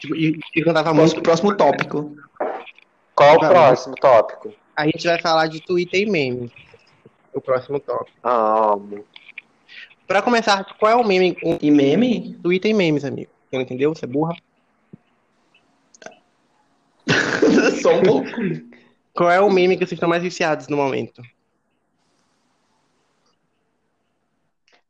Tipo, 0.00 0.16
e, 0.16 0.38
e 0.54 0.62
cantava 0.62 0.90
Próximo, 0.94 1.14
muito. 1.14 1.22
próximo 1.22 1.56
tópico. 1.56 2.16
Qual 3.14 3.36
o 3.36 3.40
próximo 3.40 3.94
tópico? 3.96 4.52
A 4.76 4.86
gente 4.86 5.06
vai 5.06 5.20
falar 5.20 5.46
de 5.46 5.60
Twitter 5.60 6.00
e 6.02 6.06
memes. 6.06 6.50
O 7.34 7.40
próximo 7.40 7.80
tópico. 7.80 8.16
Amo. 8.22 9.04
Pra 10.06 10.22
começar, 10.22 10.64
qual 10.78 10.92
é 10.92 10.94
o 10.96 11.04
meme? 11.04 11.36
O 11.42 11.58
E 11.60 11.70
meme? 11.70 12.34
Twitter 12.42 12.70
e 12.70 12.74
memes, 12.74 13.04
amigo. 13.04 13.30
Você 13.50 13.56
não 13.56 13.62
entendeu? 13.62 13.94
Você 13.94 14.04
é 14.04 14.08
burra? 14.08 14.36
Só 17.82 17.94
um 17.94 18.02
pouco. 18.02 18.28
Qual 19.14 19.30
é 19.30 19.40
o 19.40 19.50
meme 19.50 19.74
que 19.76 19.80
vocês 19.86 19.92
estão 19.96 20.08
mais 20.08 20.22
viciados 20.22 20.68
no 20.68 20.76
momento? 20.76 21.22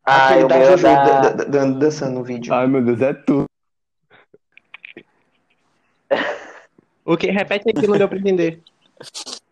Ah, 0.05 0.29
Aquele 0.31 0.49
da 0.49 0.59
meu 0.59 0.67
Jojo 0.71 0.83
da... 0.83 1.05
da- 1.05 1.31
da- 1.31 1.45
da- 1.45 1.65
dançando 1.79 2.15
no 2.19 2.25
vídeo. 2.25 2.53
Ai, 2.53 2.67
meu 2.67 2.85
Deus, 2.85 3.01
é 3.01 3.15
tudo. 3.15 3.47
O 7.07 7.17
que? 7.17 7.31
Repete 7.31 7.69
aí 7.69 7.75
que 7.75 7.87
não 7.87 7.97
deu 7.97 8.09
pra 8.09 8.19
entender. 8.19 8.63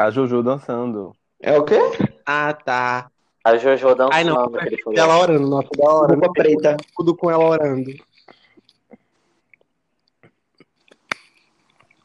A 0.00 0.10
Jojo 0.10 0.42
dançando. 0.42 1.12
É 1.42 1.58
o 1.58 1.62
quê? 1.62 1.78
Ah, 2.24 2.54
tá. 2.54 3.10
A 3.44 3.56
Jojo 3.58 3.94
dançando, 3.94 4.14
Ai, 4.14 4.24
não. 4.24 4.50
Ela 4.96 5.18
orando, 5.18 5.46
nossa, 5.46 5.68
da 5.76 5.90
hora. 5.90 6.14
Roupa 6.14 6.32
preta. 6.32 6.76
Tudo 6.96 7.14
com 7.14 7.30
ela 7.30 7.44
orando. 7.44 7.92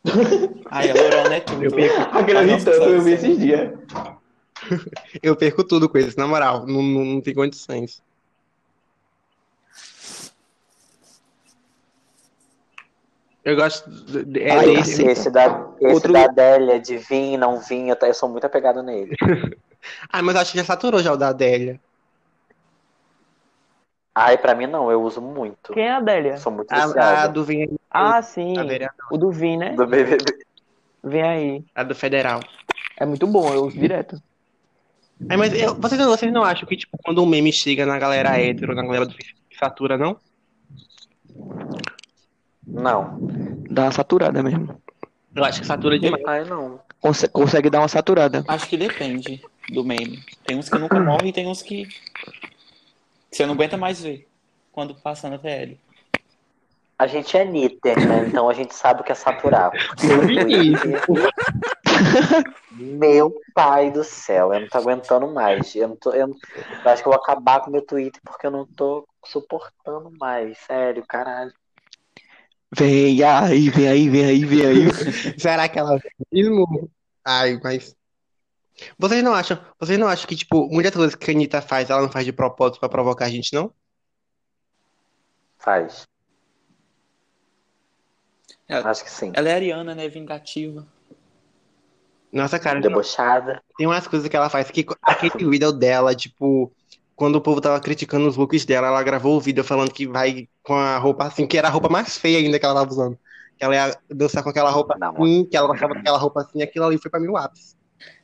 Ai, 0.70 0.92
a 0.92 0.94
Lorana 0.94 1.36
é 1.36 1.40
tudo. 1.40 1.64
Eu 1.64 1.72
perco, 1.72 1.96
tanto, 2.66 2.84
eu 2.84 3.02
vi 3.02 3.14
esses 3.14 3.40
dias. 3.40 3.72
eu 5.24 5.36
perco 5.38 5.64
tudo 5.64 5.88
com 5.88 5.98
isso, 5.98 6.20
na 6.20 6.28
moral. 6.28 6.68
Não, 6.68 6.84
não, 6.84 7.06
não 7.06 7.22
tem 7.22 7.34
condições. 7.34 8.04
Eu 13.46 13.56
gosto. 13.56 13.88
de- 13.90 14.42
É 14.42 14.52
Ai, 14.52 14.66
desse-. 14.76 15.06
Esse 15.06 15.30
da, 15.30 15.46
esse 15.80 15.94
Outro- 15.94 16.12
da 16.12 16.26
Adélia, 16.26 16.80
de 16.80 16.98
vir, 16.98 17.38
não 17.38 17.60
vir, 17.60 17.88
eu, 17.90 17.96
eu 18.02 18.14
sou 18.14 18.28
muito 18.28 18.46
apegado 18.46 18.82
nele. 18.84 19.16
Ah, 20.12 20.20
mas 20.24 20.36
acho 20.36 20.52
que 20.52 20.58
já 20.58 20.64
saturou 20.64 21.00
já 21.00 21.14
o 21.14 21.18
da 21.18 21.28
Adélia. 21.28 21.80
Ai, 24.16 24.36
pra 24.36 24.56
mim 24.56 24.66
não, 24.66 24.90
eu 24.90 25.00
uso 25.04 25.22
muito. 25.22 25.74
Quem 25.74 25.84
é 25.86 25.92
a 25.92 25.98
Adélia? 25.98 26.32
Eu 26.32 26.38
sou 26.40 26.52
muito 26.52 26.72
A, 26.72 26.84
a 26.84 26.88
viciado. 26.88 27.34
do 27.34 27.44
Vem 27.46 27.70
Ah, 27.92 28.20
sim. 28.24 28.56
a 28.58 28.64
O 29.12 29.18
do 29.18 29.30
Vim, 29.32 29.58
né? 29.58 29.74
Do 29.76 29.86
BBB. 29.86 30.26
Vem 31.04 31.22
aí. 31.22 31.66
a 31.76 31.84
do 31.84 31.94
federal. 31.94 32.40
É 32.98 33.06
muito 33.06 33.28
bom, 33.28 33.54
eu 33.54 33.66
uso 33.66 33.78
direto. 33.78 34.20
É, 35.30 35.38
mas 35.38 35.54
eu- 35.54 35.76
vocês, 35.76 36.02
não- 36.02 36.10
vocês 36.10 36.34
não 36.34 36.44
acham 36.44 36.68
que, 36.68 36.78
tipo, 36.78 36.98
quando 37.04 37.22
um 37.22 37.28
meme 37.28 37.54
chega 37.54 37.86
na 37.86 38.00
galera 38.00 38.40
hétero, 38.42 38.74
na 38.74 38.82
galera 38.82 39.06
do 39.06 39.14
Facebook, 39.14 39.56
satura, 39.60 40.00
não? 40.00 40.18
Não. 42.68 43.18
Dá 43.70 43.84
uma 43.84 43.92
saturada 43.92 44.42
mesmo. 44.42 44.82
Eu 45.36 45.44
acho 45.44 45.62
que 45.62 45.68
satura 45.68 46.00
demais. 46.00 46.24
Ai, 46.26 46.46
não. 46.46 46.80
Conse- 47.02 47.28
consegue 47.28 47.70
dar 47.70 47.80
uma 47.80 47.88
saturada. 47.88 48.44
Acho 48.48 48.70
que 48.70 48.78
depende 48.78 49.42
do 49.70 49.84
meme. 49.84 50.24
Tem 50.46 50.58
uns 50.58 50.70
que 50.70 50.78
nunca 50.78 50.98
morrem 51.00 51.30
e 51.30 51.34
tem 51.34 51.48
uns 51.48 51.62
que... 51.62 51.86
que 51.86 52.02
você 53.32 53.46
não 53.46 53.54
aguenta 53.54 53.78
mais 53.78 54.02
ver 54.02 54.28
quando 54.72 54.96
passa 54.96 55.30
na 55.30 55.38
TL. 55.38 55.78
A 56.98 57.08
gente 57.08 57.38
é 57.38 57.44
níter, 57.44 57.98
né? 58.08 58.26
Então 58.28 58.50
a 58.50 58.54
gente 58.54 58.74
sabe 58.74 59.02
o 59.02 59.04
que 59.04 59.12
é 59.12 59.16
saturar. 59.16 59.72
Meu 62.72 63.34
pai 63.54 63.92
do 63.92 64.04
céu, 64.04 64.54
eu 64.54 64.62
não 64.62 64.68
tô 64.68 64.78
aguentando 64.78 65.28
mais. 65.28 65.76
Eu, 65.76 65.90
não 65.90 65.96
tô, 65.96 66.12
eu, 66.12 66.28
não- 66.28 66.36
eu 66.84 66.92
acho 66.92 67.02
que 67.02 67.08
eu 67.08 67.12
vou 67.14 67.22
acabar 67.22 67.62
com 67.62 67.70
o 67.70 67.74
meu 67.74 67.86
Twitter 67.86 68.22
porque 68.24 68.48
eu 68.48 68.52
não 68.52 68.66
tô 68.66 69.08
suportando 69.26 70.12
mais. 70.20 70.58
Sério, 70.60 71.04
caralho. 71.08 71.54
Vem 72.78 73.24
aí, 73.24 73.70
vem 73.70 73.88
aí, 73.88 74.10
vem 74.10 74.26
aí, 74.26 74.46
vem 74.46 74.66
aí. 74.66 74.86
Será 75.40 75.70
que 75.70 75.80
ela 75.80 76.00
mesmo? 76.32 76.90
Ai, 77.24 77.60
mas. 77.64 77.96
Vocês 78.98 79.24
não 79.24 79.34
acham, 79.34 79.58
vocês 79.80 79.98
não 79.98 80.08
acham 80.08 80.28
que, 80.28 80.36
tipo, 80.36 80.68
muitas 80.68 80.94
coisas 80.94 81.16
que 81.16 81.32
a 81.32 81.34
Anitta 81.34 81.62
faz, 81.62 81.90
ela 81.90 82.02
não 82.02 82.12
faz 82.12 82.26
de 82.26 82.34
propósito 82.34 82.80
pra 82.80 82.90
provocar 82.90 83.26
a 83.26 83.30
gente, 83.30 83.54
não? 83.54 83.72
Faz. 85.58 86.06
Ela, 88.68 88.90
Acho 88.90 89.04
que 89.04 89.12
sim. 89.12 89.32
ela 89.34 89.48
é 89.48 89.54
ariana, 89.54 89.96
né? 89.96 90.10
Vingativa. 90.10 90.86
Nossa, 92.32 92.60
cara, 92.60 92.82
Debochada. 92.82 93.64
tem 93.78 93.88
umas 93.88 94.06
coisas 94.08 94.28
que 94.28 94.36
ela 94.36 94.50
faz 94.50 94.70
que 94.70 94.86
aquele 95.02 95.50
vídeo 95.50 95.72
dela, 95.72 96.14
tipo, 96.14 96.70
quando 97.16 97.36
o 97.38 97.42
povo 97.42 97.62
tava 97.62 97.80
criticando 97.80 98.28
os 98.28 98.36
looks 98.36 98.66
dela, 98.66 98.88
ela 98.88 99.04
gravou 99.04 99.38
o 99.38 99.42
vídeo 99.42 99.64
falando 99.64 99.92
que 99.92 100.06
vai 100.06 100.48
com 100.64 100.74
a 100.74 100.98
roupa 100.98 101.26
assim, 101.26 101.48
que 101.48 101.58
era 101.58 101.68
a 101.68 101.72
roupa 101.72 101.90
mais 101.90 102.18
feia 102.18 102.40
ainda 102.40 102.60
que 102.60 102.66
ela 102.66 102.76
tava 102.76 102.90
usando. 102.92 103.18
Que 103.58 103.64
ela 103.64 103.76
ia 103.76 103.98
dançar 104.10 104.44
com 104.44 104.50
aquela 104.50 104.70
roupa 104.70 104.98
Não. 105.00 105.12
assim, 105.12 105.46
que 105.46 105.56
ela 105.56 105.68
gostava 105.68 105.94
daquela 105.94 106.18
roupa 106.18 106.42
assim, 106.42 106.62
aquilo 106.62 106.86
ali 106.86 106.98
foi 106.98 107.10
pra 107.10 107.20
mim 107.20 107.30
o 107.30 107.38
ápice. 107.38 107.76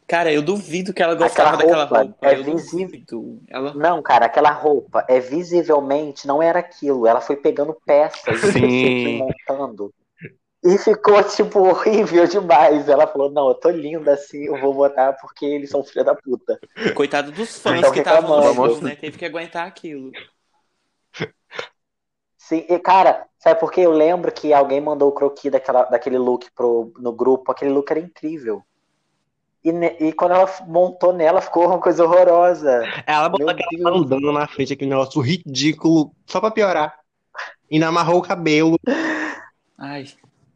Cara, 0.05 0.33
eu 0.33 0.41
duvido 0.41 0.93
que 0.93 1.01
ela 1.01 1.15
gostava 1.15 1.55
Aquela 1.55 1.85
daquela 1.85 1.85
roupa 1.85 2.03
roupa. 2.03 2.27
é 2.27 2.37
eu 2.37 2.43
visível. 2.43 3.39
Ela... 3.47 3.73
Não, 3.73 4.01
cara, 4.01 4.25
aquela 4.25 4.51
roupa 4.51 5.05
é 5.07 5.21
visivelmente 5.21 6.27
não 6.27 6.43
era 6.43 6.59
aquilo. 6.59 7.07
Ela 7.07 7.21
foi 7.21 7.37
pegando 7.37 7.73
peças 7.85 8.43
e 8.43 8.51
Sim. 8.51 9.17
montando. 9.19 9.93
E 10.63 10.77
ficou, 10.77 11.23
tipo, 11.23 11.59
horrível 11.59 12.27
demais. 12.27 12.87
Ela 12.87 13.07
falou, 13.07 13.31
não, 13.31 13.49
eu 13.49 13.55
tô 13.55 13.69
linda 13.69 14.13
assim, 14.13 14.45
eu 14.45 14.59
vou 14.59 14.73
botar 14.73 15.13
porque 15.13 15.45
eles 15.45 15.69
são 15.69 15.83
filha 15.83 16.03
da 16.03 16.13
puta. 16.15 16.59
Coitado 16.95 17.31
dos 17.31 17.57
fãs 17.59 17.77
Então 17.79 17.91
que 17.91 17.99
estavam 17.99 18.35
no 18.35 18.81
né? 18.81 18.95
Teve 18.95 19.17
que 19.17 19.25
aguentar 19.25 19.67
aquilo. 19.67 20.11
Sim, 22.37 22.65
e, 22.67 22.79
cara, 22.79 23.25
sabe 23.39 23.59
por 23.59 23.71
quê? 23.71 23.81
Eu 23.81 23.91
lembro 23.91 24.31
que 24.33 24.51
alguém 24.53 24.81
mandou 24.81 25.09
o 25.09 25.11
croquis 25.13 25.51
daquela, 25.51 25.83
daquele 25.85 26.17
look 26.17 26.49
pro, 26.55 26.91
no 26.97 27.13
grupo, 27.13 27.51
aquele 27.51 27.71
look 27.71 27.89
era 27.91 27.99
incrível. 27.99 28.63
E, 29.63 29.71
ne- 29.71 29.95
e 29.99 30.13
quando 30.13 30.33
ela 30.33 30.47
montou 30.67 31.13
nela, 31.13 31.41
ficou 31.41 31.67
uma 31.67 31.79
coisa 31.79 32.03
horrorosa. 32.03 32.83
Ela 33.05 33.29
botou 33.29 33.45
Meu 33.45 33.53
aquela 33.53 33.69
Deus. 33.69 33.91
bandana 33.91 34.31
na 34.31 34.47
frente, 34.47 34.73
aquele 34.73 34.89
negócio 34.89 35.21
ridículo, 35.21 36.11
só 36.25 36.39
pra 36.39 36.51
piorar. 36.51 36.97
E 37.69 37.75
ainda 37.75 37.87
amarrou 37.87 38.19
o 38.19 38.23
cabelo. 38.23 38.77
Ai, 39.77 40.05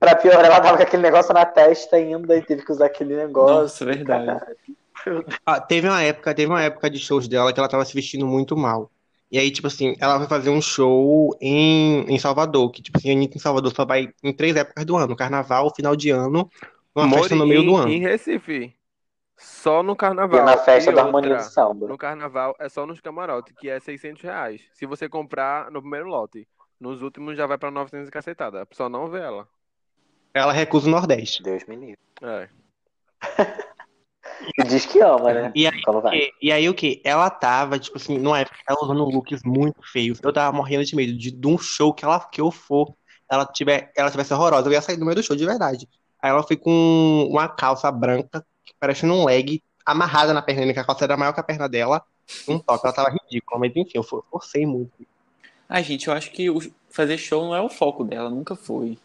Pra 0.06 0.16
piorar, 0.16 0.45
ela 0.45 0.62
tava 0.62 0.78
com 0.78 0.84
aquele 0.84 1.01
negócio 1.01 1.34
na 1.34 1.45
testa 1.45 1.95
ainda 1.95 2.36
e 2.38 2.41
teve 2.43 2.64
que 2.64 2.72
usar 2.72 2.86
aquele 2.86 3.16
negócio. 3.16 3.56
nossa, 3.56 3.86
verdade. 3.86 4.39
Ah, 5.45 5.60
teve 5.60 5.88
uma 5.88 6.01
época, 6.01 6.34
teve 6.36 6.51
uma 6.51 6.62
época 6.64 6.89
de 6.89 6.99
shows 6.99 7.28
dela 7.28 7.53
que 7.53 7.60
ela 7.60 7.70
tava 7.70 7.86
se 7.86 7.93
vestindo 7.93 8.26
muito 8.28 8.56
mal. 8.58 8.91
E 9.32 9.39
aí, 9.39 9.51
tipo 9.51 9.68
assim, 9.68 9.95
ela 9.99 10.18
vai 10.18 10.28
fazer 10.28 10.49
um 10.49 10.62
show 10.62 11.36
em, 11.41 12.01
em 12.08 12.20
Salvador, 12.20 12.72
que, 12.72 12.82
tipo 12.82 12.97
assim, 12.97 13.10
a 13.10 13.14
Anitta 13.14 13.38
em 13.38 13.39
Salvador 13.39 13.74
só 13.76 13.86
vai 13.86 14.10
em 14.24 14.34
três 14.34 14.56
épocas 14.56 14.86
do 14.86 14.95
ano: 14.95 15.16
carnaval, 15.16 15.74
final 15.76 15.95
de 15.95 16.10
ano, 16.12 16.49
uma 16.95 17.08
Mori 17.08 17.22
festa 17.24 17.36
no 17.36 17.45
meio 17.47 17.64
em, 17.64 17.66
do 17.66 17.76
ano. 17.76 17.89
Em 17.89 17.99
Recife. 17.99 18.76
Só 19.38 19.84
no 19.84 19.95
E 19.95 19.95
carnaval. 19.95 20.45
na 20.45 20.58
festa 20.58 20.91
E 20.91 20.93
da 20.93 21.01
harmonia 21.03 21.36
outra, 21.36 21.38
do 21.38 21.43
samba. 21.43 21.88
No 21.88 21.97
carnaval 21.97 22.56
é 22.60 22.70
só 22.70 22.86
nos 22.86 23.01
camarotes, 23.01 23.56
que 23.58 23.70
é 23.70 23.80
600 23.80 24.22
reais. 24.24 24.62
Se 24.74 24.86
você 24.86 25.10
comprar 25.10 25.72
no 25.72 25.82
primeiro 25.82 26.08
lote. 26.08 26.47
Nos 26.80 27.01
últimos 27.01 27.38
já 27.38 27.47
vai 27.47 27.58
pra 27.58 27.72
900 27.72 28.10
e 28.10 28.12
cacetada. 28.12 28.62
A 28.62 28.66
pessoa 28.66 28.89
não 28.89 29.10
vê 29.10 29.20
ela. 29.20 29.47
Ela 30.36 30.51
recusa 30.51 30.88
o 30.88 30.91
Nordeste. 30.91 31.41
Deus 31.41 31.63
me 31.65 31.75
livre. 31.77 31.97
É. 32.21 32.49
E 34.57 34.63
diz 34.63 34.86
que 34.86 34.99
ama, 34.99 35.33
né? 35.33 35.51
E 35.55 35.65
aí. 35.65 35.81
E, 36.13 36.31
e 36.47 36.51
aí 36.51 36.69
o 36.69 36.73
que? 36.73 37.01
Ela 37.03 37.29
tava, 37.29 37.79
tipo 37.79 37.97
assim, 37.97 38.17
numa 38.17 38.39
época, 38.39 38.57
ela 38.67 38.83
usando 38.83 39.05
looks 39.05 39.41
muito 39.43 39.81
feios. 39.91 40.19
Eu 40.21 40.31
tava 40.33 40.55
morrendo 40.55 40.83
de 40.83 40.95
medo 40.95 41.17
de, 41.17 41.31
de 41.31 41.47
um 41.47 41.57
show 41.57 41.93
que 41.93 42.03
ela 42.05 42.19
que 42.19 42.41
eu 42.41 42.51
for, 42.51 42.93
ela 43.31 43.45
tiver, 43.45 43.91
ela 43.95 44.11
tivesse 44.11 44.33
horrorosa, 44.33 44.67
eu 44.67 44.73
ia 44.73 44.81
sair 44.81 44.97
do 44.97 45.05
meio 45.05 45.15
do 45.15 45.23
show 45.23 45.36
de 45.36 45.45
verdade. 45.45 45.88
Aí 46.21 46.29
ela 46.29 46.43
foi 46.43 46.57
com 46.57 47.27
uma 47.29 47.47
calça 47.47 47.89
branca, 47.91 48.45
parecendo 48.79 49.13
um 49.13 49.25
leg, 49.25 49.63
amarrada 49.86 50.33
na 50.33 50.41
perna, 50.41 50.73
que 50.73 50.79
a 50.79 50.86
calça 50.86 51.05
era 51.05 51.17
maior 51.17 51.33
que 51.33 51.39
a 51.39 51.43
perna 51.43 51.67
dela, 51.69 52.03
um 52.47 52.59
top, 52.59 52.81
ela 52.86 52.93
tava 52.93 53.09
ridícula, 53.09 53.59
mas 53.59 53.75
enfim, 53.75 53.91
eu 53.95 54.03
for- 54.03 54.23
forcei 54.29 54.65
muito. 54.65 54.91
Ai, 55.67 55.83
gente, 55.83 56.07
eu 56.07 56.13
acho 56.13 56.31
que 56.31 56.49
o- 56.49 56.59
fazer 56.89 57.17
show 57.17 57.43
não 57.45 57.55
é 57.55 57.61
o 57.61 57.69
foco 57.69 58.03
dela, 58.03 58.29
nunca 58.29 58.55
foi. 58.55 58.97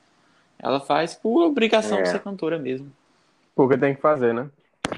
Ela 0.63 0.81
faz 0.81 1.15
por 1.15 1.43
obrigação 1.45 1.99
É. 1.99 2.03
de 2.03 2.09
ser 2.11 2.21
cantora 2.21 2.59
mesmo. 2.59 2.93
Porque 3.55 3.77
tem 3.79 3.95
que 3.95 4.01
fazer, 4.01 4.33
né? 4.35 4.49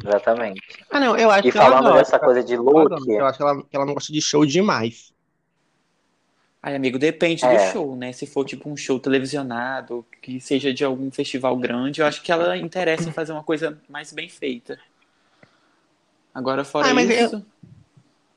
Exatamente. 0.05 0.61
Ah, 0.91 0.99
não, 1.01 1.17
eu 1.17 1.31
acho 1.31 1.49
E 1.49 1.53
que 1.53 1.59
ela 1.59 1.67
falando 1.69 1.83
gosta. 1.85 1.99
dessa 1.99 2.19
coisa 2.19 2.43
de 2.43 2.55
Ela 2.55 2.63
look, 2.63 3.09
Eu 3.09 3.27
acho 3.27 3.37
que 3.37 3.43
ela, 3.43 3.63
que 3.63 3.77
ela 3.77 3.87
não 3.87 3.95
gosta 3.95 4.13
de 4.13 4.21
show 4.21 4.45
demais. 4.47 5.13
Ai, 6.63 6.77
amigo, 6.77 6.99
depende 6.99 7.45
É. 7.45 7.67
do 7.69 7.73
show, 7.73 7.97
né? 7.97 8.13
Se 8.13 8.25
for 8.27 8.45
tipo 8.45 8.71
um 8.71 8.77
show 8.77 8.99
televisionado, 8.99 10.07
que 10.21 10.41
seja 10.41 10.73
de 10.73 10.85
algum 10.85 11.11
festival 11.11 11.57
grande, 11.57 12.01
eu 12.01 12.07
acho 12.07 12.23
que 12.23 12.31
ela 12.31 12.57
interessa 12.57 13.09
em 13.09 13.13
fazer 13.13 13.33
uma 13.33 13.43
coisa 13.43 13.79
mais 13.89 14.13
bem 14.13 14.29
feita. 14.29 14.79
Agora, 16.35 16.65
fora 16.65 16.89
Ah, 16.89 16.95
mas 16.95 17.11
eu- 17.11 17.27
isso. 17.27 17.47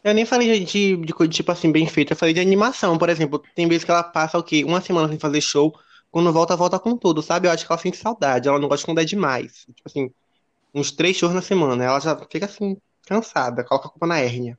Eu 0.03 0.13
nem 0.13 0.25
falei 0.25 0.63
de, 0.65 0.97
de 0.97 1.13
coisa 1.13 1.31
tipo 1.31 1.51
assim, 1.51 1.71
bem 1.71 1.87
feita, 1.87 2.13
eu 2.13 2.17
falei 2.17 2.33
de 2.33 2.39
animação, 2.39 2.97
por 2.97 3.09
exemplo. 3.09 3.41
Tem 3.55 3.67
vezes 3.67 3.83
que 3.83 3.89
ela 3.91 4.03
passa 4.03 4.37
o 4.37 4.43
quê? 4.43 4.63
Uma 4.63 4.81
semana 4.81 5.07
sem 5.07 5.17
fazer 5.17 5.41
show, 5.41 5.75
quando 6.15 6.31
volta, 6.31 6.55
volta 6.55 6.79
com 6.79 6.95
tudo, 6.95 7.21
sabe? 7.21 7.45
Eu 7.45 7.51
acho 7.51 7.67
que 7.67 7.73
ela 7.73 7.77
sente 7.81 7.97
saudade, 7.97 8.47
ela 8.47 8.57
não 8.57 8.69
gosta 8.69 8.85
quando 8.85 9.01
é 9.01 9.03
demais. 9.03 9.65
Tipo 9.65 9.81
assim, 9.85 10.09
uns 10.73 10.89
três 10.89 11.17
shows 11.17 11.33
na 11.33 11.41
semana, 11.41 11.83
ela 11.83 11.99
já 11.99 12.15
fica 12.31 12.45
assim, 12.45 12.77
cansada, 13.05 13.65
coloca 13.65 13.89
a 13.89 13.91
culpa 13.91 14.07
na 14.07 14.17
hérnia. 14.17 14.57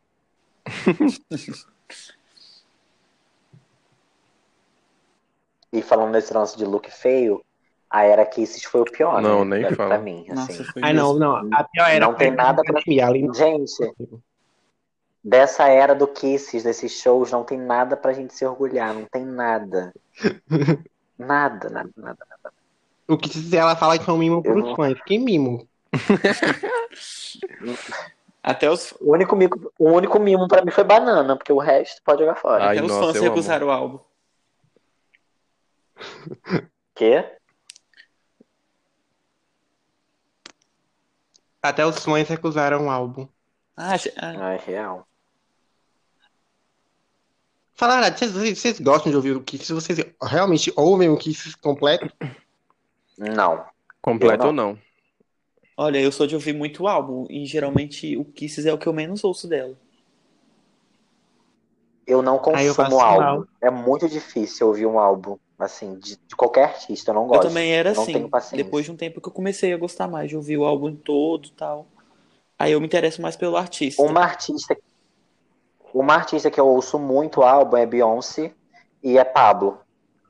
e 5.73 5.81
falando 5.81 6.13
nesse 6.13 6.35
lance 6.35 6.59
de 6.59 6.67
look 6.67 6.91
feio, 6.91 7.43
a 7.89 8.05
Era 8.05 8.27
Kisses 8.27 8.65
foi 8.65 8.83
o 8.83 8.85
pior, 8.85 9.23
Não, 9.23 9.43
né? 9.43 9.57
nem 9.57 9.67
pra, 9.69 9.77
fala. 9.77 9.89
pra 9.95 9.99
mim, 9.99 10.27
assim. 10.29 10.63
Ai, 10.83 10.93
não, 10.93 11.15
não, 11.15 11.37
a 11.55 11.65
pior 11.65 11.89
era 11.89 12.07
Não 12.07 12.15
tem 12.15 12.33
nada 12.33 12.63
pra- 12.63 12.83
ali 13.07 13.23
não- 13.23 13.33
Gente, 13.33 13.95
dessa 15.25 15.69
era 15.69 15.95
do 15.95 16.07
Kisses, 16.07 16.65
desses 16.65 16.93
shows, 17.01 17.33
não 17.33 17.45
tem 17.45 17.59
nada 17.59 17.97
pra 17.97 18.13
gente 18.13 18.35
se 18.35 18.45
orgulhar, 18.45 18.93
não 18.93 19.07
tem 19.07 19.25
nada. 19.25 19.95
Nada, 21.19 21.69
nada, 21.71 21.91
nada. 21.97 22.27
O 23.09 23.17
que 23.17 23.29
se 23.29 23.57
ela 23.57 23.77
fala 23.77 23.99
que 23.99 24.05
foi 24.05 24.14
um 24.14 24.19
mimo 24.19 24.43
pros 24.43 24.64
não- 24.64 24.77
fãs, 24.77 25.01
que 25.05 25.19
mimo. 25.19 25.67
Até 28.43 28.71
os, 28.71 28.93
O 29.01 29.12
único, 29.12 29.35
mico, 29.35 29.73
o 29.79 29.91
único 29.91 30.19
mimo 30.21 30.47
pra 30.47 30.64
mim 30.64 30.71
foi 30.71 30.85
banana, 30.85 31.37
porque 31.37 31.53
o 31.53 31.59
resto 31.59 32.01
pode 32.05 32.21
jogar 32.21 32.37
fora. 32.37 32.64
Ai, 32.67 32.77
até 32.79 32.87
os 32.87 32.93
nossa, 32.93 33.07
fãs 33.07 33.17
eu 33.17 33.23
amo. 33.23 33.31
recusaram 33.31 33.67
o 33.67 33.71
álbum. 33.71 33.99
Quê? 36.95 37.25
Até 41.62 41.85
os 41.85 42.05
fãs 42.05 42.29
recusaram 42.29 42.87
o 42.87 42.91
álbum. 42.91 43.27
Ah, 43.77 43.95
ah, 44.17 44.49
Ah, 44.49 44.53
é 44.55 44.59
real. 44.59 45.07
Fala 47.77 47.95
a 47.99 48.01
verdade, 48.01 48.18
vocês, 48.18 48.59
vocês 48.59 48.81
gostam 48.81 49.11
de 49.11 49.16
ouvir 49.16 49.37
o 49.37 49.43
Kiss? 49.43 49.72
Vocês 49.72 49.99
realmente 50.22 50.72
ouvem 50.77 51.09
o 51.11 51.16
Kiss 51.16 51.57
completo? 51.59 52.11
Não. 53.18 53.66
Completo 54.01 54.47
Eu 54.47 54.49
ou 54.49 54.53
não? 54.55 54.79
olha, 55.77 55.99
eu 56.01 56.12
sou 56.12 56.27
de 56.27 56.35
ouvir 56.35 56.53
muito 56.53 56.87
álbum, 56.87 57.27
e 57.31 57.47
geralmente 57.47 58.14
o 58.16 58.24
Kisses 58.27 58.66
é 58.66 58.72
o 58.74 58.79
que 58.79 58.87
eu 58.87 58.93
menos 58.93 59.24
ouço 59.24 59.49
dela. 59.49 59.74
Eu 62.07 62.22
não 62.22 62.39
Aí 62.53 62.66
eu 62.66 62.74
consumo 62.74 62.74
faço 62.74 63.01
álbum. 63.01 63.20
mal. 63.22 63.47
É 63.61 63.70
muito 63.70 64.09
difícil 64.09 64.68
ouvir 64.68 64.87
um 64.87 64.99
álbum, 64.99 65.39
assim, 65.59 65.99
de, 65.99 66.16
de 66.16 66.37
qualquer 66.37 66.64
artista. 66.64 67.11
Eu 67.11 67.14
não 67.14 67.27
gosto. 67.27 67.45
Eu 67.45 67.49
também 67.49 67.72
era 67.72 67.91
Eu 67.91 67.95
não 67.95 68.03
assim. 68.03 68.12
tenho 68.12 68.29
paciência. 68.29 68.57
Depois 68.64 68.85
de 68.85 68.93
um 68.93 68.97
tempo 68.97 69.20
que 69.20 69.29
eu 69.29 69.33
comecei 69.33 69.72
a 69.72 69.77
gostar 69.77 70.07
mais 70.09 70.29
de 70.29 70.37
ouvir 70.37 70.57
o 70.57 70.64
álbum 70.64 70.95
todo 70.95 71.49
e 71.49 71.53
tal. 71.53 71.87
Aí 72.59 72.72
eu 72.72 72.81
me 72.81 72.87
interesso 72.87 73.20
mais 73.22 73.37
pelo 73.37 73.57
artista. 73.57 74.03
Uma 74.03 74.20
artista, 74.22 74.77
uma 76.01 76.14
artista 76.14 76.51
que 76.51 76.61
eu 76.61 76.66
ouço 76.66 76.99
muito 76.99 77.42
álbum 77.42 77.76
é 77.76 77.86
Beyoncé 77.86 78.53
e 79.03 79.18
é 79.18 79.24
Pablo. 79.24 79.78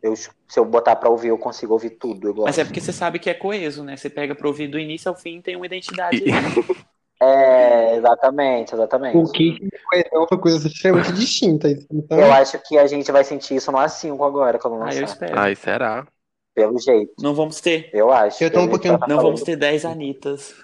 Eu, 0.03 0.15
se 0.15 0.31
eu 0.57 0.65
botar 0.65 0.95
pra 0.97 1.09
ouvir, 1.11 1.29
eu 1.29 1.39
consigo 1.39 1.73
ouvir 1.73 1.91
tudo. 1.91 2.35
Mas 2.45 2.59
é 2.59 2.65
porque 2.65 2.81
você 2.81 2.93
sabe 2.93 3.19
que 3.19 3.29
é 3.31 3.35
coeso, 3.35 3.83
né? 3.83 3.97
Você 3.97 4.09
pega 4.09 4.35
pra 4.35 4.47
ouvir 4.47 4.69
do 4.69 4.79
início 4.79 5.09
ao 5.09 5.17
fim 5.17 5.39
e 5.39 5.43
tem 5.43 5.57
uma 5.57 5.67
identidade. 5.67 6.23
É, 7.19 7.97
exatamente, 7.97 8.75
exatamente. 8.75 9.17
O 9.17 9.25
Kiss 9.33 9.59
e 9.63 9.71
coesão 9.89 10.27
são 10.29 10.37
coisas 10.39 10.65
extremamente 10.67 11.15
distintas. 11.15 11.87
Então, 11.91 12.19
Eu 12.19 12.31
acho 12.31 12.59
que 12.59 12.77
a 12.77 12.87
gente 12.87 13.11
vai 13.11 13.25
sentir 13.25 13.55
isso 13.57 13.73
no 13.73 13.79
A5 13.79 14.23
agora, 14.23 14.59
quando 14.59 14.75
Ah, 14.75 14.81
eu 14.81 14.85
lançar. 14.85 15.03
espero. 15.05 15.39
Ai, 15.39 15.55
será? 15.57 16.07
Pelo 16.55 16.79
jeito. 16.79 17.15
Não 17.19 17.35
vamos 17.35 17.59
ter. 17.59 17.89
Eu 17.95 18.13
acho. 18.13 18.45
Eu 18.45 18.51
tô 18.53 18.61
um 18.61 18.69
pouquinho- 18.69 18.99
que 19.01 19.09
Não 19.09 19.17
vamos 19.17 19.43
ter 19.43 19.57
10 19.57 19.87
Anitas. 19.87 20.55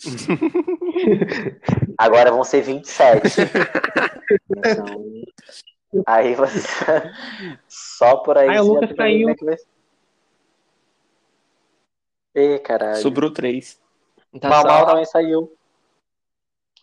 Agora 1.98 2.30
vão 2.30 2.44
ser 2.44 2.62
27. 2.62 3.28
então, 4.56 5.22
aí 6.06 6.34
você. 6.34 6.58
Só 7.68 8.16
por 8.18 8.38
aí. 8.38 8.48
Aí 8.48 8.60
o 8.60 8.64
Lucas 8.64 8.90
é 8.90 8.94
vai 9.44 9.58
ser. 9.58 9.66
Ê, 12.34 12.58
caralho. 12.60 12.96
Sobrou 13.02 13.32
3. 13.32 13.78
tá 14.40 14.48
Mal 14.48 14.62
só- 14.62 14.68
Mal 14.68 14.86
também 14.86 15.04
saiu. 15.04 15.52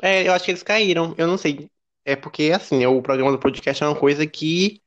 É, 0.01 0.27
eu 0.27 0.33
acho 0.33 0.45
que 0.45 0.51
eles 0.51 0.63
caíram. 0.63 1.15
Eu 1.17 1.27
não 1.27 1.37
sei. 1.37 1.69
É 2.05 2.15
porque, 2.15 2.51
assim, 2.53 2.85
o 2.85 3.01
programa 3.01 3.31
do 3.31 3.39
podcast 3.39 3.83
é 3.83 3.87
uma 3.87 3.97
coisa 3.99 4.27
que 4.27 4.81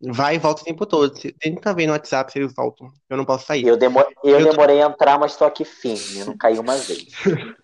vai 0.00 0.36
e 0.36 0.38
volta 0.38 0.62
o 0.62 0.64
tempo 0.64 0.84
todo. 0.86 1.12
Tenta 1.40 1.74
ver 1.74 1.86
no 1.86 1.92
WhatsApp 1.92 2.30
se 2.32 2.38
eles 2.38 2.54
voltam. 2.54 2.90
Eu 3.08 3.16
não 3.16 3.24
posso 3.24 3.46
sair. 3.46 3.66
Eu, 3.66 3.76
demo... 3.76 4.00
eu, 4.22 4.38
Eu 4.38 4.44
tô- 4.46 4.50
demorei 4.52 4.82
a 4.82 4.86
entrar, 4.86 5.18
mas 5.18 5.36
tô 5.36 5.44
aqui 5.44 5.64
firme. 5.64 6.18
Eu 6.20 6.26
não 6.26 6.36
caí 6.36 6.58
uma 6.58 6.76
vez. 6.76 7.06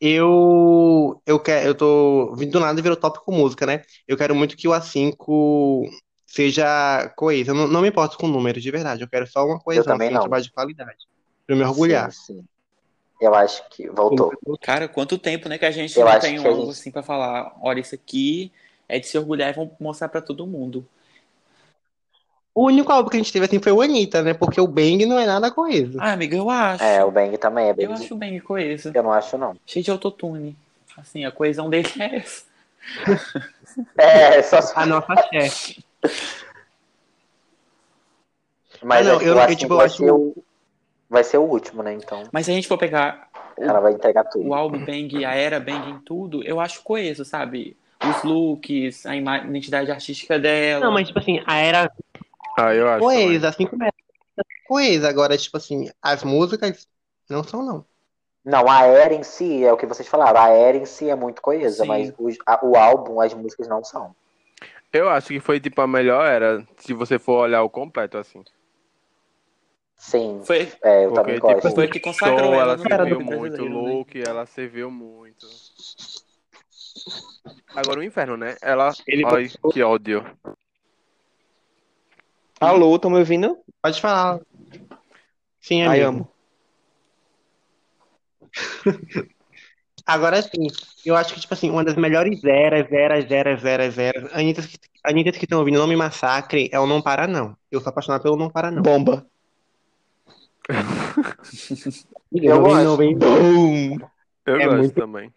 Eu, 0.00 1.20
eu, 1.26 1.40
quero, 1.40 1.66
eu 1.66 1.74
tô 1.74 2.32
vindo 2.36 2.52
do 2.52 2.60
nada 2.60 2.78
e 2.78 2.82
virou 2.82 2.96
tópico 2.96 3.32
música, 3.32 3.66
né? 3.66 3.82
Eu 4.06 4.16
quero 4.16 4.32
muito 4.32 4.56
que 4.56 4.68
o 4.68 4.70
A5 4.70 5.88
seja 6.24 7.12
coeso. 7.16 7.50
Eu 7.50 7.54
não, 7.56 7.66
não 7.66 7.82
me 7.82 7.88
importo 7.88 8.16
com 8.16 8.28
números, 8.28 8.62
de 8.62 8.70
verdade. 8.70 9.02
Eu 9.02 9.08
quero 9.08 9.26
só 9.26 9.44
uma 9.44 9.58
coesão, 9.58 9.82
também 9.84 10.06
assim, 10.06 10.14
não. 10.14 10.20
um 10.20 10.22
trabalho 10.22 10.44
de 10.44 10.52
qualidade. 10.52 10.98
Pra 11.44 11.56
eu 11.56 11.58
me 11.58 11.64
orgulhar. 11.64 12.12
Sim, 12.12 12.34
sim. 12.34 12.44
Eu 13.20 13.34
acho 13.34 13.68
que 13.70 13.90
voltou. 13.90 14.32
Cara, 14.62 14.86
quanto 14.86 15.18
tempo, 15.18 15.48
né, 15.48 15.58
que 15.58 15.64
a 15.66 15.70
gente 15.72 15.98
Eu 15.98 16.06
não 16.06 16.20
tem 16.20 16.38
um 16.38 16.42
gente- 16.44 16.70
assim 16.70 16.90
pra 16.92 17.02
falar. 17.02 17.52
Olha, 17.60 17.80
isso 17.80 17.96
aqui 17.96 18.52
é 18.88 18.98
de 18.98 19.06
se 19.06 19.18
orgulhar 19.18 19.50
e 19.50 19.52
vão 19.56 19.70
mostrar 19.78 20.08
pra 20.08 20.20
todo 20.22 20.46
mundo. 20.46 20.86
O 22.54 22.64
único 22.66 22.90
álbum 22.90 23.08
que 23.10 23.16
a 23.16 23.20
gente 23.20 23.32
teve 23.32 23.44
assim 23.46 23.60
foi 23.60 23.70
o 23.70 23.80
Anitta, 23.80 24.20
né? 24.22 24.34
Porque 24.34 24.60
o 24.60 24.66
Bang 24.66 25.04
não 25.06 25.18
é 25.18 25.26
nada 25.26 25.50
coeso. 25.50 25.98
Ah, 26.00 26.12
amiga, 26.12 26.36
eu 26.36 26.50
acho. 26.50 26.82
É, 26.82 27.04
o 27.04 27.10
Bang 27.10 27.36
também 27.38 27.68
é 27.68 27.72
bem. 27.72 27.84
Eu 27.86 27.92
acho 27.92 28.16
bem 28.16 28.40
coeso. 28.40 28.90
Eu 28.92 29.02
não 29.02 29.12
acho, 29.12 29.38
não. 29.38 29.54
Cheio 29.64 29.84
de 29.84 29.90
autotune. 29.92 30.56
Assim, 30.96 31.24
a 31.24 31.30
coesão 31.30 31.70
dele 31.70 31.88
é 32.00 32.16
essa. 32.16 32.44
É, 33.96 34.42
só. 34.42 34.58
A 34.74 34.86
nossa 34.86 35.14
chefe. 35.32 35.84
Mas 38.82 39.06
Ah, 39.06 39.10
não, 39.10 39.16
acho 39.16 39.20
que 39.20 39.26
eu- 39.26 39.34
o 39.34 39.38
eu, 39.38 39.42
A5 39.44 39.56
tipo, 39.56 39.72
eu 39.72 39.76
vai 39.76 39.86
acho- 39.86 39.96
ser 39.98 40.10
o. 40.10 40.36
Vai 41.08 41.24
ser 41.24 41.38
o 41.38 41.42
último, 41.42 41.82
né? 41.82 41.94
Então. 41.94 42.24
Mas 42.32 42.44
se 42.46 42.50
a 42.52 42.54
gente 42.54 42.68
for 42.68 42.76
pegar 42.76 43.28
Ela 43.56 43.80
vai 43.80 43.92
entregar 43.92 44.24
tudo. 44.24 44.46
o 44.48 44.54
álbum 44.54 44.78
Bang, 44.84 45.24
a 45.24 45.34
era 45.34 45.58
Bang 45.58 45.90
em 45.90 45.98
tudo, 46.00 46.42
eu 46.44 46.60
acho 46.60 46.82
coeso, 46.82 47.24
sabe? 47.24 47.76
Os 48.04 48.22
looks, 48.22 49.06
a 49.06 49.16
identidade 49.16 49.90
artística 49.90 50.38
dela. 50.38 50.84
Não, 50.84 50.92
mas 50.92 51.08
tipo 51.08 51.18
assim, 51.18 51.42
a 51.46 51.56
era 51.58 51.90
Ah, 52.56 52.74
eu 52.74 52.88
acho. 52.88 53.04
coesa, 53.04 53.48
assim 53.48 53.66
como 53.66 53.84
é 53.84 53.90
coesa. 54.66 55.08
Agora, 55.08 55.36
tipo 55.36 55.56
assim, 55.56 55.90
as 56.02 56.22
músicas 56.22 56.86
não 57.28 57.42
são, 57.42 57.64
não. 57.64 57.84
Não, 58.44 58.70
a 58.70 58.84
era 58.86 59.12
em 59.14 59.22
si 59.22 59.64
é 59.64 59.72
o 59.72 59.76
que 59.76 59.86
vocês 59.86 60.08
falaram. 60.08 60.40
A 60.40 60.48
era 60.50 60.76
em 60.76 60.86
si 60.86 61.10
é 61.10 61.14
muito 61.14 61.42
coesa, 61.42 61.82
Sim. 61.82 61.88
mas 61.88 62.12
os- 62.18 62.38
a- 62.46 62.64
o 62.64 62.76
álbum, 62.76 63.20
as 63.20 63.34
músicas 63.34 63.68
não 63.68 63.84
são. 63.84 64.14
Eu 64.92 65.08
acho 65.08 65.28
que 65.28 65.40
foi 65.40 65.60
tipo 65.60 65.80
a 65.80 65.86
melhor 65.86 66.24
era, 66.26 66.66
se 66.78 66.94
você 66.94 67.18
for 67.18 67.40
olhar 67.40 67.62
o 67.62 67.68
completo 67.70 68.16
assim. 68.16 68.42
Sim, 69.96 70.40
Foi, 70.44 70.72
é, 70.82 71.04
eu 71.04 71.10
Porque, 71.10 71.22
também 71.22 71.34
tipo, 71.40 71.52
gosto. 71.60 71.74
foi 71.74 71.88
que 71.88 72.00
consagrou 72.00 72.54
ela 72.54 72.72
ela 72.72 72.78
serviu 72.78 73.20
muito, 73.20 73.64
look, 73.64 74.16
ela 74.18 74.46
serviu 74.46 74.90
muito. 74.90 75.46
Agora 77.74 78.00
o 78.00 78.02
inferno, 78.02 78.36
né? 78.36 78.56
Ela. 78.62 78.92
Ele 79.06 79.24
Ai, 79.26 79.48
que 79.72 79.82
ódio. 79.82 80.24
Alô, 82.60 82.96
estão 82.96 83.10
me 83.10 83.18
ouvindo? 83.18 83.58
Pode 83.82 84.00
falar. 84.00 84.40
Sim, 85.60 85.82
Ai, 85.82 86.02
amigo. 86.02 86.08
amo. 86.08 86.32
Agora 90.06 90.40
sim, 90.40 90.68
eu 91.04 91.14
acho 91.14 91.34
que, 91.34 91.40
tipo 91.40 91.52
assim, 91.52 91.68
uma 91.70 91.84
das 91.84 91.94
melhores 91.96 92.42
eras, 92.42 92.90
eras, 92.90 93.30
eras, 93.30 93.64
eras, 93.64 93.98
eras. 93.98 94.32
Anitta, 94.34 94.62
Anitta 95.04 95.32
que 95.32 95.44
estão 95.44 95.58
ouvindo, 95.58 95.78
não 95.78 95.86
me 95.86 95.96
massacre, 95.96 96.70
é 96.72 96.80
o 96.80 96.86
Não 96.86 97.02
Para 97.02 97.26
Não. 97.26 97.54
Eu 97.70 97.78
sou 97.80 97.90
apaixonado 97.90 98.22
pelo 98.22 98.36
Não 98.36 98.48
Para 98.48 98.70
Não. 98.70 98.80
Bomba. 98.82 99.26
Eu 102.32 102.62
vem, 102.62 102.72
gosto. 102.72 102.84
não 102.84 102.96
vem. 102.96 103.12
Eu 104.46 104.56
É 104.60 104.64
gosto 104.66 104.78
muito- 104.78 104.94
também. 104.94 105.32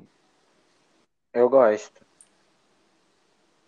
Eu 1.33 1.49
gosto. 1.49 2.01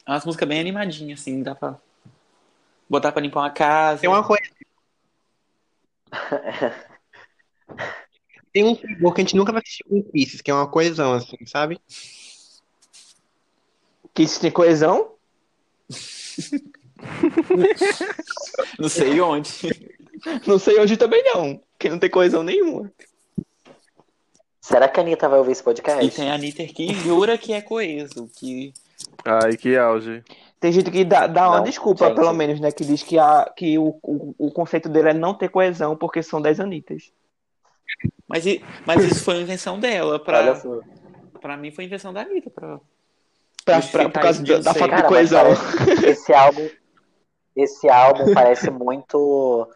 É 0.05 0.11
umas 0.11 0.25
músicas 0.25 0.47
bem 0.47 0.59
animadinhas, 0.59 1.21
assim, 1.21 1.41
dá 1.41 1.55
pra 1.55 1.79
botar 2.89 3.11
pra 3.11 3.21
limpar 3.21 3.41
uma 3.41 3.49
casa. 3.49 4.01
Tem 4.01 4.09
uma 4.09 4.25
coisa. 4.25 4.43
Tem 8.53 8.63
um 8.63 8.75
sabor 8.75 9.15
que 9.15 9.21
a 9.21 9.23
gente 9.23 9.35
nunca 9.35 9.51
vai 9.51 9.61
assistir 9.63 9.83
com 9.85 10.03
Kisses, 10.03 10.39
que 10.39 10.51
é 10.51 10.53
uma 10.53 10.67
coesão, 10.67 11.13
assim, 11.13 11.43
sabe? 11.47 11.81
Que 14.13 14.21
isso 14.21 14.39
tem 14.39 14.51
coesão? 14.51 15.15
Não 18.77 18.87
sei 18.87 19.19
onde. 19.19 19.49
Não 20.45 20.59
sei 20.59 20.79
onde 20.79 20.95
também 20.95 21.23
não. 21.33 21.59
Que 21.77 21.89
não 21.89 21.99
tem 21.99 22.09
coesão 22.09 22.43
nenhuma. 22.43 22.89
Será 24.65 24.87
que 24.87 24.97
a 24.97 25.03
Anitta 25.03 25.27
vai 25.27 25.39
ouvir 25.39 25.51
esse 25.51 25.61
podcast? 25.61 26.05
E 26.05 26.09
tem 26.09 26.31
a 26.31 26.35
Anitta 26.35 26.63
que 26.65 26.93
jura 26.93 27.37
que 27.37 27.51
é 27.51 27.61
coeso, 27.61 28.29
que 28.33 28.73
Ai, 29.25 29.57
que 29.57 29.75
auge. 29.77 30.23
Tem 30.57 30.71
gente 30.71 30.89
que 30.89 31.03
dá, 31.03 31.27
dá 31.27 31.49
uma 31.49 31.57
Não, 31.57 31.63
desculpa, 31.65 32.05
gente. 32.07 32.15
pelo 32.15 32.31
menos, 32.31 32.61
né? 32.61 32.71
Que 32.71 32.85
diz 32.85 33.03
que, 33.03 33.19
a, 33.19 33.51
que 33.55 33.77
o, 33.77 33.99
o, 34.01 34.33
o 34.37 34.51
conceito 34.51 34.87
dele 34.87 35.09
é 35.09 35.13
não 35.13 35.33
ter 35.33 35.49
coesão 35.49 35.97
porque 35.97 36.23
são 36.23 36.41
10 36.41 36.61
anitas. 36.61 37.11
Mas, 38.25 38.45
mas 38.85 39.03
isso 39.03 39.23
foi 39.25 39.33
uma 39.35 39.41
invenção 39.43 39.77
dela. 39.77 40.11
Olha 40.13 40.19
Pra, 40.19 40.55
só. 40.55 40.79
pra 41.41 41.57
mim 41.57 41.69
foi 41.69 41.83
invenção 41.83 42.13
da 42.13 42.21
Anitta. 42.21 42.49
Pra... 42.49 42.79
Pra, 43.65 43.81
pra- 43.81 44.09
por 44.09 44.21
causa 44.21 44.41
da, 44.43 44.59
da 44.59 44.73
falta 44.73 44.95
de 44.95 45.03
coesão. 45.03 45.43
parece- 45.43 46.05
esse 46.07 46.33
álbum, 46.33 46.69
esse 47.55 47.89
álbum 47.89 48.33
parece 48.33 48.71
muito 48.71 49.67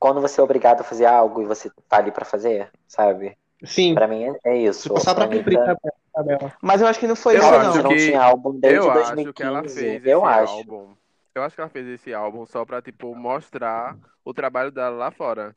quando 0.00 0.20
você 0.20 0.40
é 0.40 0.44
obrigado 0.44 0.80
a 0.80 0.84
fazer 0.84 1.06
algo 1.06 1.40
e 1.42 1.46
você 1.46 1.70
tá 1.88 1.98
ali 1.98 2.10
pra 2.10 2.24
fazer, 2.24 2.68
sabe? 2.88 3.36
Sim. 3.64 3.94
Pra 3.94 4.06
mim 4.06 4.24
é- 4.24 4.40
é 4.52 4.56
isso. 4.56 4.84
Tipo, 4.84 5.00
só 5.00 5.14
pra 5.14 5.26
cumprir 5.28 5.58
a 5.58 5.76
tabela. 6.14 6.52
Mas 6.62 6.80
eu 6.80 6.86
acho 6.86 7.00
que 7.00 7.06
não 7.06 7.16
foi 7.16 7.34
Eu 7.36 7.40
isso, 7.40 7.50
não. 7.50 7.74
não 7.82 7.90
que- 7.90 7.96
tinha 8.06 8.22
álbum 8.22 8.52
desde 8.58 8.78
eu 8.78 8.92
2015. 8.92 9.22
acho 9.28 9.32
que 9.34 9.42
ela 9.42 9.62
fez 9.62 10.06
eu 10.06 10.18
esse 10.20 10.28
acho. 10.40 10.52
álbum. 10.52 10.86
Eu 11.34 11.42
acho 11.42 11.54
que 11.54 11.60
ela 11.60 11.70
fez 11.70 11.86
esse 11.88 12.14
álbum 12.14 12.46
só 12.46 12.64
pra, 12.64 12.80
tipo, 12.82 13.14
mostrar 13.14 13.96
o 14.24 14.32
trabalho 14.34 14.70
dela 14.70 14.90
lá 14.96 15.10
fora. 15.10 15.54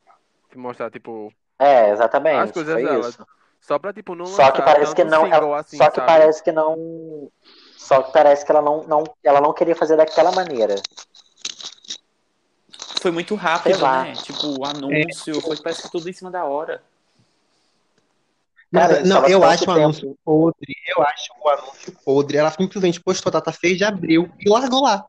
Se 0.50 0.58
mostrar, 0.58 0.90
tipo, 0.90 1.32
É, 1.58 1.90
exatamente. 1.90 2.38
As 2.40 2.52
coisas 2.52 2.74
foi 2.74 2.82
dela. 2.84 3.08
isso. 3.08 3.26
só 3.60 3.78
pra, 3.78 3.92
tipo, 3.92 4.14
não 4.16 4.26
Só 4.26 4.50
que 4.50 4.60
parece 4.62 4.94
que 4.94 5.04
não. 5.04 5.24
ela- 5.26 5.60
assim, 5.60 5.76
só 5.76 5.88
que 5.88 5.96
sabe? 5.96 6.06
parece 6.08 6.42
que 6.42 6.50
não. 6.52 7.28
Só 7.76 8.02
que 8.02 8.12
parece 8.12 8.44
que 8.44 8.50
ela 8.52 8.62
não, 8.62 8.82
não, 8.84 9.04
ela 9.22 9.40
não 9.40 9.52
queria 9.52 9.74
fazer 9.76 9.96
daquela 9.96 10.32
maneira. 10.32 10.74
Foi 13.00 13.10
muito 13.10 13.34
rápido, 13.34 13.78
né? 13.80 14.12
Tipo, 14.14 14.60
o 14.60 14.64
anúncio, 14.64 15.40
foi 15.40 15.56
parece 15.56 15.82
que 15.82 15.90
tudo 15.90 16.08
em 16.08 16.12
cima 16.12 16.30
da 16.30 16.44
hora. 16.44 16.82
Cara, 18.72 19.04
não, 19.04 19.26
eu 19.28 19.44
acho 19.44 19.64
o 19.64 19.66
tempo. 19.66 19.78
anúncio 19.80 20.18
podre. 20.24 20.74
Eu 20.96 21.02
acho 21.02 21.28
o 21.42 21.48
anúncio 21.48 21.92
podre. 22.04 22.36
Ela 22.38 22.50
simplesmente 22.50 23.00
postou 23.00 23.30
a 23.30 23.32
data 23.34 23.52
6 23.52 23.76
de 23.76 23.84
abril 23.84 24.30
e 24.40 24.48
largou 24.48 24.82
lá. 24.82 25.04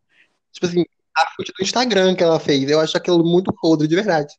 Tipo 0.51 0.65
assim, 0.65 0.83
a 1.15 1.21
foto 1.31 1.53
do 1.57 1.63
Instagram 1.63 2.15
que 2.15 2.23
ela 2.23 2.39
fez. 2.39 2.69
Eu 2.69 2.79
acho 2.79 2.97
aquilo 2.97 3.23
muito 3.23 3.53
podre, 3.53 3.87
de 3.87 3.95
verdade. 3.95 4.33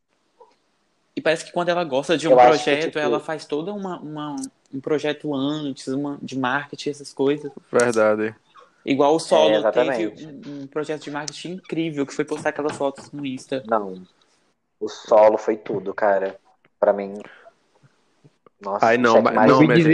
E 1.15 1.21
parece 1.21 1.45
que 1.45 1.51
quando 1.51 1.69
ela 1.69 1.83
gosta 1.83 2.17
de 2.17 2.27
um 2.27 2.31
Eu 2.31 2.39
acho 2.39 2.59
que, 2.59 2.63
projeto, 2.65 2.85
tipo- 2.87 2.99
ela 2.99 3.19
faz 3.19 3.45
toda 3.45 3.73
uma, 3.73 3.99
uma- 3.99 4.35
um 4.73 4.79
projeto 4.81 5.33
antes, 5.33 5.87
uma 5.87 6.19
de 6.21 6.37
marketing, 6.37 6.89
essas 6.89 7.13
coisas. 7.13 7.51
Verdade. 7.71 8.35
Igual 8.85 9.15
o 9.15 9.19
Solo 9.19 9.55
É, 9.65 9.71
teve 9.71 10.07
um, 10.27 10.61
um 10.63 10.67
projeto 10.67 11.03
de 11.03 11.11
marketing 11.11 11.53
incrível, 11.53 12.05
que 12.05 12.13
foi 12.13 12.25
postar 12.25 12.49
aquelas 12.49 12.75
fotos 12.77 13.11
no 13.11 13.25
Insta. 13.25 13.63
Não. 13.65 14.03
O 14.79 14.87
solo 14.87 15.37
foi 15.37 15.55
tudo, 15.57 15.93
cara. 15.93 16.37
Pra 16.79 16.93
mim. 16.93 17.19
Nossa, 18.65 18.87
Ai, 18.87 18.97
não, 18.97 19.21
mas- 19.21 19.47
não, 19.47 19.61
mas-. 19.63 19.85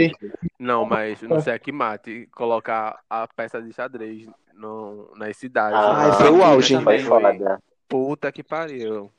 Não, 0.58 0.84
mas 0.86 1.20
no 1.20 1.38
checkmate, 1.42 2.26
colocar 2.34 3.00
a 3.08 3.28
peça 3.28 3.60
de 3.60 3.70
xadrez 3.70 4.26
no, 4.54 5.12
nas 5.14 5.36
cidades. 5.36 5.78
Ah, 5.78 6.04
Ai, 6.06 6.12
foi 6.12 6.30
o 6.30 6.42
auge. 6.42 6.80
Foi 6.80 6.98
foda. 7.00 7.60
Puta 7.86 8.32
que 8.32 8.42
pariu. 8.42 9.12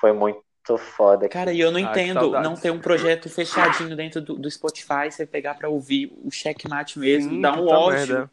Foi 0.00 0.12
muito 0.14 0.42
foda. 0.78 1.28
Cara, 1.28 1.52
e 1.52 1.60
eu 1.60 1.70
não 1.70 1.78
Ai, 1.78 1.84
entendo 1.84 2.30
não 2.40 2.54
ter 2.54 2.70
um 2.70 2.78
projeto 2.78 3.28
fechadinho 3.28 3.94
dentro 3.94 4.22
do, 4.22 4.34
do 4.36 4.50
Spotify, 4.50 5.10
você 5.10 5.26
pegar 5.26 5.54
pra 5.54 5.68
ouvir 5.68 6.10
o 6.24 6.30
checkmate 6.30 6.98
mesmo, 6.98 7.32
Sim, 7.32 7.40
dá 7.42 7.52
um 7.52 7.66
ódio. 7.66 7.92
merda. 7.98 8.30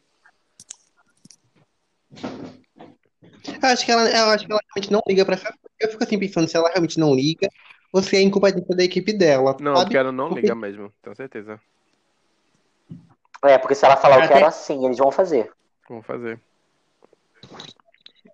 Eu 3.60 3.68
acho 3.68 3.84
que 3.84 3.92
ela, 3.92 4.08
eu 4.08 4.30
acho 4.30 4.46
que 4.46 4.52
ela 4.52 4.60
realmente 4.74 4.92
não 4.92 5.02
liga 5.06 5.24
pra 5.26 5.34
essa. 5.34 5.52
Eu 5.78 5.90
fico 5.90 6.02
assim 6.04 6.18
pensando 6.18 6.48
se 6.48 6.56
ela 6.56 6.68
realmente 6.70 6.98
não 6.98 7.14
liga 7.14 7.48
se 8.02 8.16
é 8.16 8.20
incompetência 8.22 8.76
da 8.76 8.84
equipe 8.84 9.12
dela. 9.12 9.56
Não, 9.60 9.74
sabe? 9.74 9.86
porque 9.86 9.96
ela 9.98 10.12
não 10.12 10.28
Porque- 10.28 10.42
liga 10.42 10.54
mesmo, 10.54 10.92
tenho 11.02 11.16
certeza. 11.16 11.60
É, 13.44 13.56
porque 13.56 13.74
se 13.74 13.84
ela 13.84 13.96
falar 13.96 14.24
Até- 14.24 14.36
era 14.36 14.48
assim, 14.48 14.84
eles 14.84 14.98
vão 14.98 15.10
fazer. 15.12 15.50
Vamos 15.88 16.04
fazer. 16.04 16.40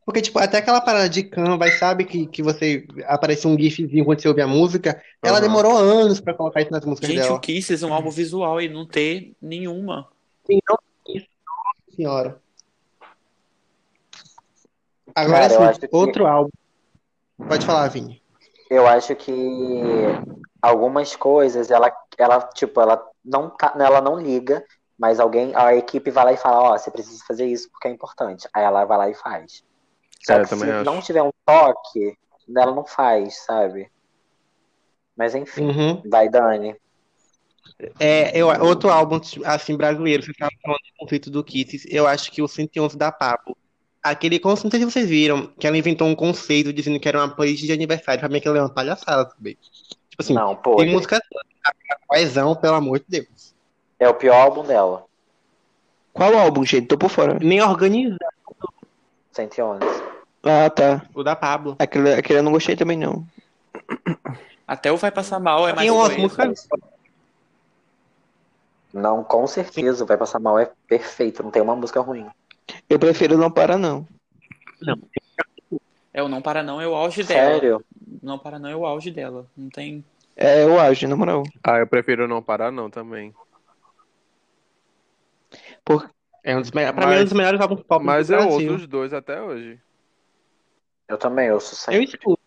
Porque, 0.05 0.20
tipo, 0.20 0.38
até 0.38 0.59
aquela 0.59 0.80
parada 0.80 1.09
de 1.09 1.22
Canva, 1.24 1.70
sabe 1.72 2.05
que, 2.05 2.26
que 2.26 2.42
você 2.42 2.86
aparece 3.07 3.46
um 3.46 3.59
gifzinho 3.59 4.05
quando 4.05 4.20
você 4.20 4.28
ouve 4.28 4.40
a 4.42 4.46
música, 4.46 5.02
ela 5.22 5.38
Aham. 5.38 5.46
demorou 5.46 5.76
anos 5.78 6.20
pra 6.20 6.34
colocar 6.34 6.61
isso 6.61 6.70
nas 6.70 6.84
músicas 6.84 7.09
Gente, 7.11 7.20
dela. 7.22 7.34
o 7.34 7.40
Kisses 7.40 7.82
é 7.82 7.86
um 7.86 7.94
álbum 7.94 8.11
visual 8.11 8.61
e 8.61 8.68
não 8.68 8.86
ter 8.86 9.34
nenhuma. 9.40 10.09
Sim, 10.46 10.59
não, 10.68 10.78
isso, 11.14 11.26
senhora. 11.96 12.38
Agora, 15.14 15.40
Cara, 15.48 15.55
eu 15.55 15.61
assim, 15.62 15.70
acho 15.70 15.80
que- 15.80 15.88
outro 15.92 16.26
álbum. 16.26 16.50
Pode 17.48 17.64
falar, 17.64 17.88
Vini. 17.88 18.20
Eu 18.75 18.89
acho 18.89 19.14
que 19.14 19.33
algumas 20.61 21.14
coisas, 21.14 21.70
ela, 21.70 21.95
ela 22.18 22.41
tipo, 22.49 22.81
ela 22.81 23.01
não, 23.25 23.49
tá- 23.51 23.75
ela 23.79 24.01
não 24.01 24.18
liga, 24.18 24.64
mas 24.99 25.20
alguém, 25.20 25.55
a 25.55 25.75
equipe 25.77 26.11
vai 26.11 26.25
lá 26.25 26.33
e 26.33 26.37
fala, 26.37 26.61
ó, 26.61 26.79
você 26.79 26.91
precisa 26.91 27.22
fazer 27.27 27.47
isso 27.47 27.70
porque 27.70 27.87
é 27.87 27.91
importante. 27.91 28.49
Aí 28.53 28.64
ela 28.64 28.85
vai 28.85 28.99
lá 28.99 29.09
e 29.11 29.14
faz. 29.14 29.62
Só 30.20 30.35
É, 30.35 30.45
se 30.45 30.55
acho. 30.55 30.85
não 30.85 31.01
tiver 31.01 31.22
um 31.22 31.31
toque, 31.47 32.18
ela 32.57 32.75
não 32.75 32.85
faz, 32.85 33.45
sabe? 33.45 33.91
Mas 35.16 35.35
enfim, 35.35 35.66
Uhum. 35.68 36.03
vai, 36.11 36.29
Dani. 36.29 36.77
É, 38.01 38.37
eu, 38.37 38.49
outro 38.64 38.91
álbum, 38.91 39.20
assim, 39.45 39.77
brasileiro, 39.77 40.22
você 40.22 40.33
estava 40.33 40.51
falando 40.62 40.79
do 40.79 40.99
conceito 40.99 41.31
do 41.31 41.45
Kisses, 41.45 41.87
eu 41.89 42.07
acho 42.07 42.33
que 42.33 42.43
o 42.43 42.49
111 42.49 42.97
da 42.97 43.12
Pablo. 43.12 43.57
Aquele, 44.05 44.38
não 44.44 44.55
sei 44.57 44.70
se 44.70 44.84
vocês 44.84 45.09
viram, 45.09 45.46
que 45.59 45.66
ela 45.66 45.78
inventou 45.78 46.07
um 46.07 46.14
conceito 46.14 46.74
dizendo 46.74 47.00
que 47.00 47.09
era 47.09 47.18
uma 47.18 47.34
playlist 47.34 47.64
de 47.64 47.72
aniversário. 47.72 48.20
Pra 48.20 48.28
mim 48.28 48.36
aquilo 48.36 48.57
é 48.57 48.61
uma 48.61 48.68
palhaçada 48.68 49.24
também. 49.24 49.57
Tipo 50.11 50.22
assim, 50.22 50.34
Não, 50.34 50.55
pô, 50.55 50.76
tem 50.76 50.92
música 50.92 51.20
coesão, 52.07 52.55
pelo 52.55 52.74
amor 52.74 52.98
de 52.98 53.07
Deus. 53.09 53.55
é 53.98 54.07
o 54.07 54.14
pior 54.14 54.36
álbum 54.36 54.62
dela, 54.62 55.07
Qual 56.12 56.36
álbum, 56.36 56.64
gente? 56.64 56.86
Tô 56.86 56.98
por 56.98 57.09
fora. 57.09 57.38
Nem 57.40 57.62
organiza 57.62 58.16
111. 59.32 59.80
Ah, 60.44 60.68
tá. 60.68 61.02
o 61.14 61.24
da 61.24 61.34
Pablo. 61.34 61.74
Aquele, 61.78 62.12
aquele 62.12 62.38
eu 62.40 62.42
não 62.42 62.52
gostei 62.52 62.76
também, 62.76 62.98
não. 62.98 63.26
Até 64.68 64.92
o 64.92 64.96
Vai 64.98 65.11
Passar 65.11 65.40
Mal 65.40 65.66
é 65.66 65.72
mais 65.72 65.88
Tem 65.88 65.90
umas 65.90 66.16
músicas. 66.16 66.68
Não, 68.92 69.24
com 69.24 69.44
certeza, 69.48 70.05
vai 70.05 70.16
passar 70.16 70.38
mal, 70.38 70.57
é 70.57 70.70
perfeito, 70.86 71.42
não 71.42 71.50
tem 71.50 71.61
uma 71.61 71.74
música 71.74 72.00
ruim. 72.00 72.28
Eu 72.88 72.98
prefiro 72.98 73.36
não 73.36 73.50
parar, 73.50 73.78
não. 73.78 74.06
É 76.12 76.22
o 76.22 76.28
Não 76.28 76.40
Para 76.42 76.62
Não 76.62 76.80
é 76.80 76.86
o 76.86 76.94
auge 76.94 77.22
dela. 77.22 77.52
Sério? 77.54 77.84
Não 78.22 78.38
Para 78.38 78.58
Não 78.58 78.68
é 78.68 78.76
o 78.76 78.86
auge 78.86 79.10
dela. 79.10 79.46
Não 79.56 79.68
tem. 79.68 80.04
É, 80.36 80.64
eu 80.64 80.78
acho, 80.80 81.06
na 81.08 81.16
moral. 81.16 81.42
Ah, 81.62 81.78
eu 81.78 81.86
prefiro 81.86 82.26
não 82.26 82.42
parar, 82.42 82.70
não, 82.72 82.90
também. 82.90 83.32
Por... 85.84 86.10
É 86.42 86.56
um 86.56 86.60
dos, 86.60 86.70
me- 86.72 86.92
pra 86.92 87.06
Mas- 87.06 87.08
mim 87.08 87.14
é 87.16 87.20
um 87.20 87.24
dos 87.24 87.32
melhores 87.32 87.60
álbuns 87.60 87.82
pop 87.82 88.04
Mas 88.04 88.26
do 88.28 88.34
eu 88.34 88.38
Brasil. 88.38 88.72
ouço 88.72 88.82
os 88.82 88.86
dois 88.86 89.12
até 89.14 89.40
hoje. 89.40 89.80
Eu 91.08 91.16
também 91.16 91.50
ouço 91.50 91.72
Eu 91.74 91.76
sempre. 91.78 92.04
escuto. 92.04 92.40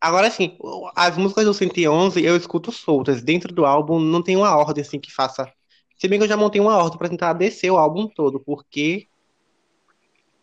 Agora, 0.00 0.26
assim, 0.28 0.56
as 0.94 1.16
músicas 1.16 1.46
do 1.46 1.54
111 1.54 2.22
eu 2.24 2.36
escuto 2.36 2.70
soltas. 2.70 3.22
Dentro 3.22 3.52
do 3.52 3.64
álbum 3.66 3.98
não 3.98 4.22
tem 4.22 4.36
uma 4.36 4.54
ordem, 4.56 4.82
assim, 4.82 5.00
que 5.00 5.12
faça... 5.12 5.50
Se 5.98 6.08
bem 6.08 6.18
que 6.18 6.24
eu 6.24 6.28
já 6.28 6.36
montei 6.36 6.60
uma 6.60 6.76
ordem 6.76 6.98
pra 6.98 7.08
tentar 7.08 7.32
descer 7.32 7.70
o 7.70 7.76
álbum 7.78 8.06
todo, 8.06 8.38
porque... 8.40 9.06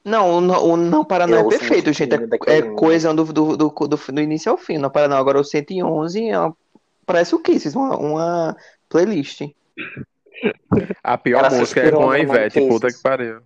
Não, 0.04 0.38
o 0.38 0.42
não, 0.42 0.66
o 0.66 0.76
não 0.76 1.06
Eu 1.30 1.36
é 1.38 1.44
ouço 1.44 1.60
perfeito, 1.60 1.94
gente. 1.94 2.14
É, 2.14 2.18
daquele- 2.28 2.68
é 2.68 2.76
coesão 2.76 3.16
do, 3.16 3.24
do, 3.24 3.56
do, 3.56 3.70
do, 3.70 3.88
do 3.98 4.22
início 4.22 4.52
ao 4.52 4.58
fim. 4.58 4.78
Não 4.78 4.90
parar 4.90 5.08
não. 5.08 5.16
Agora 5.16 5.40
o 5.40 5.44
111 5.46 6.28
é 6.30 6.38
uma- 6.38 6.58
parece 7.06 7.34
o 7.34 7.40
Kisses, 7.40 7.74
uma, 7.74 7.96
uma 7.98 8.58
playlist. 8.90 9.44
A 11.02 11.18
pior 11.18 11.46
Ela 11.46 11.58
música 11.58 11.80
é 11.82 11.92
com 11.92 12.10
a 12.10 12.20
Ivete, 12.20 12.68
puta 12.68 12.88
que 12.92 13.02
pariu. 13.02 13.40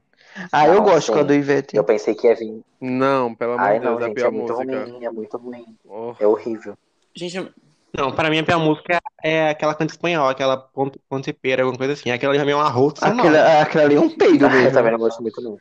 Ah, 0.51 0.67
eu 0.67 0.75
Não, 0.75 0.83
gosto 0.83 1.11
com 1.11 1.19
a 1.19 1.23
do 1.23 1.33
Ivete. 1.33 1.75
Eu 1.75 1.83
pensei 1.83 2.15
que 2.15 2.27
ia 2.27 2.35
vir. 2.35 2.61
Não, 2.81 3.35
pelo 3.35 3.53
amor 3.53 3.79
de 3.79 3.85
não, 3.85 3.97
Deus, 3.97 4.01
é 4.07 4.11
a 4.11 4.13
pior 4.13 4.27
é 4.27 4.31
muito 4.31 4.53
música. 4.53 4.83
ruim, 4.85 5.05
é 5.05 5.11
muito 5.11 5.37
ruim. 5.37 5.65
Oh. 5.85 6.13
É 6.19 6.27
horrível. 6.27 6.77
Gente, 7.15 7.51
Não, 7.95 8.11
pra 8.11 8.29
mim 8.29 8.39
a 8.39 8.43
pior 8.43 8.59
música 8.59 9.01
é 9.23 9.49
aquela 9.49 9.73
canta 9.73 9.93
espanhola, 9.93 10.31
aquela 10.31 10.57
ponte, 10.57 10.99
ponte 11.09 11.33
pera, 11.33 11.63
alguma 11.63 11.77
coisa 11.77 11.93
assim. 11.93 12.11
Aquela 12.11 12.35
já 12.35 12.43
é 12.49 12.55
uma 12.55 12.69
rota 12.69 12.99
sonora. 13.07 13.29
Aquela, 13.29 13.61
aquela 13.61 13.83
ali 13.85 13.95
é 13.95 13.99
um 13.99 14.09
peido 14.15 14.45
Eu 14.45 14.49
mesmo. 14.49 14.71
também 14.73 14.91
não 14.91 14.99
gosto 14.99 15.21
muito, 15.21 15.41
não. 15.41 15.57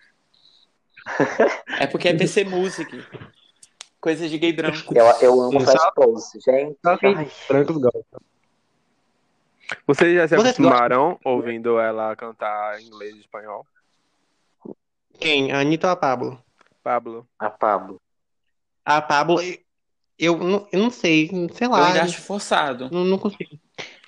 é 1.79 1.87
porque 1.87 2.09
é 2.09 2.14
PC 2.14 2.45
Music. 2.45 3.05
Coisa 4.01 4.29
de 4.29 4.39
gay 4.39 4.53
branco. 4.53 4.93
Eu, 4.95 5.05
eu 5.20 5.41
amo 5.41 5.61
Flash 5.61 5.81
só- 5.81 5.91
Pose, 5.93 6.39
gente. 6.41 6.77
Brancos 7.49 7.77
gostam. 7.77 8.20
Vocês 9.87 10.14
já 10.14 10.29
se 10.29 10.37
Vocês 10.37 10.49
acostumaram 10.55 11.18
ouvindo 11.24 11.79
ela 11.81 12.14
cantar 12.14 12.81
em 12.81 12.87
inglês 12.87 13.16
e 13.16 13.20
espanhol? 13.20 13.66
Quem? 15.18 15.51
A 15.53 15.61
Anitta 15.61 15.87
ou 15.89 15.93
a 15.93 15.97
Pablo? 15.97 16.41
Pablo. 16.85 17.27
a 17.39 17.51
Pablo. 17.51 18.01
A 18.85 19.03
Pablo, 19.03 19.41
eu, 20.19 20.37
não- 20.39 20.67
eu 20.73 20.81
não 20.81 20.91
sei, 20.91 21.29
sei 21.53 21.67
Eu 21.67 21.71
lá. 21.71 21.87
ainda 21.89 22.03
acho 22.03 22.21
forçado. 22.21 22.89
Não, 22.91 23.05
não 23.05 23.19
consigo. 23.19 23.59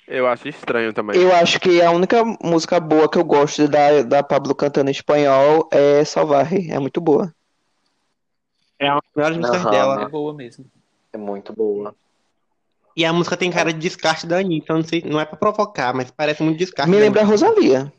Eu 0.07 0.25
acho 0.25 0.47
estranho 0.47 0.91
também. 0.91 1.15
Eu 1.21 1.33
acho 1.35 1.59
que 1.59 1.81
a 1.81 1.91
única 1.91 2.23
música 2.43 2.79
boa 2.79 3.07
que 3.07 3.17
eu 3.17 3.23
gosto 3.23 3.67
da, 3.67 4.01
da 4.01 4.23
Pablo 4.23 4.55
cantando 4.55 4.89
em 4.89 4.91
espanhol 4.91 5.69
é 5.71 6.03
Salvaje. 6.03 6.71
É 6.71 6.79
muito 6.79 6.99
boa. 6.99 7.31
É 8.79 8.91
uma 8.91 9.01
das 9.01 9.13
melhores 9.15 9.37
músicas 9.37 9.61
Aham. 9.61 9.71
dela. 9.71 10.01
É 10.01 10.07
boa 10.09 10.33
mesmo. 10.33 10.65
É 11.13 11.17
muito 11.17 11.53
boa. 11.53 11.93
E 12.95 13.05
a 13.05 13.13
música 13.13 13.37
tem 13.37 13.51
cara 13.51 13.71
de 13.71 13.79
descarte 13.79 14.25
da 14.25 14.39
Anitta. 14.39 14.73
Eu 14.73 14.77
não 14.77 14.83
sei, 14.83 15.03
não 15.05 15.19
é 15.19 15.25
pra 15.25 15.37
provocar, 15.37 15.93
mas 15.93 16.09
parece 16.09 16.41
muito 16.41 16.57
descarte. 16.57 16.89
Me 16.89 16.97
lembra 16.97 17.21
a. 17.21 17.25
Rosalia. 17.25 17.93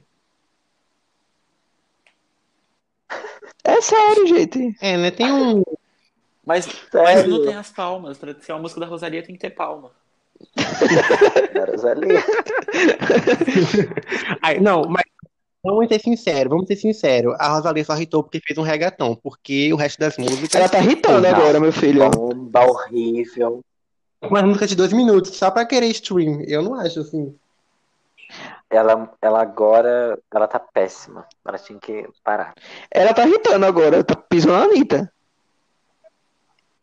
É 3.65 3.81
sério, 3.81 4.27
gente. 4.27 4.77
É, 4.81 4.97
né? 4.97 5.11
Tem 5.11 5.31
um. 5.33 5.63
Mas, 6.45 6.67
mas 6.93 7.27
não 7.27 7.45
tem 7.45 7.55
as 7.55 7.71
palmas. 7.71 8.19
Pra 8.19 8.35
ser 8.35 8.53
uma 8.53 8.61
música 8.61 8.81
da 8.81 8.87
Rosalia 8.87 9.23
tem 9.23 9.35
que 9.35 9.41
ter 9.41 9.51
palma. 9.51 9.91
Rosalia. 11.71 12.21
Ai, 14.43 14.59
não, 14.59 14.85
mas 14.85 15.05
vamos 15.63 15.89
ser 15.89 16.01
sinceros, 16.01 16.51
vamos 16.51 16.67
ser 16.67 16.77
sinceros. 16.77 17.35
A 17.39 17.49
Rosalia 17.49 17.85
só 17.85 17.95
irritou 17.95 18.23
porque 18.23 18.41
fez 18.41 18.59
um 18.59 18.63
reggaeton, 18.63 19.17
porque 19.17 19.73
o 19.73 19.77
resto 19.77 19.99
das 19.99 20.17
músicas. 20.17 20.55
Ela 20.55 20.69
tá 20.69 20.81
irritando 20.81 21.27
agora, 21.27 21.61
meu 21.61 21.73
filho. 21.73 22.09
Bomba 22.11 22.65
horrível. 22.65 23.61
Uma 24.23 24.43
música 24.43 24.67
de 24.67 24.77
dois 24.77 24.93
minutos, 24.93 25.37
só 25.37 25.51
pra 25.51 25.65
querer 25.65 25.89
stream. 25.89 26.43
Eu 26.47 26.63
não 26.63 26.75
acho 26.75 27.01
assim. 27.01 27.35
Ela, 28.69 29.11
ela 29.21 29.43
agora, 29.43 30.19
ela 30.33 30.47
tá 30.47 30.59
péssima. 30.59 31.27
Ela 31.45 31.59
tinha 31.59 31.79
que 31.79 32.07
parar. 32.23 32.55
Ela 32.91 33.13
tá 33.13 33.27
irritando 33.27 33.67
agora. 33.67 34.05
Tá 34.05 34.15
pisando 34.15 34.53
na 34.53 34.65
Anitta. 34.65 35.13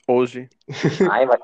Hoje. 0.07 0.49
Ai, 1.11 1.25
vai... 1.25 1.37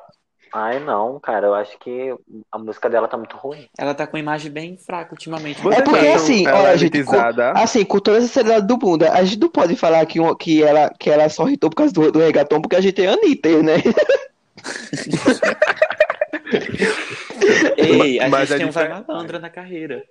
Ai, 0.55 0.79
não, 0.79 1.19
cara. 1.19 1.47
Eu 1.47 1.55
acho 1.55 1.77
que 1.79 2.15
a 2.51 2.57
música 2.59 2.87
dela 2.89 3.07
tá 3.07 3.17
muito 3.17 3.35
ruim. 3.35 3.67
Ela 3.77 3.93
tá 3.95 4.05
com 4.05 4.17
imagem 4.17 4.51
bem 4.51 4.77
fraca 4.77 5.11
ultimamente. 5.11 5.61
Vocês 5.61 5.79
É 5.79 5.83
porque, 5.83 6.05
assim, 6.07 6.47
olha, 6.47 6.77
gente, 6.77 6.95
elitizada? 6.95 7.51
Assim, 7.51 7.83
com 7.83 7.99
toda 7.99 8.19
essa 8.19 8.27
seriedade 8.27 8.67
do 8.67 8.77
mundo, 8.77 9.03
a 9.03 9.23
gente 9.23 9.39
não 9.41 9.49
pode 9.49 9.75
falar 9.75 10.05
que, 10.05 10.19
que, 10.35 10.63
ela, 10.63 10.91
que 10.99 11.09
ela 11.09 11.27
só 11.27 11.47
irritou 11.47 11.69
por 11.71 11.77
causa 11.77 11.91
do, 11.91 12.11
do 12.11 12.19
reggaeton, 12.19 12.61
porque 12.61 12.75
a 12.75 12.81
gente 12.81 13.03
é 13.03 13.07
Anitta, 13.07 13.63
né? 13.63 13.73
Ei, 17.77 18.19
a 18.19 18.29
Mas 18.29 18.49
gente 18.49 18.53
é 18.53 18.57
tem 18.57 18.67
um 18.67 18.71
vai 18.71 18.83
diferente. 18.85 19.07
malandra 19.07 19.39
na 19.39 19.49
carreira. 19.49 20.03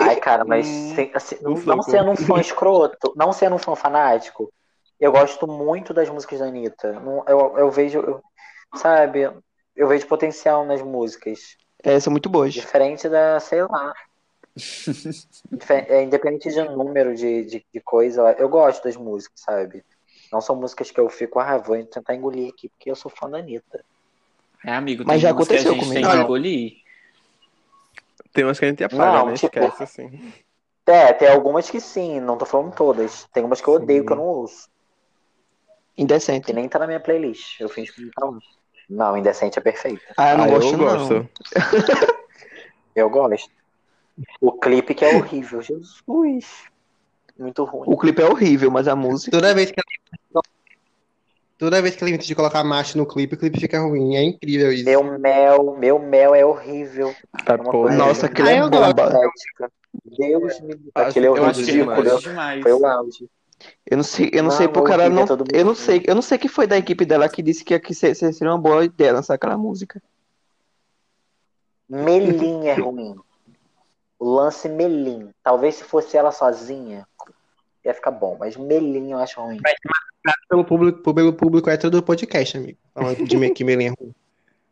Ai, 0.00 0.16
cara, 0.16 0.44
mas 0.44 0.66
Hum, 0.66 0.94
sem- 0.96 1.10
assim, 1.14 1.36
não, 1.42 1.54
não 1.54 1.82
sendo 1.82 2.10
um 2.10 2.16
fã 2.16 2.40
escroto, 2.40 3.12
não 3.14 3.32
sendo 3.32 3.54
um 3.54 3.58
fã 3.58 3.76
fanático, 3.76 4.52
eu 5.02 5.10
gosto 5.12 5.46
muito 5.48 5.92
das 5.92 6.08
músicas 6.08 6.38
da 6.38 6.46
Anitta. 6.46 6.88
Eu, 7.26 7.58
eu 7.58 7.70
vejo, 7.70 7.98
eu- 7.98 8.22
sabe, 8.76 9.28
eu 9.74 9.88
vejo 9.88 10.06
potencial 10.06 10.64
nas 10.64 10.80
músicas. 10.80 11.56
É, 11.82 11.98
são 11.98 12.10
muito 12.12 12.28
boas. 12.28 12.54
Diferente 12.54 13.08
da, 13.08 13.38
sei 13.40 13.62
lá. 13.62 13.92
É, 15.88 16.02
independente 16.02 16.50
de 16.50 16.62
número 16.64 17.14
de, 17.14 17.44
de, 17.44 17.66
de 17.72 17.80
coisa, 17.80 18.32
eu 18.38 18.48
gosto 18.48 18.84
das 18.84 18.96
músicas, 18.96 19.40
sabe? 19.40 19.84
Não 20.32 20.40
são 20.40 20.56
músicas 20.56 20.90
que 20.90 20.98
eu 20.98 21.08
fico, 21.10 21.38
ah, 21.38 21.58
vou 21.58 21.76
tentar 21.84 22.14
engolir 22.14 22.50
aqui, 22.52 22.68
porque 22.70 22.90
eu 22.90 22.96
sou 22.96 23.10
fã 23.10 23.28
da 23.28 23.38
Anitta. 23.38 23.84
É, 24.64 24.72
amigo, 24.72 25.04
Mas 25.04 25.20
tem 25.20 25.20
já 25.20 25.32
umas 25.32 25.46
que 25.48 25.54
a 25.54 25.56
aconteceu 25.58 25.74
gente 25.74 25.84
comigo. 25.88 26.00
tem 26.08 26.10
que 26.10 26.24
engolir. 26.24 26.72
Tem 28.32 28.44
umas 28.44 28.58
que 28.58 28.64
a 28.64 28.68
gente 28.68 28.82
apaga, 28.84 29.12
Não, 29.12 29.26
né? 29.26 29.34
tipo- 29.34 29.46
Esquece, 29.58 29.82
assim. 29.82 30.32
É, 30.86 31.12
tem 31.12 31.28
algumas 31.28 31.70
que 31.70 31.80
sim, 31.80 32.18
não 32.18 32.36
tô 32.38 32.44
falando 32.46 32.74
todas. 32.74 33.26
Tem 33.32 33.44
umas 33.44 33.60
que 33.60 33.68
eu 33.68 33.74
odeio 33.74 34.00
Sim. 34.00 34.06
que 34.06 34.12
eu 34.12 34.16
não 34.16 34.24
ouço. 34.24 34.68
Indecente. 35.96 36.46
Que 36.46 36.52
nem 36.52 36.68
tá 36.68 36.78
na 36.78 36.86
minha 36.86 37.00
playlist. 37.00 37.60
Eu 37.60 37.68
fingo 37.68 37.92
que 37.92 38.02
não 38.02 38.10
tá. 38.38 38.46
Não, 38.88 39.16
Indecente 39.16 39.58
é 39.58 39.62
perfeita. 39.62 40.02
Ah, 40.16 40.32
eu 40.32 40.38
não 40.38 40.44
Ah, 40.44 40.48
gosto, 40.48 40.72
eu 40.72 40.78
não. 40.78 40.84
gosto. 40.86 41.28
Eu 42.94 43.08
gosto. 43.08 43.50
O 44.40 44.52
clipe 44.52 44.94
que 44.94 45.04
é 45.04 45.16
horrível. 45.16 45.62
Jesus. 45.62 46.02
Muito 47.38 47.64
ruim. 47.64 47.84
O 47.86 47.96
clipe 47.96 48.20
é 48.20 48.26
horrível, 48.26 48.70
mas 48.70 48.86
a 48.86 48.94
música. 48.94 49.30
Toda 49.30 49.54
vez 49.54 49.70
que 49.70 49.80
ela. 49.80 50.42
Toda 51.56 51.80
vez 51.80 51.94
que 51.96 52.02
ela 52.04 52.10
inventa 52.10 52.26
de 52.26 52.34
colocar 52.34 52.62
macho 52.64 52.98
no 52.98 53.06
clipe, 53.06 53.34
o 53.34 53.38
clipe 53.38 53.58
fica 53.58 53.80
ruim. 53.80 54.16
É 54.16 54.22
incrível 54.22 54.70
isso. 54.72 54.84
Meu 54.84 55.02
mel, 55.18 55.76
meu 55.78 55.98
mel 55.98 56.34
é 56.34 56.44
horrível. 56.44 57.14
Tá 57.46 57.54
É 57.54 57.96
Nossa, 57.96 58.26
aquele 58.26 58.48
Ah, 58.48 58.52
é 58.52 58.68
bomba. 58.68 59.20
Deus 60.04 60.60
me 60.60 60.74
Acho- 60.94 61.08
Aquele 61.10 61.26
é 61.26 61.30
demais. 62.22 62.62
Foi 62.62 62.72
o 62.72 62.86
auge. 62.86 63.28
Eu 63.86 63.96
não 63.96 64.04
sei, 64.04 64.30
eu 64.32 64.42
não 64.42 64.50
Não, 64.50 64.56
sei 64.56 64.66
ela 64.66 65.04
ouvi, 65.04 65.14
não. 65.14 65.22
é 65.52 65.60
Eu 65.60 65.64
não 65.64 65.74
sei, 65.74 66.02
eu 66.06 66.14
não 66.14 66.22
sei 66.22 66.38
que 66.38 66.48
foi 66.48 66.66
da 66.66 66.76
equipe 66.78 67.04
dela 67.04 67.28
que 67.28 67.42
disse 67.42 67.64
que, 67.64 67.94
se- 67.94 68.14
seria 68.14 68.52
uma 68.52 68.58
boa 68.58 68.84
ideia 68.84 69.12
lançar 69.12 69.34
aquela 69.34 69.56
música. 69.58 70.00
Melim 71.88 72.66
é 72.68 72.74
ruim. 72.74 73.16
O 74.18 74.30
lance 74.34 74.68
Melim. 74.68 75.30
Talvez 75.42 75.74
se 75.76 75.84
fosse 75.84 76.16
ela 76.16 76.30
sozinha, 76.32 77.06
ia 77.84 77.92
ficar 77.92 78.10
bom. 78.12 78.36
Mas 78.38 78.56
Melim 78.56 79.12
eu 79.12 79.18
acho 79.18 79.40
ruim. 79.40 79.60
Pelo 80.48 80.64
público, 80.64 81.12
pelo 81.14 81.32
público 81.32 81.68
é 81.68 81.76
todo 81.76 81.96
o 81.96 82.02
podcast, 82.02 82.56
amigo. 82.56 82.78
Falando 82.94 83.24
de 83.24 83.50
que 83.50 83.64
Melim 83.64 83.86
é 83.86 83.94
ruim. 83.98 84.14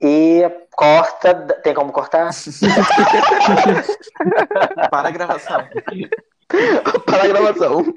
E 0.01 0.49
corta. 0.70 1.34
Tem 1.34 1.74
como 1.74 1.93
cortar? 1.93 2.30
Para 4.91 5.09
a 5.09 5.11
gravação. 5.11 5.68
Para 7.07 7.24
a 7.24 7.28
gravação. 7.28 7.95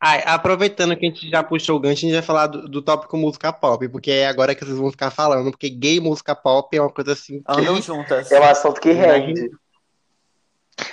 Ai, 0.00 0.22
aproveitando 0.26 0.96
que 0.96 1.06
a 1.06 1.08
gente 1.08 1.28
já 1.28 1.42
puxou 1.42 1.76
o 1.76 1.80
gancho, 1.80 1.98
a 1.98 2.08
gente 2.08 2.12
vai 2.12 2.22
falar 2.22 2.46
do, 2.46 2.68
do 2.68 2.80
tópico 2.80 3.16
música 3.16 3.52
pop, 3.52 3.88
porque 3.88 4.10
é 4.12 4.28
agora 4.28 4.54
que 4.54 4.64
vocês 4.64 4.78
vão 4.78 4.90
ficar 4.92 5.10
falando, 5.10 5.50
porque 5.50 5.68
gay 5.68 5.96
e 5.96 6.00
música 6.00 6.36
pop 6.36 6.76
é 6.76 6.80
uma 6.80 6.90
coisa 6.90 7.12
assim. 7.14 7.40
que- 7.40 7.44
Andam 7.48 7.82
juntas. 7.82 8.30
É 8.30 8.38
um 8.40 8.44
assunto 8.44 8.80
que 8.80 8.92
rende. 8.92 9.50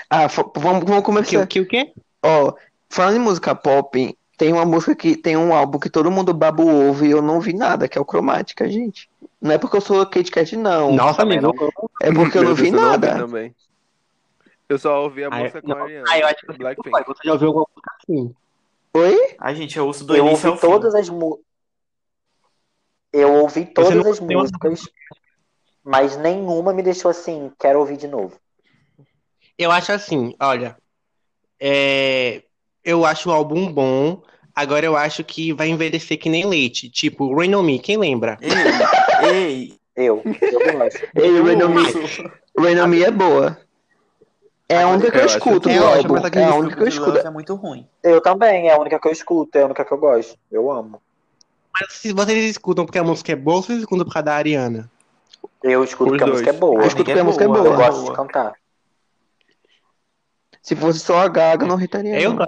Ah, 0.09 0.25
vamos, 0.55 0.83
vamos 0.85 1.03
começar. 1.03 1.45
que 1.45 1.59
o 1.59 1.67
quê? 1.67 1.93
Ó, 2.23 2.53
falando 2.89 3.17
em 3.17 3.19
música 3.19 3.53
pop, 3.53 4.17
tem 4.37 4.51
uma 4.51 4.65
música 4.65 4.95
que 4.95 5.15
tem 5.15 5.37
um 5.37 5.53
álbum 5.53 5.77
que 5.77 5.89
todo 5.89 6.09
mundo 6.09 6.33
baba 6.33 6.63
o 6.63 6.89
ovo 6.89 7.05
e 7.05 7.11
eu 7.11 7.21
não 7.21 7.39
vi 7.39 7.53
nada, 7.53 7.87
que 7.87 7.97
é 7.99 8.01
o 8.01 8.05
Cromática, 8.05 8.67
gente. 8.67 9.07
Não 9.39 9.51
é 9.51 9.59
porque 9.59 9.77
eu 9.77 9.81
sou 9.81 10.03
Kate 10.07 10.31
Kat, 10.31 10.55
não. 10.57 10.91
Nossa, 10.93 11.21
amigo. 11.21 11.53
É 12.01 12.11
porque 12.11 12.39
eu 12.39 12.43
não 12.43 12.55
vi 12.55 12.71
Deus, 12.71 12.81
eu 12.83 12.89
nada. 12.89 13.15
também. 13.19 13.53
Eu 14.67 14.79
só 14.79 15.03
ouvi 15.03 15.23
a 15.23 15.29
música 15.29 15.61
com 15.61 15.67
não. 15.67 15.77
a 15.77 15.83
Ariana. 15.83 16.05
Ah, 16.09 16.19
eu 16.19 16.27
acho 16.27 16.37
que 16.37 16.47
você, 16.47 16.57
Blackpink. 16.57 17.05
você 17.05 17.19
já 17.23 17.33
ouviu 17.33 17.47
alguma 17.49 17.65
música 17.69 17.91
assim? 18.01 18.35
Oi? 18.93 19.35
Ai, 19.39 19.55
gente, 19.55 19.77
eu 19.77 19.85
ouço 19.85 20.03
do 20.05 20.15
Eu 20.15 20.25
início 20.27 20.49
ouvi 20.49 20.49
ao 20.49 20.57
fim. 20.57 20.67
todas 20.67 20.95
as 20.95 21.09
músicas. 21.09 21.45
Eu 23.13 23.33
ouvi 23.33 23.65
todas 23.65 23.95
não 24.03 24.11
as 24.11 24.19
músicas, 24.19 24.83
mas 25.83 26.17
nenhuma 26.17 26.73
me 26.73 26.83
deixou 26.83 27.09
assim, 27.11 27.51
quero 27.59 27.79
ouvir 27.79 27.95
de 27.97 28.07
novo. 28.07 28.37
Eu 29.57 29.71
acho 29.71 29.91
assim, 29.93 30.35
olha. 30.41 30.75
é, 31.59 32.43
eu 32.83 33.05
acho 33.05 33.29
o 33.29 33.33
álbum 33.33 33.71
bom. 33.71 34.21
Agora 34.53 34.85
eu 34.85 34.95
acho 34.97 35.23
que 35.23 35.53
vai 35.53 35.67
envelhecer 35.69 36.17
que 36.17 36.29
nem 36.29 36.45
leite. 36.45 36.89
Tipo, 36.89 37.33
Rain 37.35 37.53
on 37.55 37.63
Me, 37.63 37.77
quem 37.79 37.97
lembra? 37.97 38.37
Ei, 38.41 39.29
ei. 39.29 39.79
Eu, 39.95 40.21
eu 40.25 40.77
gosto. 40.77 41.07
Ei, 41.15 41.41
Rain 41.41 41.63
on 41.63 41.69
Me. 41.69 41.83
Rain 42.57 42.79
on 42.81 42.87
Me 42.87 43.03
é 43.03 43.11
boa. 43.11 43.57
É 44.67 44.81
a 44.81 44.87
única 44.87 45.11
que 45.11 45.17
eu, 45.17 45.21
Eu 45.21 45.27
escuto 45.27 45.59
do 45.59 45.69
é 45.69 45.77
álbum. 45.77 46.17
É 46.17 46.43
a 46.43 46.55
única 46.55 46.75
que 46.75 46.83
eu 46.83 46.87
escuto. 46.87 47.17
É 47.19 47.29
muito 47.29 47.53
ruim. 47.55 47.87
Eu 48.01 48.19
também, 48.19 48.67
é 48.67 48.73
a 48.73 48.79
única 48.79 48.99
que 48.99 49.07
eu 49.07 49.11
escuto, 49.11 49.57
é 49.57 49.61
a 49.61 49.65
única 49.65 49.85
que 49.85 49.91
eu 49.91 49.97
gosto. 49.97 50.37
Eu 50.51 50.71
amo. 50.71 51.01
Mas 51.79 51.93
se 51.93 52.11
vocês 52.13 52.51
escutam 52.51 52.85
porque 52.85 52.97
a 52.97 53.03
música 53.03 53.33
é 53.33 53.35
boa, 53.35 53.57
ou 53.57 53.63
vocês 53.63 53.79
escutam 53.79 54.05
por 54.05 54.13
causa 54.13 54.25
da 54.25 54.35
Ariana? 54.35 54.89
Eu 55.61 55.83
escuto 55.83 56.11
Os 56.13 56.17
porque 56.17 56.23
a 56.23 56.27
dois. 56.27 56.39
música 56.39 56.49
é 56.55 56.59
boa. 56.59 56.81
Eu 56.81 56.87
escuto 56.87 57.05
porque 57.05 57.19
a 57.19 57.23
música 57.23 57.43
é 57.43 57.47
Eu 57.47 57.53
boa. 57.53 57.75
gosto 57.75 58.05
de 58.05 58.13
cantar. 58.15 58.53
Se 60.61 60.75
fosse 60.75 60.99
só 60.99 61.19
a 61.19 61.27
Gaga, 61.27 61.67
não 61.67 61.77
irritaria. 61.77 62.19
Eu 62.19 62.33
não. 62.33 62.47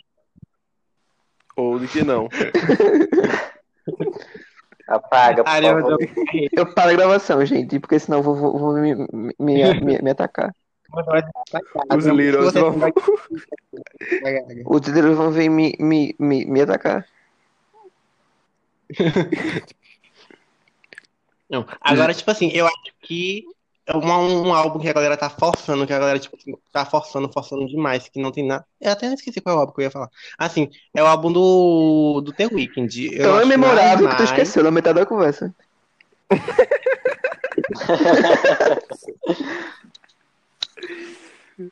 Ou 1.55 1.77
de 1.79 1.87
que 1.87 2.03
não. 2.03 2.27
Apaga, 4.87 5.43
por 5.43 5.51
favor. 5.51 5.97
Eu 6.51 6.73
paro 6.73 6.89
a 6.89 6.93
gravação, 6.93 7.45
gente, 7.45 7.79
porque 7.79 7.99
senão 7.99 8.19
eu 8.19 8.23
vou, 8.23 8.35
vou, 8.35 8.57
vou 8.57 8.73
me, 8.73 8.95
me, 8.95 9.35
me, 9.37 10.01
me 10.01 10.09
atacar. 10.09 10.51
Os 11.95 12.05
Littles 12.05 12.53
vão. 12.53 12.75
Os 14.65 14.81
líderes 14.87 15.17
vão 15.17 15.31
vir 15.31 15.49
me, 15.49 15.75
me, 15.79 16.15
me, 16.17 16.45
me 16.45 16.61
atacar. 16.61 17.05
Não. 21.49 21.65
Agora, 21.81 22.13
tipo 22.13 22.29
assim, 22.31 22.49
eu 22.53 22.65
acho 22.67 22.75
que 23.01 23.43
é 23.85 23.95
uma- 23.95 24.17
um 24.19 24.53
álbum 24.53 24.79
que 24.79 24.89
a 24.89 24.93
galera 24.93 25.15
tá 25.15 25.29
forçando, 25.29 25.87
que 25.87 25.93
a 25.93 25.99
galera, 25.99 26.19
tipo, 26.19 26.35
assim, 26.35 26.53
tá 26.73 26.85
forçando, 26.85 27.31
forçando 27.31 27.65
demais, 27.67 28.09
que 28.09 28.21
não 28.21 28.31
tem 28.31 28.45
nada. 28.45 28.65
Eu 28.81 28.91
até 28.91 29.07
esqueci 29.13 29.39
qual 29.39 29.55
é 29.55 29.57
o 29.57 29.61
álbum 29.61 29.73
que 29.73 29.79
eu 29.81 29.85
ia 29.85 29.91
falar. 29.91 30.09
Assim, 30.37 30.69
é 30.93 31.01
o 31.01 31.05
álbum 31.07 31.31
do, 31.31 32.19
do 32.21 32.33
The 32.33 32.47
Weeknd. 32.47 33.15
Eu 33.15 33.23
Tão 33.23 33.37
acho 33.37 33.47
memorável 33.47 34.05
mais, 34.07 34.17
que 34.17 34.23
tu 34.23 34.25
esqueceu 34.25 34.63
na 34.63 34.71
metade 34.71 34.99
da 34.99 35.05
conversa. 35.05 35.53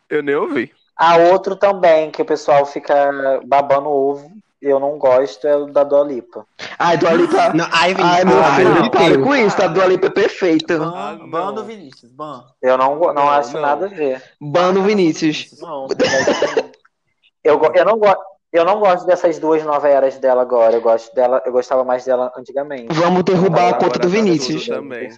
Eu 0.10 0.24
nem 0.24 0.36
ouvi. 0.36 0.72
Há 0.98 1.18
outro 1.18 1.56
também 1.56 2.10
que 2.12 2.22
o 2.22 2.26
pessoal 2.26 2.66
fica 2.66 3.12
babando 3.46 3.90
ovo. 3.90 4.32
Eu 4.62 4.80
não 4.80 4.98
gosto, 4.98 5.46
é 5.46 5.56
o 5.56 5.68
da 5.68 5.84
Dua 5.84 6.04
Lipa. 6.04 6.44
Ai, 6.80 6.98
Dua 6.98 7.14
Lipa. 7.14 7.54
Não, 7.54 7.68
ai, 7.72 7.94
Vinícius, 7.94 8.16
Ai, 8.18 8.26
meu 8.26 8.44
filho, 8.76 8.92
para 8.92 9.10
Deus. 9.10 9.24
com 9.24 9.36
isso, 9.36 9.58
tá? 9.58 9.68
Dua 9.68 9.86
Lipa 9.86 10.08
é 10.08 10.10
perfeita. 10.10 10.80
Ban, 10.80 10.94
Ah, 10.96 11.18
ban 11.28 11.54
do 11.54 11.60
não. 11.62 11.66
Vinícius, 11.68 12.12
ban. 12.12 12.44
Eu 12.62 12.76
não, 12.78 12.96
não, 12.98 13.14
Não, 13.14 13.30
acho 13.30 13.54
não. 13.54 13.62
nada 13.62 13.86
a 13.86 13.90
ver. 13.90 14.24
Bano 14.42 14.82
Vinícius. 14.82 15.52
Não, 15.62 15.82
não 15.82 15.88
gosto. 15.96 16.72
eu, 17.44 17.62
eu, 17.76 17.86
não 17.86 18.00
go- 18.00 18.18
eu 18.52 18.66
não 18.66 18.80
gosto 18.80 19.06
dessas 19.06 19.38
duas 19.38 19.64
novas 19.64 19.92
eras 19.92 20.18
dela 20.18 20.42
agora. 20.42 20.74
Eu 20.74 20.82
gosto 20.82 21.14
dela, 21.14 21.44
eu 21.46 21.52
gostava 21.52 21.84
mais 21.84 22.06
dela 22.06 22.32
antigamente. 22.36 22.88
Vamos 22.92 23.24
derrubar 23.24 23.70
a 23.70 23.74
conta 23.74 24.00
do 24.00 24.08
tá 24.08 24.08
Vinícius. 24.08 24.66
também. 24.66 25.10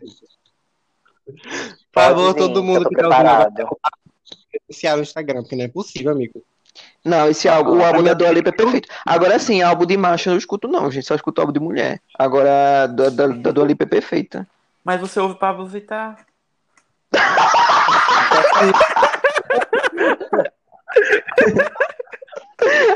Por 1.28 2.04
favor, 2.04 2.34
todo 2.34 2.64
mundo 2.64 2.88
que 2.90 2.96
tá 2.96 3.08
ouvindo 3.08 4.96
no 4.96 5.02
Instagram, 5.02 5.42
porque 5.42 5.56
não 5.56 5.66
é 5.66 5.68
possível, 5.68 6.12
amigo. 6.12 6.44
Não, 7.04 7.28
esse 7.28 7.48
álbum, 7.48 7.78
o 7.78 7.84
Ah, 7.84 7.88
álbum 7.88 8.04
da 8.04 8.14
Dua 8.14 8.32
Lipa 8.32 8.50
é 8.50 8.52
perfeito. 8.52 8.88
Agora 9.06 9.40
sim, 9.40 9.62
álbum 9.62 9.86
de 9.86 9.98
macho 9.98 10.30
eu 10.30 10.32
não 10.32 10.38
escuto 10.38 10.68
não, 10.68 10.92
gente. 10.92 11.08
Só 11.08 11.16
escuto 11.16 11.42
álbum 11.42 11.54
de 11.54 11.60
mulher. 11.60 12.00
Agora, 12.18 12.88
da, 12.88 13.10
da, 13.10 13.28
da 13.28 13.52
Dua 13.52 13.66
Lipa 13.66 13.84
é 13.84 13.88
perfeita. 13.88 14.48
Mas 14.84 15.02
você 15.02 15.20
ouve 15.20 15.36
Pablo 15.36 15.66
Vittar. 15.66 16.26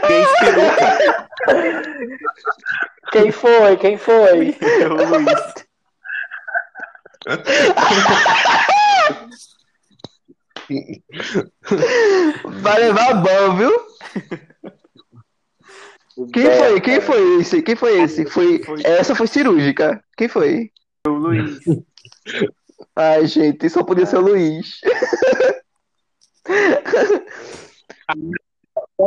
Quem 0.08 0.22
inspirou? 0.22 0.72
Quem 3.12 3.32
foi? 3.32 3.78
Quem 3.78 3.98
foi? 3.98 4.58
Luiz. 4.88 5.71
Vai 12.62 12.80
levar 12.80 13.16
ban, 13.16 13.58
viu? 13.58 13.72
Quem 16.34 16.46
foi? 16.46 16.82
Quem 16.82 17.02
foi 17.02 17.40
esse? 17.40 17.62
Quem 17.62 17.76
foi 17.76 18.02
esse? 18.02 18.26
Foi... 18.26 18.62
Essa 18.84 19.14
foi 19.16 19.28
cirúrgica. 19.28 20.04
Quem 20.18 20.28
foi? 20.28 20.72
O 21.08 21.12
Luiz. 21.12 21.60
Ai, 22.96 23.28
gente, 23.28 23.70
só 23.70 23.84
podia 23.84 24.06
ser 24.06 24.18
o 24.18 24.22
Luiz. 24.22 24.80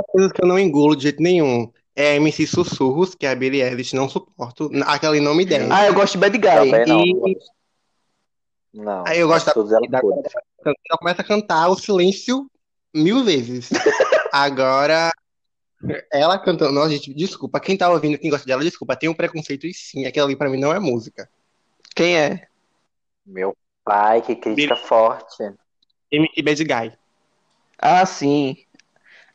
Coisas 0.08 0.32
que 0.32 0.42
eu 0.42 0.48
não 0.48 0.58
engulo 0.58 0.96
de 0.96 1.04
jeito 1.04 1.22
nenhum. 1.22 1.70
É 1.96 2.16
MC 2.16 2.44
Sussurros, 2.46 3.14
que 3.14 3.24
é 3.24 3.30
a 3.30 3.36
Billie 3.36 3.62
Eilish, 3.62 3.94
não 3.94 4.08
suporto. 4.08 4.68
Aquela 4.84 5.16
em 5.16 5.20
nome 5.20 5.44
dela. 5.44 5.76
Ah, 5.76 5.86
eu 5.86 5.94
gosto 5.94 6.14
de 6.14 6.18
Bad 6.18 6.36
Guy. 6.38 6.84
Não. 6.86 7.04
E- 7.04 7.36
Não. 8.74 9.04
Aí 9.06 9.20
eu 9.20 9.28
gosto 9.28 9.64
da- 9.64 9.78
da-. 9.88 10.00
Ela 10.00 10.98
começa 10.98 11.22
a 11.22 11.24
cantar 11.24 11.68
o 11.68 11.76
silêncio 11.76 12.50
mil 12.92 13.24
vezes. 13.24 13.70
Agora, 14.32 15.12
ela 16.12 16.38
cantando. 16.38 16.72
Nossa, 16.72 16.90
gente, 16.90 17.14
desculpa. 17.14 17.60
Quem 17.60 17.76
tá 17.76 17.88
ouvindo, 17.88 18.18
quem 18.18 18.30
gosta 18.30 18.46
dela, 18.46 18.62
desculpa. 18.64 18.96
Tem 18.96 19.08
um 19.08 19.14
preconceito 19.14 19.66
e 19.66 19.72
sim. 19.72 20.04
Aquilo 20.06 20.26
ali 20.26 20.36
pra 20.36 20.50
mim 20.50 20.58
não 20.58 20.72
é 20.72 20.80
música. 20.80 21.28
Quem 21.94 22.18
é? 22.18 22.48
Meu 23.24 23.56
pai, 23.84 24.20
que 24.22 24.34
crítica 24.34 24.74
forte. 24.74 25.54
MC 26.10 26.42
Bad 26.42 26.64
Guy. 26.64 26.92
Ah, 27.78 28.04
sim. 28.04 28.56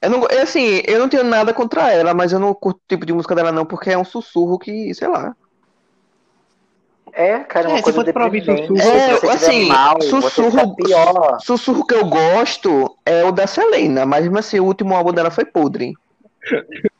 Eu 0.01 0.09
não, 0.09 0.27
é 0.27 0.41
assim, 0.41 0.81
eu 0.85 0.99
não 0.99 1.09
tenho 1.09 1.23
nada 1.23 1.53
contra 1.53 1.91
ela, 1.91 2.13
mas 2.13 2.31
eu 2.31 2.39
não 2.39 2.53
curto 2.53 2.77
o 2.77 2.87
tipo 2.87 3.05
de 3.05 3.13
música 3.13 3.35
dela 3.35 3.51
não, 3.51 3.65
porque 3.65 3.89
é 3.89 3.97
um 3.97 4.05
sussurro 4.05 4.57
que, 4.57 4.93
sei 4.93 5.07
lá. 5.07 5.35
É, 7.13 7.39
cara, 7.39 7.65
é 7.67 7.69
uma 7.69 7.75
É, 7.75 7.77
se 7.77 7.83
coisa 7.83 7.99
fosse 7.99 8.13
pra 8.13 8.25
ouvir 8.25 8.41
deprimente. 8.41 8.67
sussurro- 8.67 8.97
É, 8.97 9.17
Se 9.17 9.27
assim, 9.29 9.67
mal, 9.67 10.01
sussurro-. 10.01 10.75
Sussurro 11.41 11.85
que 11.85 11.93
eu 11.95 12.05
gosto 12.05 12.97
é 13.05 13.23
o 13.23 13.31
da 13.31 13.47
Selena, 13.47 14.05
mas 14.05 14.23
mesmo 14.23 14.37
assim, 14.39 14.59
o 14.59 14.65
último 14.65 14.95
álbum 14.95 15.11
dela 15.13 15.31
foi 15.31 15.45
podre. 15.45 15.93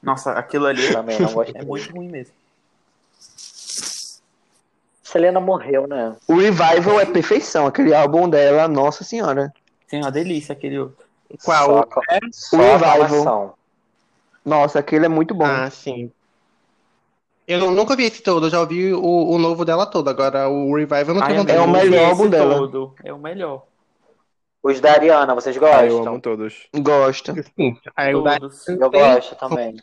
Nossa, 0.01 0.32
aquilo 0.34 0.66
ali 0.66 0.88
Também 0.91 1.20
não 1.20 1.34
gosto. 1.34 1.55
é 1.55 1.64
muito 1.64 1.91
ruim 1.91 2.10
mesmo. 2.10 2.34
Selena 5.03 5.39
morreu, 5.39 5.88
né? 5.88 6.16
O 6.28 6.36
Revival 6.36 6.99
é 6.99 7.05
perfeição, 7.05 7.66
aquele 7.66 7.93
álbum 7.95 8.30
dela, 8.30 8.68
nossa 8.68 9.03
senhora. 9.03 9.51
Tem 9.89 10.01
uma 10.01 10.12
delícia 10.12 10.53
aquele 10.53 10.78
outro. 10.78 11.03
Qual? 11.43 11.66
Só, 11.68 11.88
só 12.32 12.57
O 12.57 12.62
Revival. 12.62 13.57
Nossa, 14.45 14.80
aquele 14.80 15.05
é 15.05 15.10
muito 15.10 15.34
bom. 15.34 15.45
Ah, 15.45 15.70
sim. 15.70 16.12
Eu 17.49 17.71
nunca 17.71 17.95
vi 17.95 18.03
esse 18.03 18.21
todo, 18.21 18.45
eu 18.45 18.49
já 18.51 18.59
ouvi 18.59 18.93
o, 18.93 19.01
o 19.31 19.37
novo 19.39 19.65
dela 19.65 19.85
todo. 19.87 20.07
Agora 20.07 20.47
o 20.47 20.75
Revival 20.75 20.99
eu 21.07 21.13
não 21.15 21.21
Ai, 21.23 21.29
tenho 21.29 21.41
amigo, 21.41 21.57
É 21.57 21.61
o 21.61 21.67
melhor 21.67 21.95
esse 22.03 22.11
álbum 22.11 22.29
dela. 22.29 22.55
todo 22.55 22.93
É 23.03 23.11
o 23.11 23.17
melhor. 23.17 23.65
Os 24.61 24.79
da 24.79 24.91
Ariana, 24.91 25.33
vocês 25.33 25.57
Ah, 25.57 25.85
eu 25.85 25.93
gostam? 25.95 26.13
amo 26.13 26.21
todos. 26.21 26.67
Gosto. 26.75 27.33
Sim. 27.57 27.75
Todos. 28.11 28.67
Eu 28.67 28.91
gosto 28.91 29.35
também. 29.35 29.75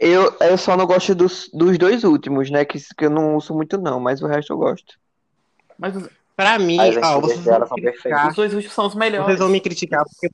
Eu, 0.00 0.34
eu 0.40 0.58
só 0.58 0.76
não 0.76 0.84
gosto 0.84 1.14
dos, 1.14 1.48
dos 1.52 1.78
dois 1.78 2.02
últimos, 2.02 2.50
né? 2.50 2.64
Que, 2.64 2.78
que 2.96 3.04
eu 3.06 3.10
não 3.10 3.36
uso 3.36 3.54
muito, 3.54 3.78
não, 3.78 4.00
mas 4.00 4.20
o 4.20 4.26
resto 4.26 4.52
eu 4.52 4.56
gosto. 4.56 4.94
Mas 5.78 5.94
Pra 6.34 6.58
mim, 6.58 6.78
ó, 7.04 7.20
vocês 7.20 7.44
dela 7.44 7.66
vão 7.66 7.68
são 7.68 7.76
me 7.76 7.82
criticar, 7.82 8.28
os 8.30 8.34
dois 8.34 8.54
últimos 8.54 8.74
são 8.74 8.86
os 8.86 8.94
melhores. 8.94 9.26
vocês 9.26 9.38
vão 9.38 9.48
me 9.48 9.60
criticar 9.60 10.02
porque 10.04 10.30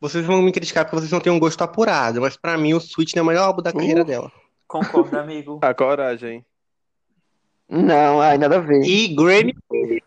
vocês 0.00 0.26
vão 0.26 0.42
me 0.42 0.52
criticar 0.52 0.84
porque 0.84 0.96
vocês 0.96 1.10
não 1.12 1.20
têm 1.20 1.32
um 1.32 1.38
gosto 1.38 1.62
apurado, 1.62 2.20
mas 2.20 2.36
pra 2.36 2.58
mim 2.58 2.74
o 2.74 2.78
Sweet 2.78 3.16
é 3.18 3.22
o 3.22 3.24
melhor 3.24 3.44
álbum 3.46 3.62
da 3.62 3.72
carreira 3.72 4.04
dela. 4.04 4.30
Concordo, 4.74 5.16
amigo. 5.16 5.60
A 5.62 5.72
coragem. 5.72 6.44
Não, 7.68 8.20
ai, 8.20 8.36
nada 8.38 8.56
a 8.56 8.60
ver. 8.60 8.82
E 8.84 9.14
Grammy, 9.14 9.54
Grammy 9.70 10.02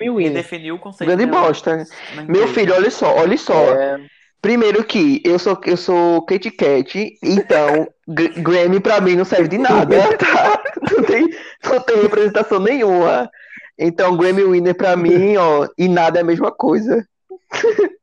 Ele 0.00 0.10
Winner. 0.10 0.32
definiu 0.32 0.76
o 0.76 0.78
conceito 0.78 1.06
Grande 1.08 1.26
dela 1.30 1.46
bosta. 1.46 1.86
na 2.16 2.22
Meu 2.24 2.48
filho, 2.48 2.74
olha 2.74 2.90
só, 2.90 3.14
olha 3.14 3.36
só. 3.36 3.74
É, 3.74 3.98
Primeiro 4.40 4.82
que 4.84 5.20
eu 5.22 5.38
sou, 5.38 5.60
eu 5.66 5.76
sou 5.76 6.22
Kate 6.24 6.50
Kat, 6.50 7.14
então 7.22 7.86
Gr- 8.08 8.40
Grammy 8.40 8.80
pra 8.80 8.98
mim 8.98 9.14
não 9.16 9.24
serve 9.26 9.48
de 9.48 9.58
nada, 9.58 10.16
tá? 10.16 10.62
Não 10.96 11.04
tem, 11.04 11.28
não 11.62 11.80
tem 11.80 12.00
representação 12.00 12.58
nenhuma. 12.58 13.30
Então 13.78 14.16
Grammy 14.16 14.42
Winner 14.44 14.74
pra 14.74 14.96
mim, 14.96 15.36
ó, 15.36 15.68
e 15.76 15.86
nada 15.88 16.18
é 16.18 16.22
a 16.22 16.24
mesma 16.24 16.50
coisa. 16.50 17.06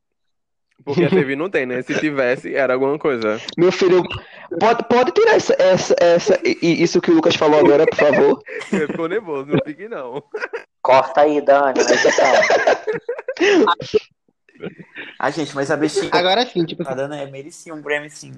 Porque 0.88 1.04
a 1.04 1.10
TV 1.10 1.36
não 1.36 1.50
tem, 1.50 1.66
né? 1.66 1.82
Se 1.82 2.00
tivesse, 2.00 2.56
era 2.56 2.74
alguma 2.74 2.98
coisa. 2.98 3.42
Meu 3.58 3.74
filho, 3.74 4.02
pode, 4.58 4.86
pode 4.88 5.12
tirar 5.12 5.36
essa, 5.36 5.54
essa, 5.60 5.94
essa, 6.00 6.40
isso 6.46 7.02
que 7.02 7.12
o 7.12 7.16
Lucas 7.16 7.36
falou 7.36 7.60
agora, 7.60 7.86
por 7.86 7.98
favor? 7.98 8.42
Ele 8.72 8.88
ficou 8.88 9.10
nervoso, 9.10 9.52
não 9.52 9.60
fique 9.66 9.90
não. 9.90 10.24
corta 10.82 11.22
aí, 11.22 11.42
Dani, 11.42 11.82
edição. 11.82 12.26
Ah, 15.20 15.30
gente, 15.30 15.54
mas 15.54 15.70
a 15.70 15.76
bestinha 15.76 16.10
Agora 16.14 16.46
sim, 16.46 16.64
tipo, 16.64 16.86
Cada, 16.86 17.08
né, 17.08 17.26
merecia 17.26 17.74
um 17.74 17.82
Grammy 17.82 18.10
sim. 18.10 18.32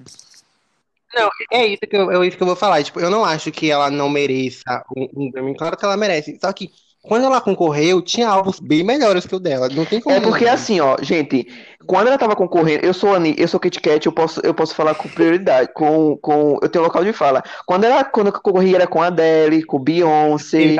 é 1.52 1.66
isso 1.66 1.80
que 1.88 1.96
eu, 1.96 2.10
é 2.10 2.26
isso 2.26 2.36
que 2.36 2.42
eu 2.42 2.46
vou 2.48 2.56
falar. 2.56 2.82
Tipo, 2.82 2.98
eu 2.98 3.10
não 3.10 3.24
acho 3.24 3.52
que 3.52 3.70
ela 3.70 3.90
não 3.90 4.08
mereça 4.08 4.84
um, 4.96 5.08
um 5.14 5.30
Grammy. 5.30 5.56
Claro 5.56 5.76
que 5.76 5.84
ela 5.84 5.96
merece. 5.96 6.36
Só 6.40 6.52
que 6.52 6.70
quando 7.02 7.24
ela 7.24 7.40
concorreu, 7.40 8.02
tinha 8.02 8.28
álbuns 8.28 8.60
bem 8.60 8.84
melhores 8.84 9.26
que 9.26 9.34
o 9.34 9.40
dela. 9.40 9.68
Não 9.68 9.84
tem 9.86 10.00
como. 10.00 10.14
É 10.14 10.20
porque 10.20 10.46
assim, 10.46 10.80
ó, 10.80 10.96
gente, 11.00 11.46
quando 11.86 12.08
ela 12.08 12.18
tava 12.18 12.36
concorrendo, 12.36 12.84
eu 12.84 12.92
sou 12.92 13.14
Ani, 13.14 13.34
eu 13.38 13.48
sou 13.48 13.58
Kit 13.58 13.80
Kat, 13.80 14.04
eu 14.04 14.12
posso, 14.12 14.40
eu 14.44 14.52
posso 14.52 14.74
falar 14.74 14.94
com 14.94 15.08
prioridade, 15.08 15.70
com, 15.74 16.16
com, 16.18 16.58
eu 16.60 16.68
tenho 16.68 16.84
local 16.84 17.02
de 17.02 17.12
fala. 17.12 17.42
Quando 17.64 17.84
ela, 17.84 18.04
quando 18.04 18.26
eu 18.26 18.32
concorri 18.32 18.74
era 18.74 18.86
com 18.86 19.00
a 19.00 19.06
Adele, 19.06 19.62
com 19.62 19.78
Beyoncé, 19.78 20.76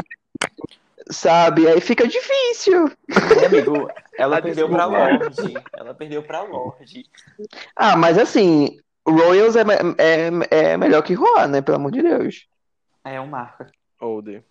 sabe? 1.10 1.66
Aí 1.66 1.80
fica 1.80 2.06
difícil. 2.06 2.90
Meu 3.08 3.46
amigo, 3.46 3.90
ela 4.18 4.42
perdeu 4.42 4.68
pra. 4.68 4.84
Lorde. 4.84 5.54
Ela 5.72 5.94
perdeu 5.94 6.22
pra 6.22 6.42
Lorde. 6.42 7.06
Ah, 7.74 7.96
mas 7.96 8.18
assim, 8.18 8.78
Royals 9.08 9.56
é, 9.56 9.62
é, 9.96 10.30
é 10.72 10.76
melhor 10.76 11.02
que 11.02 11.14
Roar, 11.14 11.48
né? 11.48 11.62
Pelo 11.62 11.76
amor 11.76 11.92
de 11.92 12.02
Deus. 12.02 12.46
É 13.04 13.18
um 13.18 13.26
marca. 13.26 13.70
Old. 13.98 14.44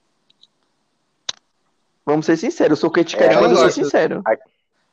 Vamos 2.10 2.26
ser 2.26 2.38
sinceros, 2.38 2.72
eu 2.78 2.82
sou 2.82 2.90
Kat, 2.92 3.16
É, 3.16 3.36
mas 3.36 3.52
eu 3.52 3.58
sou 3.58 3.70
sincero. 3.70 4.24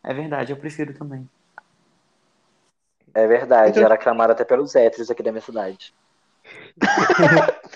É 0.05 0.13
verdade, 0.15 0.53
eu 0.53 0.57
prefiro 0.57 0.93
também. 0.93 1.29
É 3.15 3.27
verdade, 3.27 3.71
Então- 3.71 3.83
era 3.85 3.95
aclamado 3.95 4.33
até 4.33 4.45
pelos 4.45 4.75
héteros 4.75 5.11
aqui 5.11 5.23
da 5.23 5.33
minha 5.33 5.41
cidade. 5.43 5.95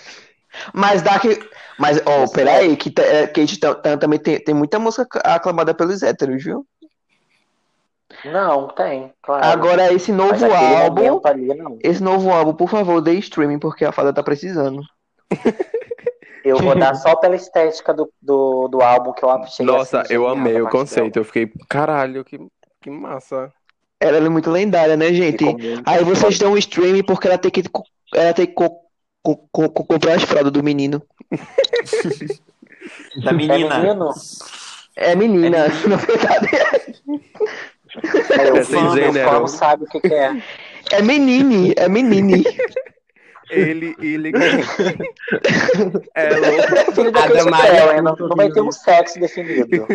Mas 0.74 1.00
dá 1.00 1.18
que. 1.18 1.40
Mas, 1.78 2.02
ó, 2.04 2.28
peraí, 2.28 2.76
que 2.76 2.92
é, 3.00 3.26
Kate 3.26 3.58
ta- 3.58 3.74
ta- 3.74 3.96
também 3.96 4.18
tem, 4.18 4.38
tem 4.42 4.54
muita 4.54 4.78
música 4.78 5.18
aclamada 5.24 5.72
pelos 5.72 6.02
héteros, 6.02 6.44
viu? 6.44 6.66
Não, 8.24 8.68
tem, 8.68 9.14
claro. 9.22 9.44
Agora, 9.46 9.92
esse 9.92 10.12
novo 10.12 10.32
aquele 10.34 10.74
álbum. 10.76 11.20
ali, 11.24 11.54
não. 11.54 11.78
Esse 11.82 12.02
novo 12.02 12.30
álbum, 12.30 12.52
por 12.52 12.68
favor, 12.68 13.00
dê 13.00 13.14
streaming, 13.14 13.58
porque 13.58 13.84
a 13.84 13.92
fada 13.92 14.12
tá 14.12 14.22
precisando. 14.22 14.82
Eu 16.44 16.56
vou 16.58 16.74
dar 16.74 16.94
só 16.96 17.16
pela 17.16 17.36
estética 17.36 17.92
do, 17.92 18.10
do, 18.20 18.68
do 18.68 18.82
álbum 18.82 19.12
que 19.12 19.22
eu 19.24 19.30
achei 19.30 19.66
Nossa, 19.66 20.00
assim, 20.00 20.14
eu 20.14 20.26
genial 20.26 20.46
amei 20.46 20.60
o 20.60 20.68
conceito. 20.68 21.16
Eu 21.18 21.24
fiquei, 21.24 21.52
caralho, 21.68 22.24
que, 22.24 22.38
que 22.80 22.90
massa. 22.90 23.52
Ela 24.00 24.16
é 24.16 24.28
muito 24.28 24.50
lendária, 24.50 24.96
né, 24.96 25.12
gente? 25.12 25.44
Aí 25.86 26.02
vocês 26.04 26.38
dão 26.38 26.52
um 26.52 26.56
stream 26.56 27.02
porque 27.04 27.28
ela 27.28 27.36
tem 27.36 27.50
que, 27.50 27.62
ela 28.14 28.32
tem 28.32 28.46
que 28.46 28.52
co- 28.54 28.80
co- 29.22 29.36
co- 29.52 29.70
co- 29.70 29.84
comprar 29.84 30.14
as 30.14 30.22
fraldas 30.22 30.52
do 30.52 30.62
menino. 30.62 31.02
Da 33.24 33.30
É 33.30 33.34
menina. 33.34 33.78
menino? 33.78 34.10
É 34.96 35.14
menina, 35.14 35.68
na 35.88 35.96
verdade. 35.96 36.48
É 38.38 38.52
o 38.52 38.64
fã, 38.64 38.94
o 38.94 39.12
fã 39.12 39.40
não 39.40 39.46
sabe 39.46 39.84
o 39.84 39.86
que, 39.86 40.00
que 40.00 40.14
é. 40.14 40.32
É 40.90 41.02
menine, 41.02 41.74
é 41.76 41.88
menine. 41.88 42.42
Ele, 43.50 43.96
ele. 44.00 44.32
é 46.14 46.30
louco. 46.36 47.08
A 47.08 47.12
Katy 47.12 47.34
Damares 47.34 47.70
Perry, 47.70 47.98
é 47.98 48.02
não, 48.02 48.14
não 48.16 48.36
vai 48.36 48.50
ter 48.50 48.60
um 48.60 48.70
sexo 48.70 49.18
definido. 49.18 49.86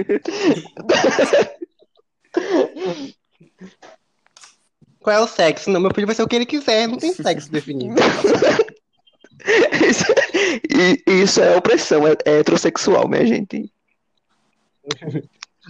Qual 4.99 5.15
é 5.15 5.19
o 5.19 5.27
sexo? 5.27 5.69
Não, 5.69 5.79
meu 5.79 5.91
filho 5.93 6.07
vai 6.07 6.15
ser 6.15 6.23
o 6.23 6.27
que 6.27 6.35
ele 6.35 6.45
quiser, 6.45 6.87
não 6.87 6.97
tem 6.97 7.13
sexo 7.13 7.51
definido. 7.51 7.95
Isso, 9.87 10.05
e- 10.73 11.03
isso 11.21 11.39
é 11.39 11.55
opressão, 11.55 12.07
é, 12.07 12.15
é 12.25 12.39
heterossexual, 12.39 13.07
minha 13.07 13.23
gente. 13.27 13.71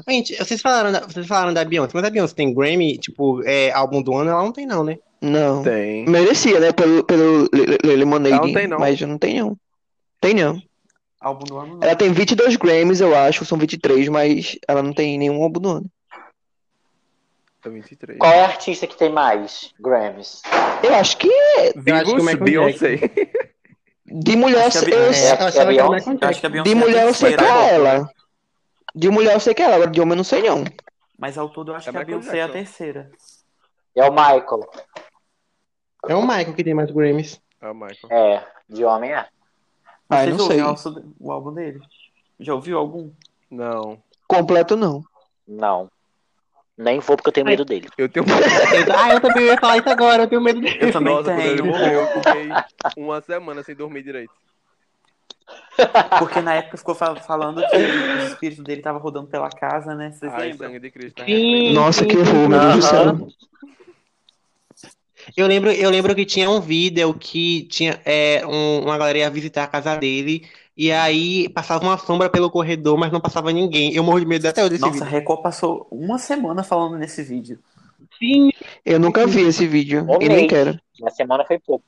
Gente, 0.08 0.36
vocês 0.38 0.62
falaram, 0.62 0.94
da, 0.94 1.02
vocês 1.02 1.28
falaram 1.28 1.54
da 1.54 1.66
Beyoncé, 1.66 1.92
mas 1.94 2.06
a 2.06 2.10
Beyoncé 2.10 2.34
tem 2.34 2.54
Grammy, 2.54 2.98
tipo, 2.98 3.44
é, 3.44 3.72
álbum 3.72 4.02
do 4.02 4.16
ano, 4.16 4.30
ela 4.30 4.44
não 4.44 4.54
tem 4.54 4.66
não, 4.66 4.82
né? 4.84 4.98
Não. 5.26 5.64
Tem. 5.64 6.06
Merecia, 6.08 6.60
né? 6.60 6.72
Pelo, 6.72 7.04
pelo 7.04 7.50
Le- 7.52 7.78
Le- 7.84 7.96
Lemonade. 7.96 8.34
Ela 8.36 8.46
não 8.46 8.54
tem, 8.54 8.68
não. 8.68 8.80
Mas 8.80 9.02
não 9.02 9.18
tem, 9.18 9.40
não. 9.40 9.58
Tem, 10.22 10.34
não. 10.34 10.62
Álbum 11.20 11.46
do 11.46 11.58
ano 11.58 11.78
não. 11.78 11.84
Ela 11.84 11.96
tem 11.96 12.12
22 12.12 12.56
Grammys, 12.56 13.02
eu 13.02 13.16
acho. 13.16 13.44
São 13.46 13.58
23, 13.58 14.08
mas 14.10 14.58
ela 14.68 14.84
não 14.84 14.94
tem 14.94 15.18
nenhum 15.18 15.42
álbum 15.42 15.60
do 15.60 15.70
ano. 15.70 15.86
Tá 17.62 17.70
23. 17.72 18.20
Qual 18.20 18.32
é 18.32 18.42
a 18.42 18.46
artista 18.46 18.86
que 18.86 18.96
tem 18.96 19.12
mais 19.12 19.74
Grammys? 19.80 20.44
Eu 20.84 20.94
acho 20.94 21.18
que 21.18 21.28
Eu 21.28 21.34
acho 21.66 21.74
que 21.74 21.80
o 21.80 21.82
Vivos 21.82 22.14
Michael 22.24 22.44
Beyoncé. 22.44 22.96
de 24.06 24.36
mulher 24.36 24.68
Acho 24.68 24.88
eu, 24.88 25.12
É, 25.12 25.30
é 25.32 26.62
de 26.62 26.72
é 26.72 26.76
mulher 26.76 27.08
eu 27.08 27.14
sei 27.16 27.36
que 27.36 27.44
é 27.44 27.74
ela. 27.74 28.10
De 28.94 29.10
mulher 29.10 29.34
eu 29.34 29.40
sei 29.40 29.54
que 29.56 29.64
é 29.64 29.66
ela, 29.66 29.76
agora 29.76 29.90
de 29.90 30.00
homem 30.00 30.12
eu 30.12 30.18
não 30.18 30.24
sei, 30.24 30.44
não. 30.44 30.64
Mas 31.18 31.38
ao 31.40 31.50
todo 31.50 31.72
eu 31.72 31.76
acho 31.76 31.90
É 31.90 31.92
que 31.92 31.98
a 31.98 32.04
Beyoncé 32.04 32.38
é 32.38 32.42
a 32.44 32.50
terceira. 32.50 33.10
É 33.96 34.04
o 34.08 34.12
Michael. 34.12 34.70
É 36.08 36.16
o 36.16 36.22
Michael 36.22 36.54
que 36.54 36.64
tem 36.64 36.74
mais 36.74 36.92
Grammys. 36.92 37.42
Ah, 37.62 37.74
Michael. 37.74 37.98
É, 38.12 38.48
de 38.70 38.84
homem 38.86 39.12
é. 39.14 39.26
Ai, 40.10 40.26
Vocês 40.26 40.38
não 40.38 40.48
sei. 40.48 40.62
ouviram 40.62 41.14
o, 41.20 41.28
o 41.28 41.32
álbum 41.32 41.54
dele? 41.54 41.80
Já 42.40 42.54
ouviu 42.54 42.78
algum? 42.78 43.10
Não. 43.50 43.98
Completo, 44.28 44.76
não. 44.76 45.04
Não. 45.48 45.90
Nem 46.78 47.00
vou 47.00 47.16
porque 47.16 47.30
eu 47.30 47.34
tenho 47.34 47.46
medo 47.46 47.64
dele. 47.64 47.88
Eu 47.98 48.10
tenho. 48.10 48.26
ah, 48.98 49.14
eu 49.14 49.22
também 49.22 49.46
ia 49.46 49.58
falar 49.58 49.78
isso 49.78 49.90
agora, 49.90 50.24
eu 50.24 50.28
tenho 50.28 50.42
medo 50.42 50.60
dele. 50.60 50.78
Eu 50.82 50.92
também 50.92 51.14
Nossa, 51.14 51.32
quando 51.34 51.40
ele 51.40 51.62
tenho. 51.62 51.66
morreu, 51.72 52.02
eu 52.02 52.08
fiquei 52.08 52.50
uma 53.04 53.22
semana 53.22 53.64
sem 53.64 53.74
dormir 53.76 54.04
direito. 54.04 54.34
Porque 56.20 56.42
na 56.42 56.56
época 56.56 56.78
ficou 56.78 56.96
fa- 56.96 57.16
falando 57.18 57.62
que 57.68 57.76
o 57.78 58.18
espírito 58.28 58.64
dele 58.64 58.82
tava 58.82 58.98
rodando 58.98 59.28
pela 59.28 59.50
casa, 59.50 59.94
né? 59.96 60.12
Vocês 60.12 60.34
Ai, 60.34 60.50
lembram? 60.50 60.68
sangue 60.70 60.80
de 60.80 60.92
Cristo. 60.92 61.22
né? 61.22 61.72
Nossa, 61.74 62.06
que 62.06 62.18
horror, 62.18 62.50
meu 62.50 62.60
Deus 62.60 62.76
do 62.76 62.82
céu. 62.82 63.28
Eu 65.36 65.48
lembro, 65.48 65.72
eu 65.72 65.90
lembro 65.90 66.14
que 66.16 66.26
tinha 66.26 66.50
um 66.50 66.60
vídeo 66.60 67.14
que 67.14 67.64
tinha 67.64 68.00
é, 68.06 68.46
um- 68.46 68.84
uma 68.84 68.98
galera 68.98 69.20
ia 69.20 69.30
visitar 69.30 69.64
a 69.64 69.68
casa 69.68 69.96
dele 69.96 70.46
e 70.78 70.92
aí 70.92 71.48
passava 71.50 71.84
uma 71.86 71.98
sombra 71.98 72.30
pelo 72.30 72.50
corredor, 72.52 72.98
mas 72.98 73.12
não 73.12 73.22
passava 73.22 73.52
ninguém. 73.52 73.94
Eu 73.96 74.04
morro 74.04 74.20
de 74.20 74.26
medo 74.26 74.48
até 74.48 74.62
hoje 74.62 74.72
desse 74.72 74.82
Nossa, 74.82 75.04
a 75.04 75.06
vídeo. 75.06 75.20
Record 75.20 75.42
passou 75.42 75.88
uma 75.92 76.18
semana 76.18 76.64
falando 76.64 76.98
nesse 76.98 77.24
vídeo. 77.24 77.60
Sim, 78.20 78.52
Eu 78.86 79.00
nunca 79.00 79.26
vi 79.28 79.42
esse 79.42 79.68
vídeo. 79.68 80.06
Um 80.10 80.22
E 80.22 80.28
nem 80.28 80.38
mês. 80.38 80.50
quero. 80.50 80.80
Uma 81.00 81.12
semana 81.12 81.44
foi 81.46 81.60
pouco. 81.60 81.86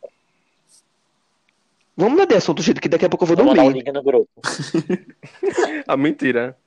Vamos 1.96 2.12
mudar 2.14 2.26
de 2.26 2.36
assunto, 2.36 2.62
gente, 2.62 2.80
que 2.80 2.90
daqui 2.90 3.06
a 3.06 3.10
pouco 3.10 3.24
eu 3.24 3.28
vou 3.28 3.36
Vou 3.38 3.46
mandar 3.46 3.62
o 3.62 3.66
dormir. 3.66 3.80
link 3.84 3.94
no 3.94 4.04
grupo. 4.04 4.30
Ah, 5.88 5.98
mentira. 5.98 6.58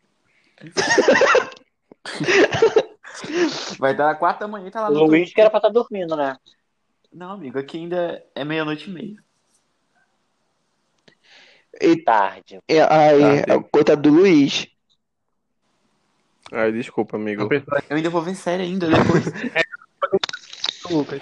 Vai 3.78 3.94
dar 3.94 4.14
quatro 4.16 4.40
da 4.40 4.48
manhã 4.48 4.68
e 4.68 4.70
tá 4.70 4.80
lá 4.80 4.88
O 4.88 4.92
no 4.94 5.04
Luiz 5.04 5.32
que 5.32 5.40
era 5.40 5.50
pra 5.50 5.58
estar 5.58 5.68
dormindo, 5.68 6.16
né? 6.16 6.36
Não, 7.12 7.32
amigo, 7.32 7.58
aqui 7.58 7.76
ainda 7.78 8.24
é 8.34 8.44
meia-noite 8.44 8.88
e 8.88 8.92
meia. 8.92 9.16
Tarde. 12.04 12.60
É, 12.68 12.80
ai, 12.82 13.42
Tá, 13.44 13.54
sim. 13.54 13.62
coitado 13.72 14.02
do 14.02 14.10
Luiz. 14.10 14.66
Ai, 16.52 16.72
desculpa, 16.72 17.16
amigo. 17.16 17.48
Eu 17.88 17.96
ainda 17.96 18.10
vou 18.10 18.22
ver 18.22 18.34
série 18.34 18.64
ainda 18.64 18.88
depois. 18.88 19.24
é 19.54 19.62
Lucas. 20.90 21.20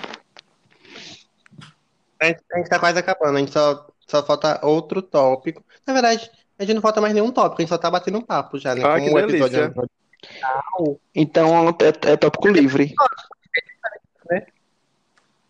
A 2.20 2.26
gente, 2.26 2.40
a 2.52 2.58
gente 2.58 2.68
tá 2.68 2.78
quase 2.78 2.98
acabando, 2.98 3.36
a 3.36 3.40
gente 3.40 3.52
só, 3.52 3.86
só 4.06 4.24
falta 4.24 4.64
outro 4.66 5.00
tópico. 5.02 5.62
Na 5.86 5.92
verdade, 5.92 6.30
a 6.58 6.64
gente 6.64 6.74
não 6.74 6.82
falta 6.82 7.00
mais 7.00 7.14
nenhum 7.14 7.30
tópico, 7.30 7.60
a 7.60 7.62
gente 7.62 7.68
só 7.68 7.78
tá 7.78 7.90
batendo 7.90 8.18
um 8.18 8.22
papo 8.22 8.58
já, 8.58 8.74
né? 8.74 8.82
Ah, 8.84 8.94
Como 8.98 9.04
que 9.06 9.14
o 9.14 9.18
episódio 9.18 9.60
delícia. 9.60 9.82
é- 9.82 10.96
Então 11.14 11.68
é, 11.68 12.12
é 12.12 12.16
tópico 12.16 12.48
livre. 12.48 12.94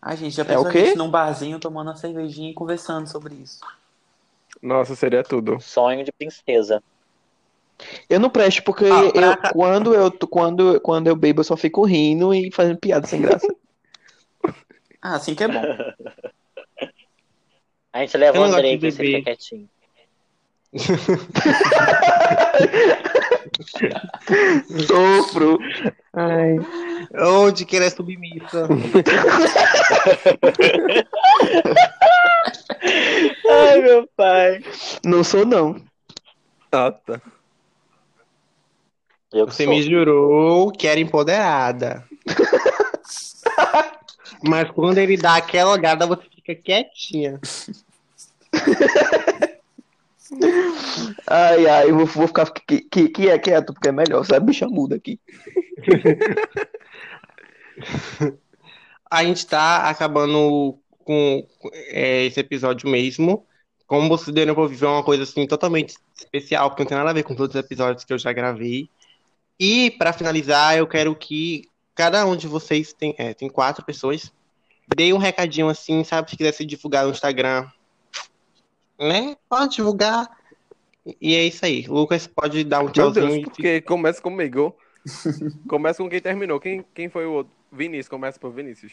Ai, 0.01 0.17
gente, 0.17 0.35
já 0.35 0.43
É 0.43 0.45
pensou 0.45 0.67
a 0.67 0.71
gente 0.71 0.97
num 0.97 1.09
barzinho 1.09 1.59
tomando 1.59 1.87
uma 1.89 1.95
cervejinha 1.95 2.51
e 2.51 2.53
conversando 2.53 3.07
sobre 3.07 3.35
isso. 3.35 3.59
Nossa, 4.61 4.95
seria 4.95 5.23
tudo. 5.23 5.59
Sonho 5.59 6.03
de 6.03 6.11
princesa. 6.11 6.81
Eu 8.09 8.19
não 8.19 8.29
presto 8.29 8.61
porque 8.63 8.85
Ah, 8.85 9.11
eu, 9.15 9.37
pra- 9.37 9.51
quando, 9.51 9.93
eu, 9.93 10.11
quando, 10.27 10.81
quando 10.81 11.07
eu 11.07 11.15
bebo 11.15 11.39
eu 11.41 11.45
só 11.45 11.55
fico 11.55 11.85
rindo 11.85 12.33
e 12.33 12.51
fazendo 12.51 12.77
piada 12.77 13.07
sem 13.07 13.21
graça. 13.21 13.47
Ah, 15.01 15.15
assim 15.15 15.33
que 15.33 15.45
é 15.45 15.47
bom. 15.47 15.63
A 17.93 17.99
gente 17.99 18.17
leva 18.17 18.37
Eu 18.37 18.41
o 18.41 18.43
Andrei 18.43 18.77
de 18.77 18.85
que 18.85 18.91
você 18.91 19.01
fica 19.03 19.21
quietinho. 19.23 19.69
Sofro. 24.87 25.57
Ai. 26.13 26.55
Onde 27.17 27.65
que 27.65 27.75
ela 27.77 27.85
é 27.85 27.89
submissa? 27.89 28.67
Ai, 33.49 33.81
meu 33.81 34.07
pai. 34.15 34.63
Não 35.03 35.23
sou, 35.23 35.43
não. 35.45 35.81
Ah, 36.71 36.91
tá. 36.91 37.19
Eu 39.31 39.45
Você 39.45 39.65
sou. 39.65 39.73
me 39.73 39.81
jurou 39.83 40.71
que 40.71 40.87
era 40.87 40.99
empoderada. 40.99 42.03
Mas 44.43 44.69
quando 44.71 44.97
ele 44.99 45.17
dá 45.17 45.35
aquela 45.35 45.71
olhada, 45.71 46.05
você 46.07 46.23
fica 46.35 46.55
quietinha. 46.55 47.39
Ai, 51.27 51.67
ai, 51.67 51.91
vou, 51.91 52.05
vou 52.05 52.27
ficar 52.27 52.45
que, 52.51 52.81
que, 52.81 53.09
que 53.09 53.29
é 53.29 53.39
quieto, 53.39 53.73
porque 53.73 53.89
é 53.89 53.91
melhor, 53.91 54.23
sabe? 54.25 54.45
Bicha 54.47 54.67
muda 54.67 54.95
aqui. 54.95 55.19
A 59.09 59.23
gente 59.23 59.47
tá 59.47 59.89
acabando 59.89 60.77
com 61.03 61.47
é, 61.91 62.25
esse 62.25 62.39
episódio 62.39 62.87
mesmo. 62.89 63.45
Como 63.87 64.07
você 64.07 64.31
deu, 64.31 64.45
eu 64.45 64.53
vou 64.53 64.67
viver 64.67 64.85
uma 64.85 65.03
coisa 65.03 65.23
assim 65.23 65.47
totalmente 65.47 65.95
especial, 66.15 66.69
porque 66.69 66.83
não 66.83 66.89
tem 66.89 66.97
nada 66.97 67.09
a 67.09 67.13
ver 67.13 67.23
com 67.23 67.33
todos 67.33 67.55
os 67.55 67.59
episódios 67.59 68.05
que 68.05 68.13
eu 68.13 68.19
já 68.19 68.31
gravei. 68.31 68.87
E 69.59 69.91
pra 69.91 70.13
finalizar, 70.13 70.77
eu 70.77 70.85
quero 70.85 71.15
que 71.15 71.63
cada 71.95 72.25
um 72.25 72.35
de 72.35 72.47
vocês 72.47 72.93
tem, 72.93 73.15
é, 73.17 73.33
tem 73.33 73.49
quatro 73.49 73.83
pessoas, 73.83 74.31
dê 74.95 75.11
um 75.11 75.17
recadinho 75.17 75.67
assim, 75.67 76.03
sabe? 76.03 76.29
Se 76.29 76.37
quiser 76.37 76.53
se 76.53 76.65
divulgar 76.65 77.05
no 77.05 77.11
Instagram, 77.11 77.67
né? 78.99 79.35
Pode 79.47 79.75
divulgar. 79.77 80.29
E 81.21 81.33
é 81.33 81.43
isso 81.45 81.65
aí. 81.65 81.87
Lucas 81.87 82.27
pode 82.27 82.63
dar 82.63 82.79
um 82.81 82.83
Meu 82.83 82.91
tchauzinho 82.91 83.27
Deus, 83.27 83.37
e 83.37 83.41
porque 83.41 83.81
começa 83.81 84.21
comigo. 84.21 84.75
Começa 85.67 86.03
com 86.03 86.09
quem 86.09 86.19
terminou. 86.19 86.59
Quem, 86.59 86.85
quem 86.93 87.09
foi 87.09 87.25
o 87.25 87.31
outro? 87.31 87.53
Vinícius, 87.71 88.09
começa 88.09 88.39
por 88.39 88.51
Vinícius. 88.51 88.91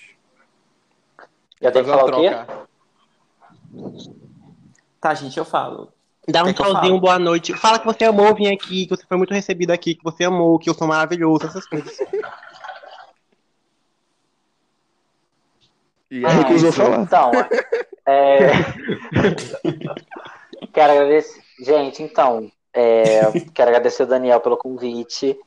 Já 1.60 1.72
tem 1.72 1.82
que 1.82 1.90
falar 1.90 2.04
o 2.04 2.20
quê? 2.20 2.28
troca. 2.30 2.68
Tá, 5.00 5.14
gente, 5.14 5.36
eu 5.36 5.44
falo. 5.44 5.92
Dá 6.28 6.44
um 6.44 6.52
tchauzinho, 6.52 7.00
boa 7.00 7.18
noite. 7.18 7.54
Fala 7.54 7.78
que 7.78 7.86
você 7.86 8.04
amou 8.04 8.34
vir 8.34 8.52
aqui, 8.52 8.86
que 8.86 8.96
você 8.96 9.04
foi 9.06 9.16
muito 9.16 9.32
recebido 9.32 9.70
aqui, 9.72 9.94
que 9.94 10.04
você 10.04 10.24
amou, 10.24 10.58
que 10.58 10.68
eu 10.68 10.74
sou 10.74 10.86
maravilhoso, 10.86 11.46
essas 11.46 11.66
coisas. 11.66 11.98
E 16.08 16.24
Ah, 16.24 16.30
aí, 16.30 16.36
recusou 16.38 16.68
isso. 16.68 16.78
falar. 16.78 17.02
Então, 17.02 17.32
é... 18.06 18.48
quero 20.72 20.92
agradecer. 20.92 21.40
Gente, 21.58 22.02
então, 22.02 22.50
é, 22.72 23.20
quero 23.54 23.70
agradecer 23.70 24.02
o 24.02 24.06
Daniel 24.06 24.40
pelo 24.40 24.56
convite 24.56 25.38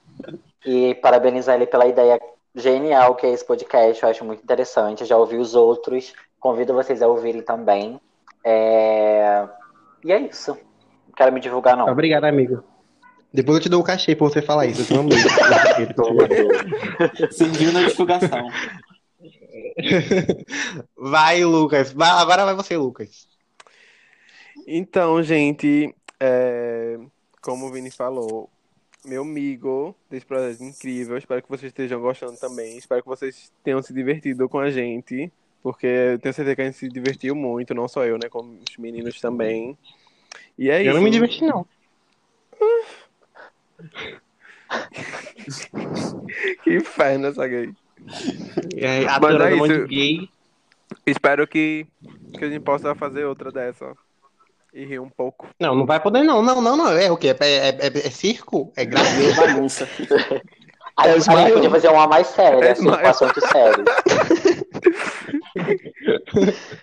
e 0.65 0.95
parabenizar 0.95 1.55
ele 1.55 1.67
pela 1.67 1.85
ideia 1.85 2.19
genial 2.55 3.15
que 3.15 3.25
é 3.25 3.31
esse 3.31 3.45
podcast. 3.45 4.01
Eu 4.01 4.09
acho 4.09 4.25
muito 4.25 4.43
interessante. 4.43 5.01
Eu 5.01 5.07
já 5.07 5.17
ouvi 5.17 5.37
os 5.37 5.55
outros. 5.55 6.13
Convido 6.39 6.73
vocês 6.73 7.01
a 7.01 7.07
ouvirem 7.07 7.41
também. 7.41 7.99
É, 8.43 9.47
E 10.03 10.11
é 10.11 10.19
isso. 10.19 10.57
quero 11.15 11.31
me 11.31 11.39
divulgar, 11.39 11.77
não. 11.77 11.87
Obrigado, 11.87 12.23
amigo. 12.23 12.63
Depois 13.31 13.57
eu 13.57 13.63
te 13.63 13.69
dou 13.69 13.81
o 13.81 13.83
cachê 13.83 14.15
pra 14.15 14.27
você 14.27 14.41
falar 14.41 14.65
isso. 14.65 14.91
Eu 14.91 14.97
um 14.97 15.01
amigo. 15.01 15.21
Serviu 17.31 17.71
na 17.71 17.83
divulgação. 17.83 18.47
Vai, 20.97 21.43
Lucas. 21.45 21.91
Vai- 21.93 22.09
agora 22.09 22.45
vai 22.45 22.55
você, 22.55 22.77
Lucas. 22.77 23.27
Então, 24.67 25.21
gente, 25.23 25.93
é, 26.19 26.97
como 27.41 27.67
o 27.67 27.71
Vini 27.71 27.89
falou, 27.91 28.49
meu 29.05 29.21
amigo 29.23 29.95
desse 30.09 30.25
projeto 30.25 30.63
incrível. 30.63 31.17
Espero 31.17 31.41
que 31.41 31.49
vocês 31.49 31.69
estejam 31.71 31.99
gostando 32.01 32.37
também. 32.37 32.77
Espero 32.77 33.01
que 33.01 33.07
vocês 33.07 33.51
tenham 33.63 33.81
se 33.81 33.93
divertido 33.93 34.47
com 34.49 34.59
a 34.59 34.69
gente, 34.69 35.31
porque 35.63 35.87
eu 35.87 36.19
tenho 36.19 36.33
certeza 36.33 36.55
que 36.55 36.61
a 36.61 36.65
gente 36.65 36.77
se 36.77 36.89
divertiu 36.89 37.35
muito, 37.35 37.73
não 37.73 37.87
só 37.87 38.05
eu, 38.05 38.17
né, 38.17 38.29
como 38.29 38.59
os 38.69 38.77
meninos 38.77 39.19
também. 39.21 39.77
E 40.57 40.69
é 40.69 40.81
Eu 40.81 40.87
isso. 40.87 40.95
não 40.95 41.01
me 41.01 41.11
diverti, 41.11 41.45
não. 41.45 41.65
Que 46.63 46.75
inferno 46.75 47.27
essa 47.27 47.47
gay. 47.47 47.73
É, 48.75 49.05
adorando 49.07 49.53
é 49.53 49.55
um 49.55 49.59
monte 49.59 49.71
isso. 49.71 49.87
de 49.87 49.95
gay. 49.95 50.29
Espero 51.05 51.47
que, 51.47 51.85
que 52.37 52.45
a 52.45 52.49
gente 52.49 52.61
possa 52.61 52.95
fazer 52.95 53.25
outra 53.25 53.51
dessa. 53.51 53.93
E 54.73 54.85
rir 54.85 54.99
um 54.99 55.09
pouco. 55.09 55.47
Não, 55.59 55.75
não 55.75 55.85
vai 55.85 55.99
poder, 55.99 56.23
não. 56.23 56.41
Não, 56.41 56.61
não, 56.61 56.77
não. 56.77 56.91
É 56.91 57.11
o 57.11 57.17
quê? 57.17 57.35
É, 57.39 57.45
é, 57.45 57.69
é- 57.69 58.07
é 58.07 58.11
circo? 58.11 58.71
É 58.75 58.85
graça? 58.85 59.35
Bagunça. 59.35 59.89
Aí 60.97 61.09
É 61.09 61.13
a 61.13 61.19
gente 61.19 61.53
podia 61.53 61.69
fazer 61.69 61.89
uma 61.89 62.07
mais 62.07 62.27
séria, 62.27 62.63
É 62.65 62.71
assim, 62.71 62.89
assuntos 62.89 63.43
sérios. 63.49 63.85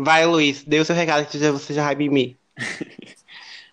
Vai, 0.00 0.24
Luiz. 0.26 0.62
Dê 0.64 0.78
o 0.78 0.84
seu 0.84 0.94
recado 0.94 1.26
que 1.26 1.38
você 1.38 1.74
já 1.74 1.84
vai 1.84 1.94
mimir. 1.94 2.36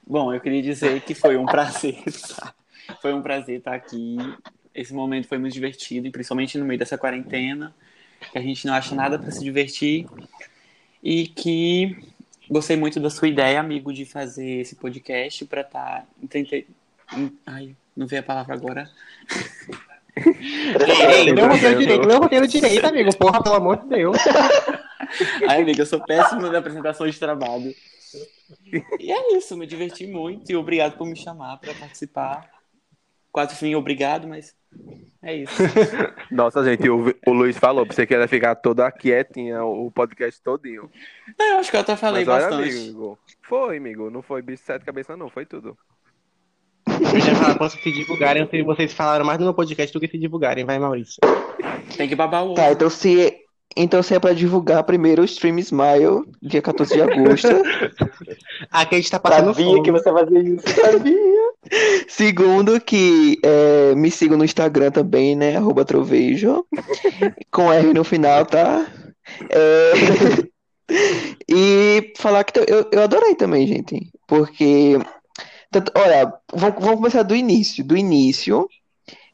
Bom, 0.05 0.33
eu 0.33 0.41
queria 0.41 0.61
dizer 0.61 1.01
que 1.01 1.13
foi 1.13 1.37
um 1.37 1.45
prazer. 1.45 2.03
tá? 2.35 2.53
Foi 3.01 3.13
um 3.13 3.21
prazer 3.21 3.59
estar 3.59 3.73
aqui. 3.75 4.17
Esse 4.73 4.93
momento 4.93 5.27
foi 5.27 5.37
muito 5.37 5.53
divertido, 5.53 6.07
e 6.07 6.11
principalmente 6.11 6.57
no 6.57 6.65
meio 6.65 6.79
dessa 6.79 6.97
quarentena, 6.97 7.73
que 8.31 8.37
a 8.37 8.41
gente 8.41 8.65
não 8.65 8.73
acha 8.73 8.95
nada 8.95 9.19
para 9.19 9.31
se 9.31 9.43
divertir. 9.43 10.07
E 11.03 11.27
que 11.27 11.97
gostei 12.49 12.77
muito 12.77 12.99
da 12.99 13.09
sua 13.09 13.27
ideia, 13.27 13.59
amigo, 13.59 13.93
de 13.93 14.05
fazer 14.05 14.61
esse 14.61 14.75
podcast 14.75 15.45
para 15.45 15.61
estar. 15.61 16.05
Tá 16.29 16.39
Ai, 17.45 17.75
não 17.95 18.07
veio 18.07 18.21
a 18.21 18.25
palavra 18.25 18.53
agora. 18.53 18.89
Ei, 21.15 21.31
não 21.33 21.47
roteiro 21.47 21.79
direito, 21.79 22.07
não 22.07 22.19
roteiro 22.19 22.47
direito, 22.47 22.85
amigo. 22.85 23.17
Porra, 23.17 23.41
pelo 23.41 23.55
amor 23.55 23.77
de 23.77 23.87
Deus. 23.87 24.17
Ai, 25.47 25.61
amiga, 25.61 25.81
eu 25.81 25.85
sou 25.85 25.99
péssimo 25.99 26.41
na 26.49 26.59
apresentação 26.59 27.07
de 27.07 27.17
trabalho. 27.17 27.73
E 28.99 29.11
é 29.11 29.37
isso, 29.37 29.57
me 29.57 29.65
diverti 29.65 30.05
muito 30.05 30.51
e 30.51 30.55
obrigado 30.55 30.97
por 30.97 31.07
me 31.07 31.15
chamar 31.15 31.57
para 31.57 31.73
participar. 31.73 32.49
Quase 33.31 33.55
fim, 33.55 33.75
obrigado, 33.75 34.27
mas 34.27 34.53
é 35.21 35.35
isso. 35.35 35.53
Nossa, 36.31 36.63
gente, 36.63 36.89
o, 36.89 37.13
o 37.27 37.31
Luiz 37.31 37.57
falou, 37.57 37.85
pensei 37.85 38.05
que 38.05 38.13
ela 38.13 38.23
ia 38.23 38.27
ficar 38.27 38.55
toda 38.55 38.91
quietinha 38.91 39.63
o 39.63 39.91
podcast 39.91 40.41
todinho. 40.41 40.89
Eu 41.39 41.57
acho 41.57 41.69
que 41.69 41.77
eu 41.77 41.81
até 41.81 41.95
falei 41.95 42.25
Mas 42.25 42.33
olha, 42.35 42.49
bastante. 42.49 42.77
amigo, 42.77 43.19
foi, 43.41 43.77
amigo. 43.77 44.09
Não 44.09 44.21
foi 44.21 44.41
bicho 44.41 44.63
sete 44.65 44.83
cabeças, 44.85 45.17
não. 45.17 45.29
Foi 45.29 45.45
tudo. 45.45 45.77
Eu 46.87 47.19
já 47.19 47.35
falar, 47.35 47.57
posso 47.57 47.77
se 47.77 47.91
divulgarem, 47.91 48.47
se 48.49 48.61
vocês 48.63 48.93
falaram 48.93 49.23
mais 49.25 49.37
no 49.39 49.45
meu 49.45 49.53
podcast 49.53 49.93
do 49.93 49.99
que 49.99 50.07
se 50.07 50.17
divulgarem. 50.17 50.65
Vai, 50.65 50.79
Maurício. 50.79 51.19
Tem 51.95 52.07
que 52.09 52.15
babar 52.15 52.43
o 52.43 52.47
ovo. 52.47 52.55
Tá, 52.55 52.71
então 52.71 52.89
se, 52.89 53.37
então 53.75 54.01
se 54.01 54.15
é 54.15 54.19
pra 54.19 54.33
divulgar 54.33 54.83
primeiro 54.83 55.21
o 55.21 55.25
Stream 55.25 55.59
Smile, 55.59 56.25
dia 56.41 56.61
14 56.61 56.93
de 56.93 57.01
agosto. 57.01 57.47
Aqui 58.71 58.95
a 58.95 58.97
gente 58.97 59.11
tá 59.11 59.19
passando 59.19 59.53
Sabia 59.53 59.65
fome. 59.65 59.83
que 59.83 59.91
você 59.91 60.11
fazia 60.11 60.39
isso, 60.39 60.67
sabia. 60.69 61.50
Segundo, 62.07 62.79
que 62.81 63.37
é, 63.43 63.93
me 63.95 64.09
sigam 64.11 64.37
no 64.37 64.45
Instagram 64.45 64.91
também, 64.91 65.35
né? 65.35 65.55
Arroba 65.57 65.85
Trovejo. 65.85 66.65
Com 67.51 67.71
R 67.71 67.93
no 67.93 68.03
final, 68.03 68.45
tá? 68.45 68.85
É, 69.49 69.93
E 71.47 72.11
falar 72.17 72.43
que 72.43 72.59
eu, 72.59 72.87
eu 72.91 73.01
adorei 73.01 73.35
também, 73.35 73.65
gente. 73.67 74.09
Porque. 74.27 74.97
tanto- 75.71 75.91
Olha, 75.95 76.33
vamos, 76.53 76.75
vamos 76.81 76.95
começar 76.97 77.23
do 77.23 77.35
início. 77.35 77.83
Do 77.83 77.95
início. 77.95 78.67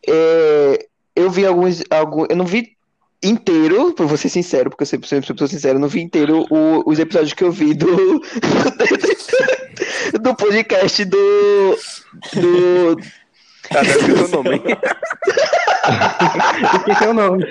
é, 0.08 0.86
eu 1.16 1.30
vi 1.32 1.46
alguns, 1.46 1.84
alguns. 1.90 2.28
Eu 2.30 2.36
não 2.36 2.46
vi 2.46 2.76
inteiro, 3.24 3.94
pra 3.94 4.16
ser 4.18 4.30
sincero, 4.30 4.70
porque 4.70 4.84
eu 4.84 4.88
sempre, 4.88 5.08
sempre 5.10 5.36
sou 5.36 5.48
sincero, 5.48 5.78
eu 5.78 5.82
não 5.82 5.88
vi 5.88 6.02
inteiro 6.02 6.46
o- 6.52 6.84
os 6.86 7.00
episódios 7.00 7.34
que 7.34 7.44
eu 7.44 7.52
vi 7.52 7.74
do. 7.74 8.22
do 10.22 10.36
podcast 10.36 11.04
do. 11.06 11.78
Do. 12.34 12.96
Tá, 13.70 13.82
deve 13.82 14.00
ser 14.00 14.12
o 14.36 14.44
nome. 14.44 14.62
Esqueci 16.78 17.08
o 17.08 17.14
nome. 17.14 17.46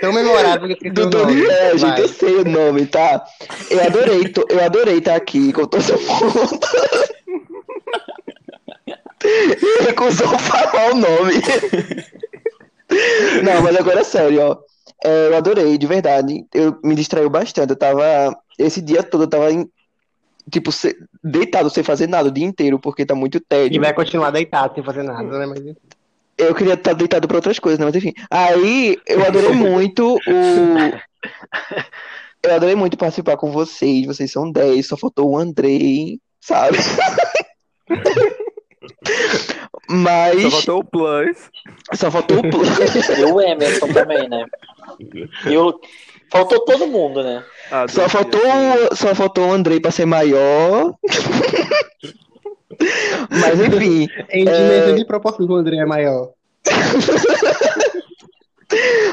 Tão 0.00 0.12
memorável 0.12 0.76
que 0.76 0.88
eu 0.88 0.92
Do 0.94 1.06
o 1.06 1.10
Tony 1.10 1.34
nome. 1.42 1.46
É, 1.50 1.76
gente, 1.76 2.00
eu 2.00 2.08
sei 2.08 2.36
o 2.36 2.44
nome, 2.44 2.86
tá? 2.86 3.24
Eu 3.68 3.82
adorei, 3.84 4.28
to- 4.28 4.46
eu 4.48 4.64
adorei 4.64 4.98
estar 4.98 5.16
aqui 5.16 5.52
com 5.52 5.66
todo 5.66 5.82
mundo. 5.82 6.60
Ele 9.22 9.84
recusou 9.86 10.38
falar 10.38 10.92
o 10.92 10.94
nome. 10.94 11.34
Não, 13.44 13.62
mas 13.62 13.76
agora 13.76 14.00
é 14.00 14.04
sério, 14.04 14.40
ó. 14.42 14.56
É, 15.04 15.28
eu 15.28 15.36
adorei, 15.36 15.76
de 15.78 15.86
verdade. 15.86 16.44
Eu 16.54 16.78
me 16.84 16.94
distraiu 16.94 17.28
bastante. 17.30 17.70
Eu 17.70 17.76
tava. 17.76 18.34
Esse 18.58 18.80
dia 18.80 19.02
todo 19.02 19.24
eu 19.24 19.28
tava 19.28 19.50
em- 19.52 19.68
tipo, 20.50 20.70
se- 20.72 20.96
deitado 21.22 21.68
sem 21.70 21.82
fazer 21.82 22.06
nada 22.06 22.28
o 22.28 22.32
dia 22.32 22.44
inteiro, 22.46 22.78
porque 22.78 23.04
tá 23.06 23.14
muito 23.14 23.36
E 23.36 23.40
tédio. 23.40 23.80
vai 23.80 23.92
continuar 23.92 24.30
deitado 24.30 24.74
sem 24.74 24.84
fazer 24.84 25.02
nada, 25.02 25.38
né? 25.38 25.46
Mas... 25.46 25.60
Eu 26.38 26.54
queria 26.54 26.74
estar 26.74 26.94
deitado 26.94 27.28
pra 27.28 27.36
outras 27.36 27.58
coisas, 27.58 27.78
né? 27.78 27.84
Mas 27.84 27.94
enfim. 27.96 28.14
Aí 28.30 28.96
eu 29.06 29.22
adorei 29.24 29.50
muito 29.52 30.16
o. 30.16 30.20
Eu 32.42 32.54
adorei 32.54 32.74
muito 32.74 32.96
participar 32.96 33.36
com 33.36 33.52
vocês. 33.52 34.06
Vocês 34.06 34.32
são 34.32 34.50
10, 34.50 34.86
só 34.86 34.96
faltou 34.96 35.28
o 35.30 35.36
Andrei, 35.36 36.18
sabe? 36.40 36.78
Mas 39.88 40.42
Só 40.42 40.50
faltou 40.50 40.78
o 40.80 40.84
plus. 40.84 41.50
só 41.94 42.10
faltou 42.10 42.38
o 42.38 42.50
Plus. 42.50 42.68
E 43.18 43.24
o 43.24 43.40
Emerson 43.40 43.88
também, 43.92 44.28
né? 44.28 44.44
E 45.46 45.56
o... 45.56 45.80
Faltou 46.30 46.60
todo 46.60 46.86
mundo, 46.86 47.22
né? 47.22 47.44
Ah, 47.70 47.86
Só 47.88 48.08
faltou, 48.08 48.40
só 48.94 49.14
faltou 49.14 49.48
o 49.48 49.52
Andrei 49.52 49.80
pra 49.80 49.90
ser 49.90 50.06
maior. 50.06 50.94
Mas 53.28 53.60
enfim. 53.60 54.08
Em 54.30 54.44
dimensão 54.44 54.96
de 54.96 55.04
proporção 55.04 55.46
que 55.46 55.52
o 55.52 55.56
André 55.56 55.76
é 55.76 55.84
maior. 55.84 56.30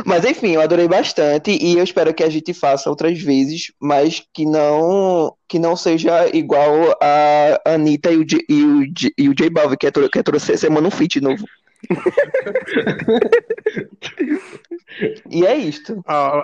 Mas 0.06 0.24
enfim, 0.24 0.52
eu 0.52 0.62
adorei 0.62 0.88
bastante 0.88 1.52
e 1.52 1.78
eu 1.78 1.84
espero 1.84 2.14
que 2.14 2.24
a 2.24 2.30
gente 2.30 2.54
faça 2.54 2.90
outras 2.90 3.20
vezes, 3.20 3.74
mas 3.80 4.24
que 4.32 4.46
não 4.46 5.34
que 5.48 5.58
não 5.58 5.76
seja 5.76 6.30
igual 6.32 6.96
a 7.02 7.60
Anitta 7.66 8.12
e 8.12 8.18
o, 8.18 8.24
J, 8.24 8.46
e 8.48 8.64
o, 8.64 8.86
J, 8.94 9.12
e 9.18 9.28
o 9.28 9.34
J 9.34 9.50
Balvin, 9.50 9.76
que 9.76 9.88
é 9.88 9.92
que 9.92 10.20
é 10.20 10.24
toda 10.24 10.38
semana 10.40 10.88
um 10.88 10.92
feat 10.92 11.20
novo. 11.20 11.44
e 15.30 15.46
é 15.46 15.56
isto. 15.56 16.02
Ó, 16.08 16.44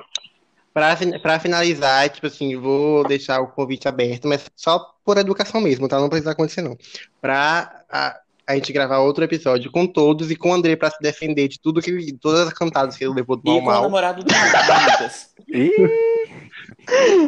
pra 0.74 1.40
finalizar, 1.40 2.10
tipo 2.10 2.26
assim, 2.28 2.58
vou 2.58 3.08
deixar 3.08 3.40
o 3.42 3.48
convite 3.48 3.88
aberto, 3.88 4.28
mas 4.28 4.50
só 4.56 4.84
por 5.06 5.18
educação 5.18 5.62
mesmo, 5.62 5.88
tá? 5.88 6.00
Não 6.00 6.10
precisa 6.10 6.32
acontecer, 6.32 6.62
não. 6.62 6.76
Pra 7.22 7.84
a, 7.92 8.18
a 8.48 8.56
gente 8.56 8.74
gravar 8.74 8.98
outro 9.00 9.24
episódio 9.24 9.72
com 9.72 9.86
todos 9.86 10.32
e 10.32 10.36
com 10.36 10.50
o 10.50 10.54
André 10.54 10.76
pra 10.76 10.90
se 10.90 10.98
defender 11.00 11.48
de 11.48 11.60
tudo 11.60 11.82
que. 11.82 12.14
Todas 12.20 12.48
as 12.48 12.54
cantadas 12.54 12.98
que 12.98 13.04
ele 13.04 13.14
levou 13.14 13.38
do 13.38 13.44
E 13.46 13.52
mal 13.52 13.60
com 13.62 13.64
o 13.64 13.72
mal. 13.72 13.82
namorado 13.84 14.24
do 14.24 14.34
Lucas. 14.34 15.30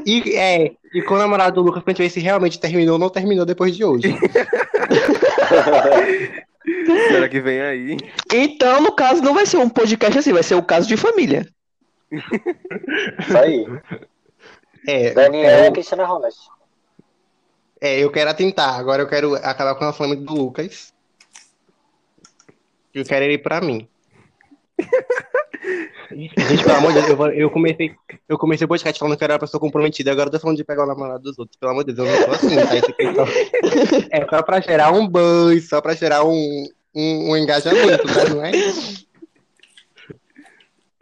E, 0.06 0.36
é, 0.36 0.74
e 0.94 1.02
com 1.02 1.14
o 1.14 1.18
namorado 1.18 1.56
do 1.56 1.62
Lucas 1.62 1.82
pra 1.82 1.92
gente 1.92 2.02
ver 2.02 2.10
se 2.10 2.20
realmente 2.20 2.60
terminou 2.60 2.96
ou 2.96 3.00
não 3.00 3.10
terminou 3.10 3.46
depois 3.46 3.74
de 3.74 3.86
hoje. 3.86 4.14
será 7.08 7.30
que 7.30 7.40
vem 7.40 7.62
aí? 7.62 7.98
Então, 8.34 8.82
no 8.82 8.92
caso, 8.92 9.22
não 9.22 9.34
vai 9.34 9.46
ser 9.46 9.56
um 9.58 9.70
podcast 9.70 10.20
assim, 10.20 10.34
vai 10.34 10.44
ser 10.44 10.56
o 10.56 10.64
caso 10.64 10.88
de 10.88 10.98
família. 10.98 11.48
Isso 12.12 13.38
aí. 13.38 13.66
É, 14.88 15.16
Daniel 15.16 15.50
é, 15.50 15.68
e 15.68 15.72
Cristina 15.72 16.06
Rocha. 16.06 16.38
É, 17.82 17.98
eu 17.98 18.12
quero 18.12 18.30
atentar. 18.30 18.78
Agora 18.80 19.02
eu 19.02 19.10
quero 19.10 19.34
acabar 19.34 19.74
com 19.74 19.84
a 19.84 19.92
flama 19.92 20.16
do 20.16 20.32
Lucas. 20.32 20.94
Eu 22.94 23.04
quero 23.04 23.26
ele 23.26 23.40
pra 23.40 23.60
mim. 23.62 23.88
Gente, 26.12 26.64
pelo 26.64 26.78
amor 26.78 26.94
de 26.94 27.02
Deus, 27.02 27.20
eu, 27.20 27.32
eu 27.32 27.50
comecei, 27.50 27.96
eu 28.30 28.38
comecei 28.38 28.66
o 28.66 28.68
podcast 28.68 29.00
falando 29.00 29.18
que 29.18 29.24
eu 29.24 29.26
era 29.26 29.34
uma 29.34 29.40
pessoa 29.40 29.60
comprometida, 29.60 30.12
agora 30.12 30.28
eu 30.28 30.32
tô 30.32 30.40
falando 30.40 30.58
de 30.58 30.64
pegar 30.64 30.84
o 30.84 30.88
namorado 30.88 31.24
dos 31.24 31.40
outros. 31.40 31.58
Pelo 31.58 31.72
amor 31.72 31.84
de 31.84 31.94
Deus, 31.94 32.08
eu 32.08 32.20
não 32.20 32.26
tô 32.26 32.32
assim, 32.32 32.56
tá? 32.56 32.76
Isso 32.76 32.92
aqui 32.92 33.04
é 33.04 33.14
só, 33.14 33.26
é 34.12 34.28
só 34.30 34.44
pra 34.44 34.60
gerar 34.60 34.92
um 34.92 35.08
buzz, 35.08 35.68
só 35.68 35.82
pra 35.82 35.96
gerar 35.96 36.24
um, 36.24 36.68
um, 36.94 37.32
um 37.32 37.38
engajamento, 37.38 38.06
tá? 38.06 38.30
Não 38.30 38.46
é? 38.46 38.52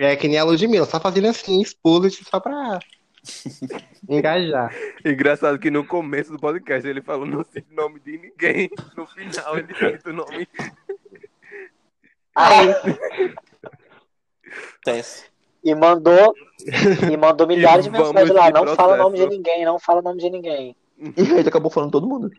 É 0.05 0.15
que 0.15 0.27
nem 0.27 0.37
a 0.37 0.43
Ludmilla, 0.43 0.85
só 0.85 0.99
fazendo 0.99 1.27
assim, 1.27 1.61
expulso, 1.61 2.23
só 2.25 2.39
pra 2.39 2.79
Engajar. 4.09 4.73
Engraçado 5.05 5.57
que 5.57 5.71
no 5.71 5.85
começo 5.85 6.31
do 6.31 6.39
podcast 6.39 6.85
ele 6.87 7.01
falou 7.01 7.25
não 7.25 7.43
sei 7.45 7.63
o 7.71 7.75
nome 7.75 7.99
de 8.01 8.17
ninguém. 8.17 8.69
No 8.97 9.05
final 9.07 9.57
ele 9.57 9.73
cita 9.73 10.09
o 10.09 10.13
nome. 10.13 10.47
Aí, 12.35 12.69
Acontece. 14.85 15.25
e 15.63 15.73
mandou, 15.73 16.33
e 17.11 17.17
mandou 17.17 17.47
milhares 17.47 17.85
de 17.85 17.91
vamos 17.91 18.11
mensagens 18.11 18.35
lá. 18.35 18.51
de 18.51 18.53
Não 18.65 18.75
fala 18.75 18.93
o 18.95 18.97
nome 18.97 19.15
de 19.17 19.21
processo. 19.21 19.37
ninguém, 19.37 19.65
não 19.65 19.79
fala 19.79 19.99
o 19.99 20.03
nome 20.03 20.19
de 20.19 20.29
ninguém. 20.29 20.75
E 20.99 21.21
aí 21.21 21.39
ele 21.39 21.49
acabou 21.49 21.71
falando 21.71 21.91
todo 21.91 22.07
mundo. 22.07 22.29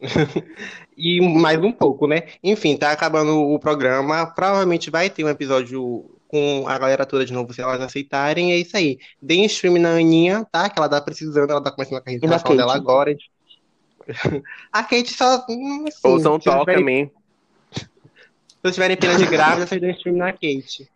E 1.00 1.20
mais 1.20 1.58
um 1.62 1.70
pouco, 1.72 2.06
né? 2.08 2.24
Enfim, 2.42 2.76
tá 2.76 2.90
acabando 2.90 3.36
o 3.40 3.58
programa. 3.58 4.26
Provavelmente 4.26 4.90
vai 4.90 5.08
ter 5.08 5.22
um 5.24 5.28
episódio 5.28 6.10
com 6.28 6.64
a 6.68 6.78
galera 6.78 7.04
toda 7.06 7.24
de 7.24 7.32
novo, 7.32 7.52
se 7.52 7.60
elas 7.60 7.80
aceitarem. 7.80 8.52
É 8.52 8.56
isso 8.56 8.76
aí. 8.76 8.98
Deem 9.20 9.44
stream 9.46 9.78
na 9.78 9.90
Aninha, 9.96 10.46
tá? 10.52 10.68
Que 10.70 10.78
ela 10.78 10.88
tá 10.88 11.00
precisando, 11.00 11.50
ela 11.50 11.62
tá 11.62 11.70
começando 11.72 11.96
a 11.98 12.00
carreira 12.02 12.24
E 12.24 12.28
na 12.28 12.36
internacional 12.36 12.56
dela 12.56 12.72
Kate? 12.74 12.82
agora. 12.82 13.16
A 14.72 14.82
Kate 14.82 15.12
só. 15.12 15.44
hum, 15.48 15.84
Assim, 15.88 15.98
Ouçam 16.08 16.38
se 16.40 16.44
vocês 16.44 16.56
Toca 16.56 16.72
tiverem- 16.74 16.84
Me. 16.84 17.10
Se 17.72 17.86
vocês 18.62 18.74
tiverem 18.74 18.96
pena 18.96 19.16
de 19.16 19.26
grávida, 19.26 19.66
vocês 19.66 19.80
dêem 19.80 19.92
stream 19.94 20.16
na 20.16 20.32
Kate. 20.32 20.88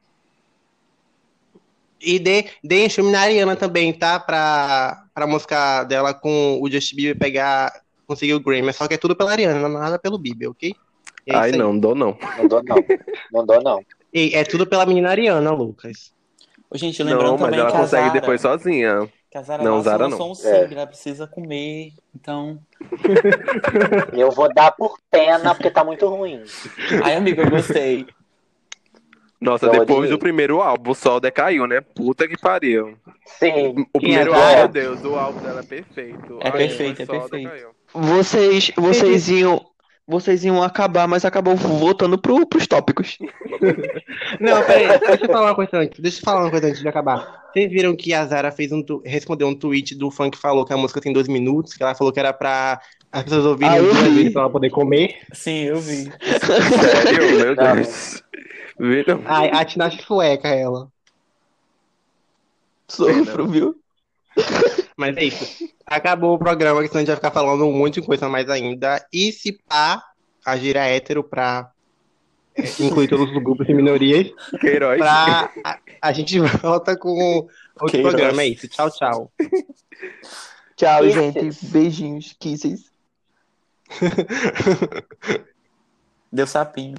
E 2.00 2.18
dê, 2.18 2.46
deem 2.64 2.86
stream 2.86 3.10
na 3.10 3.20
Ariana 3.20 3.54
também, 3.54 3.92
tá? 3.92 4.18
Pra, 4.18 5.04
pra 5.14 5.26
música 5.26 5.84
dela 5.84 6.12
com 6.12 6.58
o 6.60 6.68
Justin 6.70 6.96
Bieber 6.96 7.18
pegar, 7.18 7.72
conseguir 8.06 8.34
o 8.34 8.40
Grammy. 8.40 8.72
Só 8.72 8.88
que 8.88 8.94
é 8.94 8.98
tudo 8.98 9.14
pela 9.14 9.30
Ariana, 9.30 9.68
nada 9.68 9.98
pelo 9.98 10.18
Bieber, 10.18 10.50
ok? 10.50 10.74
É 11.26 11.36
Ai, 11.36 11.52
aí. 11.52 11.56
não, 11.56 11.78
dou 11.78 11.94
não. 11.94 12.18
Não 12.38 12.48
dou 12.48 12.62
não. 12.64 12.76
Não 13.32 13.46
dou 13.46 13.62
não. 13.62 13.80
E 14.12 14.34
é 14.34 14.44
tudo 14.44 14.66
pela 14.66 14.86
menina 14.86 15.10
Ariana, 15.10 15.52
Lucas. 15.52 16.12
Ô, 16.70 16.76
gente, 16.78 17.02
lembrando 17.02 17.32
Não, 17.32 17.38
mas 17.38 17.50
também 17.50 17.60
ela 17.60 17.72
consegue 17.72 18.08
Zara, 18.08 18.10
depois 18.10 18.40
sozinha. 18.40 19.08
que 19.30 19.38
a 19.38 19.42
Zara 19.42 19.62
Não, 19.62 19.80
Zara 19.82 20.08
não. 20.08 20.30
um 20.30 20.34
single, 20.34 20.78
ela 20.78 20.86
precisa 20.86 21.26
comer. 21.26 21.92
Então. 22.14 22.58
Eu 24.12 24.30
vou 24.30 24.52
dar 24.52 24.72
por 24.72 24.98
pena, 25.10 25.54
porque 25.54 25.70
tá 25.70 25.84
muito 25.84 26.06
ruim. 26.08 26.42
Ai, 27.02 27.14
amigo, 27.16 27.40
eu 27.40 27.50
gostei. 27.50 28.06
Nossa, 29.40 29.66
Eu 29.66 29.70
depois 29.70 30.08
odiei. 30.08 30.10
do 30.10 30.18
primeiro 30.18 30.60
álbum, 30.62 30.90
o 30.92 30.94
sol 30.94 31.18
decaiu, 31.20 31.66
né? 31.66 31.80
Puta 31.80 32.28
que 32.28 32.36
pariu. 32.38 32.96
Sim. 33.26 33.74
O 33.92 33.98
é 33.98 34.00
primeiro 34.00 34.34
álbum, 34.34 34.56
meu 34.56 34.68
Deus, 34.68 35.04
o 35.04 35.16
álbum 35.16 35.40
dela 35.40 35.60
é 35.60 35.64
perfeito. 35.64 36.38
É 36.40 36.50
Ai, 36.50 36.52
perfeito, 36.52 37.02
é 37.02 37.06
perfeito. 37.06 37.50
decaiu. 37.50 37.70
Vocês, 37.92 38.70
vocês 38.76 39.28
iam, 39.28 39.66
vocês 40.12 40.44
iam 40.44 40.62
acabar, 40.62 41.08
mas 41.08 41.24
acabou 41.24 41.56
voltando 41.56 42.16
pro, 42.18 42.46
pros 42.46 42.66
tópicos. 42.66 43.18
Não, 44.40 44.62
peraí, 44.64 44.98
deixa 45.00 45.24
eu 45.24 45.28
falar 45.32 45.46
uma 45.48 45.54
coisa 45.54 45.78
antes. 45.78 45.98
Deixa 46.00 46.20
eu 46.20 46.24
falar 46.24 46.40
uma 46.42 46.50
coisa 46.50 46.66
antes 46.68 46.80
de 46.80 46.86
acabar. 46.88 47.42
Vocês 47.52 47.70
viram 47.70 47.94
que 47.96 48.14
a 48.14 48.24
Zara 48.26 48.50
fez 48.52 48.70
um 48.72 48.82
tu- 48.82 49.02
respondeu 49.04 49.48
um 49.48 49.54
tweet 49.54 49.94
do 49.94 50.10
fã 50.10 50.30
que 50.30 50.38
falou 50.38 50.64
que 50.64 50.72
a 50.72 50.76
música 50.76 51.00
tem 51.00 51.12
dois 51.12 51.28
minutos, 51.28 51.74
que 51.74 51.82
ela 51.82 51.94
falou 51.94 52.12
que 52.12 52.20
era 52.20 52.32
pra 52.32 52.80
as 53.10 53.24
pessoas 53.24 53.44
ouvirem 53.44 53.72
Ah, 53.72 53.78
eu 53.78 53.84
duas 53.84 53.98
vi. 54.04 54.14
vezes 54.14 54.32
pra 54.32 54.42
ela 54.42 54.50
poder 54.50 54.70
comer. 54.70 55.16
Sim, 55.32 55.64
eu 55.64 55.78
vi. 55.78 56.10
Sério, 56.40 57.38
meu. 57.38 57.56
Deus. 57.56 58.22
Viram? 58.78 59.20
Ai, 59.26 59.50
a 59.52 59.64
Tinashe 59.64 60.02
sueca, 60.02 60.48
ela. 60.48 60.88
Sofro, 62.88 63.46
viu? 63.48 63.76
Mas 64.96 65.16
é 65.16 65.24
isso. 65.24 65.68
Acabou 65.86 66.34
o 66.34 66.38
programa, 66.38 66.80
que 66.82 66.88
senão 66.88 66.98
a 66.98 67.00
gente 67.00 67.08
vai 67.08 67.16
ficar 67.16 67.30
falando 67.30 67.66
um 67.66 67.72
monte 67.72 68.00
de 68.00 68.06
coisa 68.06 68.28
mais 68.28 68.48
ainda. 68.48 69.04
E 69.12 69.32
se 69.32 69.52
pá, 69.68 70.02
a 70.44 70.56
gira 70.56 70.84
hétero 70.86 71.22
pra 71.22 71.70
é, 72.54 72.64
incluir 72.80 73.08
todos 73.08 73.30
os 73.30 73.42
grupos 73.42 73.68
e 73.68 73.74
minorias, 73.74 74.30
Queiroz. 74.60 74.98
pra 74.98 75.50
a, 75.64 75.78
a 76.00 76.12
gente 76.12 76.38
volta 76.40 76.96
com 76.96 77.46
outro 77.74 77.88
Queiroz. 77.88 78.14
programa. 78.14 78.42
É 78.42 78.46
isso. 78.48 78.68
Tchau, 78.68 78.90
tchau. 78.90 79.32
Tchau, 80.76 81.02
Kisses. 81.02 81.14
gente. 81.14 81.66
Beijinhos. 81.66 82.36
Kisses. 82.38 82.92
Deu 86.32 86.46
sapinho. 86.46 86.96